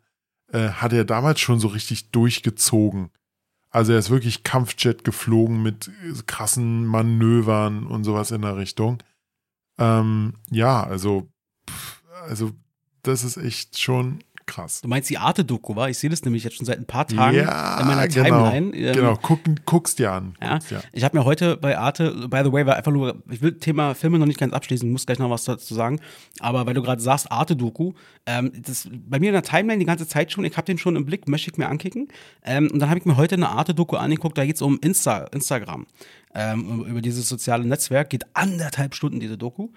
[0.53, 3.11] äh, hat er damals schon so richtig durchgezogen.
[3.70, 9.03] Also er ist wirklich Kampfjet geflogen mit äh, krassen Manövern und sowas in der Richtung.
[9.78, 11.32] Ähm, ja, also,
[11.68, 12.53] pff, also
[13.03, 14.81] das ist echt schon krass.
[14.81, 15.89] Du meinst die Arte-Doku, war?
[15.89, 18.77] Ich sehe das nämlich jetzt schon seit ein paar Tagen ja, in meiner genau, Timeline.
[18.77, 20.35] Ähm, genau, Guck, guck's dir an.
[20.43, 20.83] Ja, Guck's dir an.
[20.93, 23.95] ich habe mir heute bei Arte, by the way, war einfach nur, ich will Thema
[23.95, 26.01] Filme noch nicht ganz abschließen, muss gleich noch was dazu sagen,
[26.41, 27.93] aber weil du gerade sagst, Arte-Doku,
[28.27, 30.97] ähm, das bei mir in der Timeline die ganze Zeit schon, ich habe den schon
[30.97, 32.09] im Blick, möchte ich mir ankicken.
[32.45, 35.25] Ähm, und dann habe ich mir heute eine Arte-Doku angeguckt, da geht es um Insta,
[35.33, 35.87] Instagram.
[36.33, 39.70] Ähm, über dieses soziale Netzwerk geht anderthalb Stunden diese Doku.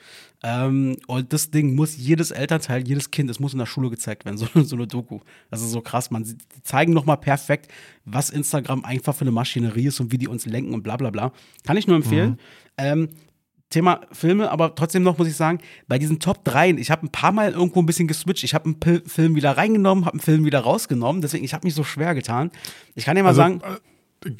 [0.43, 4.25] Ähm, und das Ding muss jedes Elternteil, jedes Kind, es muss in der Schule gezeigt
[4.25, 5.19] werden, so, so eine Doku.
[5.49, 6.11] Das ist so krass.
[6.11, 7.71] Man, die zeigen nochmal perfekt,
[8.05, 11.09] was Instagram einfach für eine Maschinerie ist und wie die uns lenken und bla bla
[11.09, 11.31] bla.
[11.65, 12.37] Kann ich nur empfehlen.
[12.77, 13.09] Ähm,
[13.69, 17.09] Thema Filme, aber trotzdem noch muss ich sagen, bei diesen Top 3, ich habe ein
[17.11, 18.43] paar Mal irgendwo ein bisschen geswitcht.
[18.43, 21.23] Ich habe einen Pil- Film wieder reingenommen, habe einen Film wieder rausgenommen.
[21.23, 22.51] Deswegen, ich habe mich so schwer getan.
[22.93, 23.79] Ich kann dir mal Also, sagen, äh,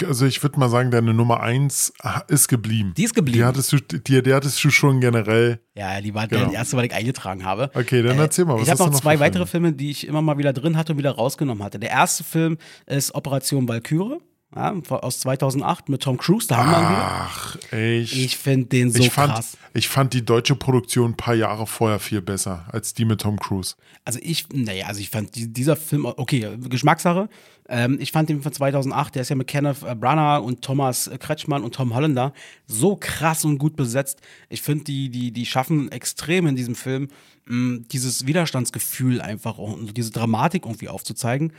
[0.06, 1.92] also ich würde mal sagen, deine Nummer eins
[2.28, 2.94] ist geblieben.
[2.96, 3.38] Die ist geblieben.
[3.38, 5.60] Die hattest du, die, die hattest du schon generell.
[5.74, 6.48] ja, die war Genau.
[6.48, 7.70] die erste, weil ich eingetragen habe.
[7.74, 9.68] Okay, dann erzähl mal, was Äh, Ich habe noch noch zwei weitere Filme?
[9.68, 11.78] Filme, die ich immer mal wieder drin hatte und wieder rausgenommen hatte.
[11.78, 12.56] Der erste Film
[12.86, 14.18] ist Operation Valkyrie
[14.56, 16.46] ja, aus 2008 mit Tom Cruise.
[16.46, 16.96] Da haben wir ihn.
[16.96, 18.12] Ach, echt.
[18.12, 19.56] Ich finde den so ich, fand, krass.
[19.72, 23.38] ich fand die deutsche Produktion ein paar Jahre vorher viel besser als die mit Tom
[23.38, 23.74] Cruise.
[24.04, 27.28] Also ich, naja, also ich fand die, dieser Film, okay, Geschmackssache.
[27.68, 31.64] Ähm, ich fand den von 2008, der ist ja mit Kenneth Branagh und Thomas Kretschmann
[31.64, 32.32] und Tom Hollander
[32.66, 34.20] so krass und gut besetzt.
[34.50, 37.08] Ich finde, die, die, die schaffen extrem in diesem Film,
[37.46, 41.52] mh, dieses Widerstandsgefühl einfach und diese Dramatik irgendwie aufzuzeigen.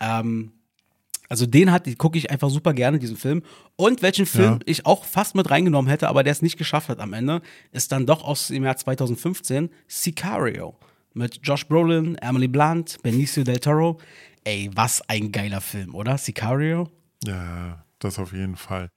[0.00, 0.52] Ähm,
[1.32, 3.42] also den hat, gucke ich einfach super gerne, diesen Film.
[3.76, 4.58] Und welchen Film Ja.
[4.66, 7.90] ich auch fast mit reingenommen hätte, aber der es nicht geschafft hat am Ende, ist
[7.90, 10.76] dann doch aus dem Jahr 2015 Sicario.
[11.14, 13.98] Mit Josh Brolin, Emily Blunt, Benicio del Toro.
[14.44, 16.18] Ey, was ein geiler Film, oder?
[16.18, 16.90] Sicario?
[17.24, 18.90] Ja, das auf jeden Fall.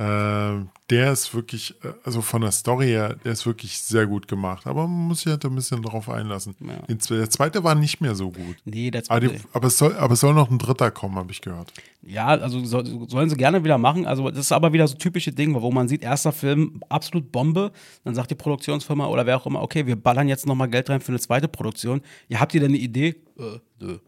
[0.00, 4.28] Ähm, der ist wirklich, äh, also von der Story her, der ist wirklich sehr gut
[4.28, 4.64] gemacht.
[4.68, 6.54] Aber man muss sich halt ein bisschen drauf einlassen.
[6.60, 6.94] Ja.
[7.16, 8.56] Der zweite war nicht mehr so gut.
[8.64, 9.28] Nee, der Aber, zweite.
[9.28, 11.72] die, aber, es, soll, aber es soll noch ein dritter kommen, habe ich gehört.
[12.02, 14.06] Ja, also soll, sollen sie gerne wieder machen.
[14.06, 17.72] Also das ist aber wieder so typische Ding, wo man sieht, erster Film, absolut Bombe.
[18.04, 21.00] Dann sagt die Produktionsfirma oder wer auch immer, okay, wir ballern jetzt nochmal Geld rein
[21.00, 22.02] für eine zweite Produktion.
[22.28, 23.16] Ja, habt ihr denn eine Idee?
[23.36, 23.98] Äh, nö.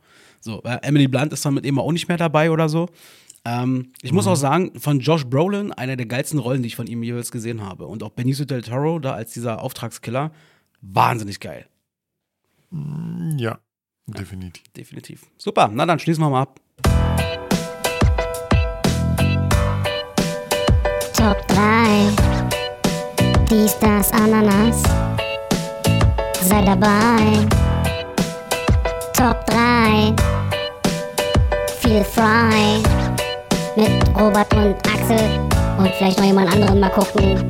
[0.40, 2.88] So, Emily Blunt ist dann mit eben auch nicht mehr dabei oder so.
[3.44, 6.86] Ähm, ich muss auch sagen, von Josh Brolin, einer der geilsten Rollen, die ich von
[6.86, 7.86] ihm jeweils gesehen habe.
[7.86, 10.30] Und auch Benicio del Toro, da als dieser Auftragskiller,
[10.82, 11.66] wahnsinnig geil.
[13.36, 13.58] Ja,
[14.06, 14.62] definitiv.
[14.76, 15.26] Definitiv.
[15.38, 16.60] Super, na dann schließen wir mal ab.
[21.14, 22.08] Top 3.
[23.50, 24.82] Dies, das, Ananas.
[26.42, 27.46] Sei dabei.
[29.12, 30.14] Top 3.
[31.80, 32.99] Feel frei.
[33.80, 35.40] Mit Robert und Axel.
[35.78, 37.48] Und vielleicht noch jemand anderen mal gucken.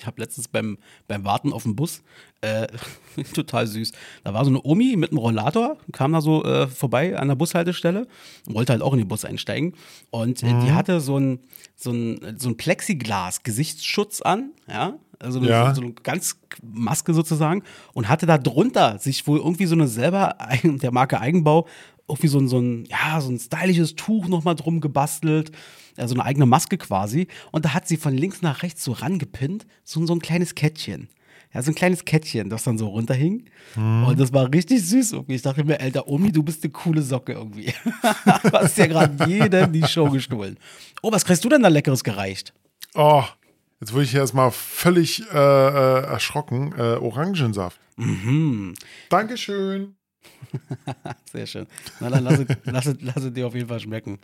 [0.00, 2.02] Ich habe letztens beim, beim Warten auf den Bus,
[2.40, 2.66] äh,
[3.34, 3.92] total süß,
[4.24, 7.36] da war so eine Omi mit einem Rollator, kam da so äh, vorbei an der
[7.36, 8.08] Bushaltestelle
[8.48, 9.74] und wollte halt auch in den Bus einsteigen.
[10.10, 11.38] Und äh, die hatte so ein,
[11.76, 15.72] so ein, so ein Plexiglas-Gesichtsschutz an, ja, also Ja.
[15.72, 17.62] so eine ganz Maske sozusagen
[17.92, 21.68] und hatte da drunter sich wohl irgendwie so eine selber der Marke Eigenbau
[22.08, 25.52] irgendwie so ein, so ein, ja, so ein stylisches Tuch nochmal drum gebastelt,
[25.96, 27.28] also eine eigene Maske quasi.
[27.52, 31.08] Und da hat sie von links nach rechts so rangepinnt, so, so ein kleines Kettchen.
[31.54, 33.46] Ja, so ein kleines Kettchen, das dann so runterhing.
[34.06, 35.34] Und das war richtig süß irgendwie.
[35.34, 37.72] Ich dachte mir, Alter, Omi, du bist eine coole Socke irgendwie.
[38.42, 40.58] du hast ja gerade jedem die Show gestohlen.
[41.00, 42.52] Oh, was kriegst du denn da Leckeres gereicht?
[42.94, 43.24] Oh,
[43.80, 46.74] jetzt wurde ich erstmal völlig äh, äh, erschrocken.
[46.76, 47.80] Äh, Orangensaft.
[47.96, 48.74] Mhm.
[49.08, 49.97] Dankeschön.
[51.32, 51.66] Sehr schön.
[52.00, 54.18] Na dann lass es, lass, es, lass es dir auf jeden Fall schmecken.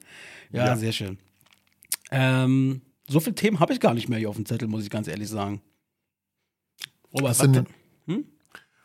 [0.52, 0.76] Ja, Ja.
[0.76, 1.18] sehr schön.
[2.10, 4.90] Ähm, so viele Themen habe ich gar nicht mehr hier auf dem Zettel, muss ich
[4.90, 5.60] ganz ehrlich sagen.
[7.12, 7.60] Robert, Hast was du,
[8.06, 8.26] nicht,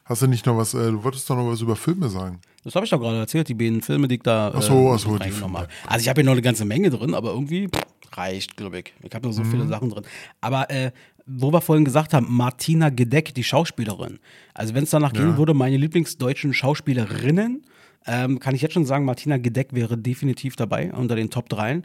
[0.06, 2.42] hast du nicht noch was, äh, du wolltest doch noch was über Filme sagen.
[2.64, 4.94] Das habe ich doch gerade erzählt, die beiden Filme, die ich da Ach so, äh,
[4.96, 5.68] ach so, die Filme.
[5.88, 8.94] Also ich habe hier noch eine ganze Menge drin, aber irgendwie pff, reicht, glaube ich.
[9.02, 9.70] Ich habe noch so viele Mhm.
[9.70, 10.04] Sachen drin.
[10.42, 10.92] Aber äh,
[11.32, 14.20] wo wir vorhin gesagt haben, Martina Gedeck, die Schauspielerin.
[14.54, 15.22] Also wenn es danach Ja.
[15.22, 17.64] gehen würde, meine Lieblingsdeutschen Schauspielerinnen,
[18.08, 21.82] ähm, kann ich jetzt schon sagen, Martina Gedeck wäre definitiv dabei unter den Top 3.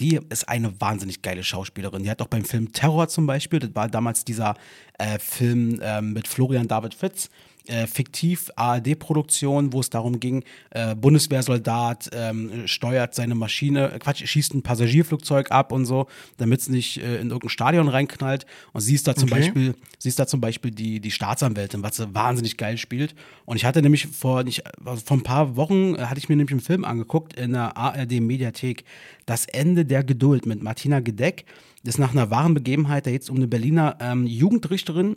[0.00, 2.02] Die ist eine wahnsinnig geile Schauspielerin.
[2.02, 4.54] Die hat auch beim Film Terror zum Beispiel, das war damals dieser
[4.98, 7.30] äh, Film ähm, mit Florian David Fitz,
[7.66, 14.24] äh, fiktiv ARD-Produktion, wo es darum ging, äh, Bundeswehrsoldat ähm, steuert seine Maschine, äh, Quatsch,
[14.26, 16.06] schießt ein Passagierflugzeug ab und so,
[16.36, 18.46] damit es nicht äh, in irgendein Stadion reinknallt.
[18.72, 19.40] Und sie ist da zum Okay.
[19.40, 23.14] Beispiel, sie ist da zum Beispiel die, die Staatsanwältin, was sie wahnsinnig geil spielt.
[23.46, 26.36] Und ich hatte nämlich vor, nicht, also vor ein paar Wochen äh, hatte ich mir
[26.36, 28.84] nämlich einen Film angeguckt in der ARD-Mediathek,
[29.26, 31.46] Das Ende der Geduld mit Martina Gedeck.
[31.82, 35.16] Das ist nach einer wahren Begebenheit, da geht es um eine Berliner ähm, Jugendrichterin,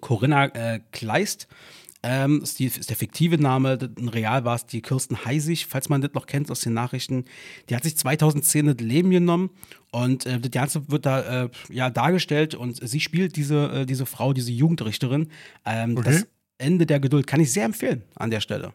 [0.00, 1.48] Corinna äh, Kleist.
[2.02, 6.00] Ähm, ist, die, ist der fiktive Name, real war es die Kirsten Heisig, falls man
[6.00, 7.26] das noch kennt aus den Nachrichten.
[7.68, 9.50] Die hat sich 2010 das Leben genommen
[9.92, 14.06] und äh, das Ganze wird da äh, ja, dargestellt und sie spielt diese, äh, diese
[14.06, 15.28] Frau, diese Jugendrichterin.
[15.66, 16.10] Ähm, Okay.
[16.10, 16.26] Das
[16.56, 18.72] Ende der Geduld kann ich sehr empfehlen an der Stelle.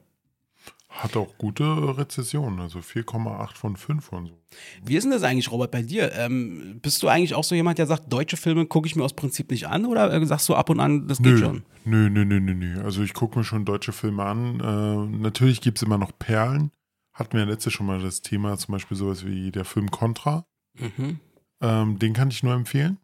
[0.96, 4.38] Hat auch gute Rezessionen, also 4,8 von 5 und so.
[4.86, 6.14] Wie ist denn das eigentlich, Robert, bei dir?
[6.14, 9.14] Ähm, bist du eigentlich auch so jemand, der sagt, deutsche Filme gucke ich mir aus
[9.14, 11.64] Prinzip nicht an oder äh, sagst du ab und an, das geht Nö, schon?
[11.84, 12.82] nö, nö, nö, nö, nö.
[12.82, 14.60] Also ich gucke mir schon deutsche Filme an.
[14.62, 16.72] Äh, natürlich gibt es immer noch Perlen.
[17.14, 20.46] Hatten wir ja letztes schon mal das Thema, zum Beispiel sowas wie der Film Contra.
[20.80, 21.20] Mhm.
[21.62, 23.00] Ähm, den kann ich nur empfehlen.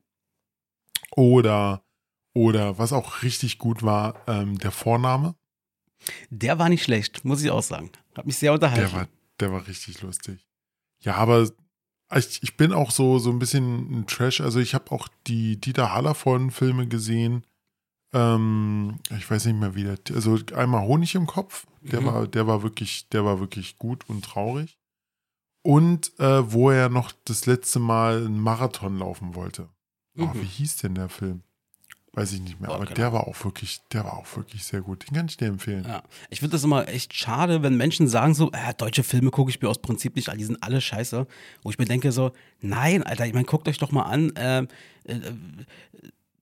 [1.16, 1.84] Oder,
[2.34, 5.36] oder was auch richtig gut war, ähm, der Vorname.
[6.30, 7.92] Der war nicht schlecht, muss ich auch sagen.
[8.16, 8.82] Hat mich sehr unterhalten.
[8.92, 9.08] Der war,
[9.40, 10.48] der war richtig lustig.
[11.00, 11.50] Ja, aber
[12.16, 14.42] ich, ich bin auch so, so ein bisschen ein Trash.
[14.42, 17.46] Also ich habe auch die Dieter Hallervorden-Filme gesehen.
[18.14, 19.98] Ähm, ich weiß nicht mehr wie der.
[20.14, 21.66] Also einmal Honig im Kopf.
[21.82, 22.06] Der Mhm.
[22.06, 24.78] war, der war wirklich, der war wirklich gut und traurig.
[25.64, 29.70] Und äh, wo er noch das letzte Mal einen Marathon laufen wollte.
[30.18, 30.42] Oh, Mhm.
[30.42, 31.44] wie hieß denn der Film?
[32.14, 32.70] Weiß ich nicht mehr.
[32.70, 35.10] Boah, Aber keine der war auch wirklich, der war auch wirklich sehr gut.
[35.10, 35.86] Den kann ich dir empfehlen.
[35.88, 36.04] Ja.
[36.30, 39.62] Ich finde das immer echt schade, wenn Menschen sagen so, äh, deutsche Filme gucke ich
[39.62, 41.26] mir aus Prinzip nicht an, die sind alle scheiße.
[41.64, 44.64] Wo ich mir denke so, nein, Alter, ich meine, guckt euch doch mal an, äh,
[45.06, 45.22] äh,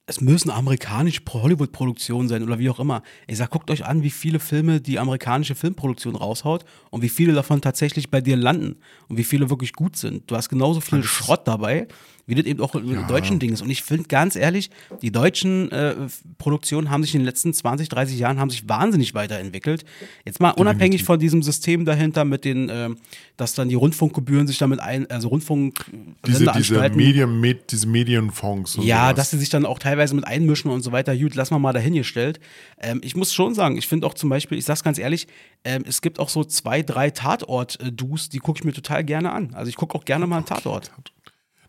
[0.09, 3.03] es müssen amerikanische Hollywood-Produktionen sein oder wie auch immer.
[3.27, 7.33] Ich sag, guckt euch an, wie viele Filme die amerikanische Filmproduktion raushaut und wie viele
[7.33, 10.29] davon tatsächlich bei dir landen und wie viele wirklich gut sind.
[10.31, 11.87] Du hast genauso viel Schrott dabei,
[12.29, 13.07] wie das eben auch im Ja.
[13.07, 13.61] deutschen Ding ist.
[13.61, 14.69] Und ich finde ganz ehrlich,
[15.01, 15.95] die deutschen äh,
[16.37, 19.83] Produktionen haben sich in den letzten 20, 30 Jahren haben sich wahnsinnig weiterentwickelt.
[20.25, 22.97] Jetzt mal unabhängig von diesem System dahinter mit den, ähm,
[23.37, 25.85] dass dann die Rundfunkgebühren sich damit ein, also Rundfunk
[26.25, 28.77] Diese, diese, Medien, Med, diese Medienfonds.
[28.81, 29.15] ja, sowas.
[29.15, 31.17] dass sie sich dann auch teilweise mit einmischen und so weiter.
[31.17, 32.39] Gut, lass mal mal dahingestellt.
[32.79, 35.27] Ähm, ich muss schon sagen, ich finde auch zum Beispiel, ich sag's ganz ehrlich,
[35.63, 39.53] ähm, es gibt auch so zwei, drei Tatort-Dus, die gucke ich mir total gerne an.
[39.53, 40.91] Also ich gucke auch gerne mal einen Tatort.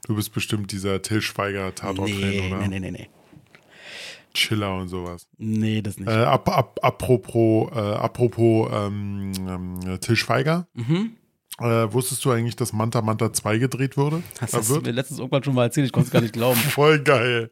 [0.07, 2.59] Du bist bestimmt dieser Till Schweiger Tatort-Fan, Nee, oder?
[2.59, 3.09] nee, nee, nee, nee.
[4.33, 5.27] Chiller und sowas.
[5.39, 6.09] Nee, das nicht.
[6.09, 10.69] Äh, ap, ap, apropos, äh, apropos ähm, ähm, Till Schweiger.
[10.75, 11.17] Mhm.
[11.59, 14.23] Äh, wusstest du eigentlich, dass Manta Manta 2 gedreht wurde?
[14.41, 16.33] Das Äh, hast du mir letztens irgendwann schon mal erzählt, ich konnte es gar nicht
[16.33, 16.57] glauben.
[16.71, 17.51] Voll geil.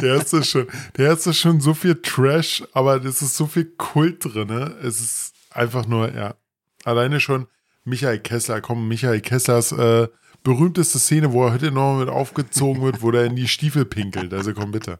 [0.00, 0.66] der erste ist schon,
[0.96, 4.48] der erste schon so viel Trash, aber das ist so viel Kult drin.
[4.48, 4.76] Ne?
[4.82, 6.34] Es ist einfach nur, ja,
[6.84, 7.46] alleine schon
[7.84, 10.08] Michael Kessler, komm, Michael Kesslers äh,
[10.42, 14.32] berühmteste Szene, wo er heute noch mit aufgezogen wird, wo der in die Stiefel pinkelt.
[14.32, 14.98] Also komm bitte.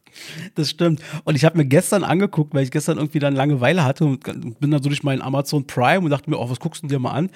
[0.54, 1.00] Das stimmt.
[1.24, 4.22] Und ich habe mir gestern angeguckt, weil ich gestern irgendwie dann Langeweile hatte und
[4.60, 6.98] bin dann so durch meinen Amazon Prime und dachte mir, oh, was guckst du dir
[6.98, 7.30] mal an?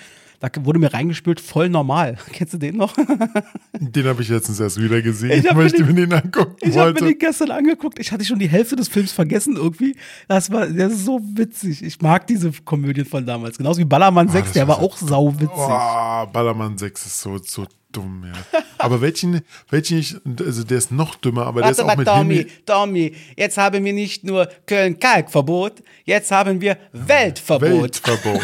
[0.45, 2.19] Da wurde mir reingespielt, voll normal.
[2.33, 2.95] Kennst du den noch?
[3.79, 6.57] Den habe ich letztens erst wieder gesehen, Ich weil mir ich den- mir den angucken
[6.61, 7.99] Ich habe mir den gestern angeguckt.
[7.99, 9.97] Ich hatte schon die Hälfte des Films vergessen irgendwie.
[10.29, 11.83] Das war, das ist so witzig.
[11.83, 13.57] Ich mag diese Komödien von damals.
[13.57, 15.49] Genauso wie Ballermann 6, das der war auch sauwitzig.
[15.57, 18.61] Oh, Ballermann 6 ist so, so dumm, ja.
[18.79, 19.41] Aber welchen,
[19.71, 22.47] welchen ich, also der ist noch dümmer, aber der ist auch mit Hilmi.
[22.67, 27.71] Tommy, jetzt haben wir nicht nur Köln-Kalk-Verbot, jetzt haben wir Weltverbot.
[27.83, 28.41] Weltverbot.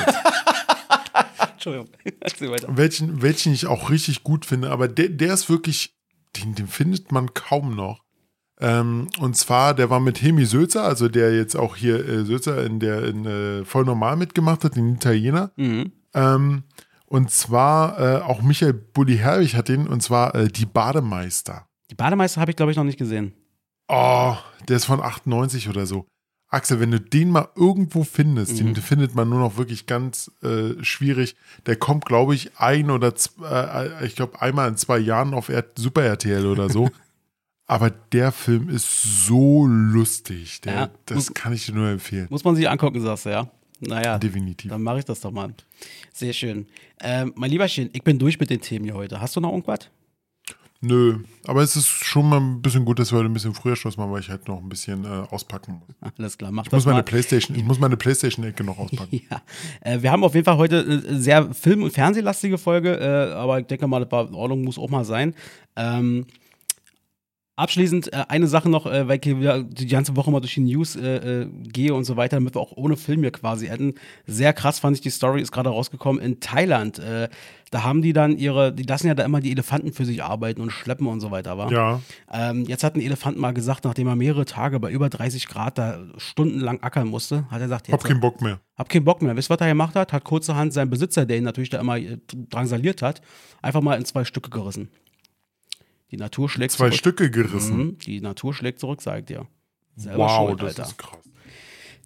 [1.60, 1.88] Entschuldigung.
[2.76, 5.94] Welchen, welchen ich auch richtig gut finde, aber der, der ist wirklich,
[6.36, 8.02] den, den findet man kaum noch.
[8.60, 12.64] Ähm, und zwar, der war mit Hilmi Sölzer, also der jetzt auch hier äh, Sölzer
[12.64, 15.52] in der in äh, voll normal mitgemacht hat, den Italiener.
[16.14, 16.64] Ähm,
[17.06, 21.66] und zwar äh, auch Michael Bulli Herwig hat den, und zwar äh, die Bademeister.
[21.90, 23.34] Die Bademeister habe ich, glaube ich, noch nicht gesehen.
[23.88, 24.36] Oh,
[24.68, 26.06] der ist von 98 oder so.
[26.50, 30.82] Axel, wenn du den mal irgendwo findest, den findet man nur noch wirklich ganz äh,
[30.82, 31.36] schwierig.
[31.66, 35.64] Der kommt, glaube ich, ein oder äh, ich glaube einmal in zwei Jahren auf R
[35.76, 36.90] Super RTL oder so.
[37.66, 40.60] Aber der Film ist so lustig.
[40.62, 40.90] Der, Ja.
[41.06, 42.26] das kann ich dir nur empfehlen.
[42.28, 43.48] Muss man sich angucken, sagst du, ja?
[43.78, 44.70] Naja, Definitiv.
[44.72, 45.54] dann mache ich das doch mal.
[46.12, 46.66] Sehr schön.
[47.00, 49.20] Ähm, mein Lieberchen, ich bin durch mit den Themen hier heute.
[49.20, 49.88] Hast du noch irgendwas?
[50.82, 53.76] Nö, aber es ist schon mal ein bisschen gut, dass wir heute ein bisschen früher
[53.76, 56.12] Schluss machen, weil ich halt noch ein bisschen äh, auspacken muss.
[56.18, 57.02] Alles klar, mach Ich das muss meine mal.
[57.02, 59.20] Playstation, ich muss meine Playstation-Ecke noch auspacken.
[59.30, 59.42] Ja,
[59.82, 63.60] äh, wir haben auf jeden Fall heute eine sehr film- und fernsehlastige Folge, äh, aber
[63.60, 65.34] ich denke mal, das war in Ordnung, muss auch mal sein.
[65.76, 66.24] Ähm,
[67.60, 70.60] abschließend äh, eine Sache noch, äh, weil ich wieder die ganze Woche mal durch die
[70.60, 73.94] News äh, äh, gehe und so weiter, damit wir auch ohne Film hier quasi hätten.
[74.26, 76.98] Sehr krass fand ich die Story, ist gerade rausgekommen in Thailand.
[76.98, 77.28] Äh,
[77.70, 80.60] da haben die dann ihre, die lassen ja da immer die Elefanten für sich arbeiten
[80.60, 81.70] und schleppen und so weiter, war.
[81.70, 82.00] Ja,
[82.32, 85.78] Ähm, jetzt hat ein Elefant mal gesagt, nachdem er mehrere Tage bei über 30 Grad
[85.78, 88.58] da stundenlang ackern musste, hat er gesagt, hab jetzt keinen Bock mehr.
[88.76, 89.36] hab keinen Bock mehr.
[89.36, 90.12] Wisst ihr, was er gemacht hat?
[90.12, 92.18] Hat kurzerhand seinen Besitzer, der ihn natürlich da immer äh,
[92.48, 93.20] drangsaliert hat,
[93.62, 94.88] einfach mal in zwei Stücke gerissen.
[96.10, 96.98] Die Natur schlägt Zwei zurück.
[96.98, 97.76] Stücke gerissen.
[97.76, 99.46] Mhm, die Natur schlägt zurück, sag ich dir.
[99.96, 100.82] Selber Wow, schuld, das Alter.
[100.82, 101.18] ist krass.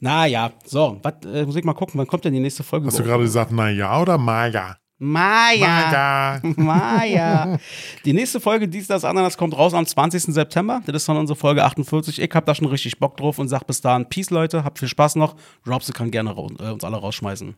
[0.01, 2.87] Naja, so, was, äh, muss ich mal gucken, wann kommt denn die nächste Folge?
[2.87, 4.77] Hast du gerade gesagt, na ja oder Maga?
[4.99, 5.67] Maya.
[5.67, 6.41] Maga.
[6.57, 7.59] Maya.
[8.05, 10.35] Die nächste Folge, dies, das, Ananas, kommt raus am 20.
[10.35, 10.83] September.
[10.87, 12.21] Das ist dann unsere Folge 48.
[12.21, 14.65] Ich hab da schon richtig Bock drauf und sag bis dahin Peace, Leute.
[14.65, 15.35] Habt viel Spaß noch.
[15.67, 17.55] Robse kann gerne äh, uns alle rausschmeißen.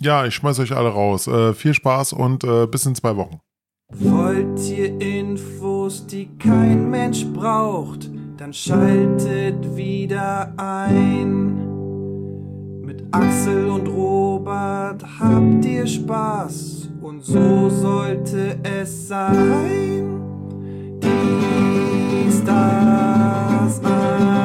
[0.00, 1.26] Ja, ich schmeiß euch alle raus.
[1.28, 3.40] Äh, viel Spaß und äh, bis in zwei Wochen.
[3.98, 11.58] Wollt ihr Infos, die kein Mensch braucht, dann schaltet wieder ein.
[12.84, 20.20] Mit Axel und Robert habt ihr Spaß und so sollte es sein.
[21.00, 24.41] Dies, das, Ananas.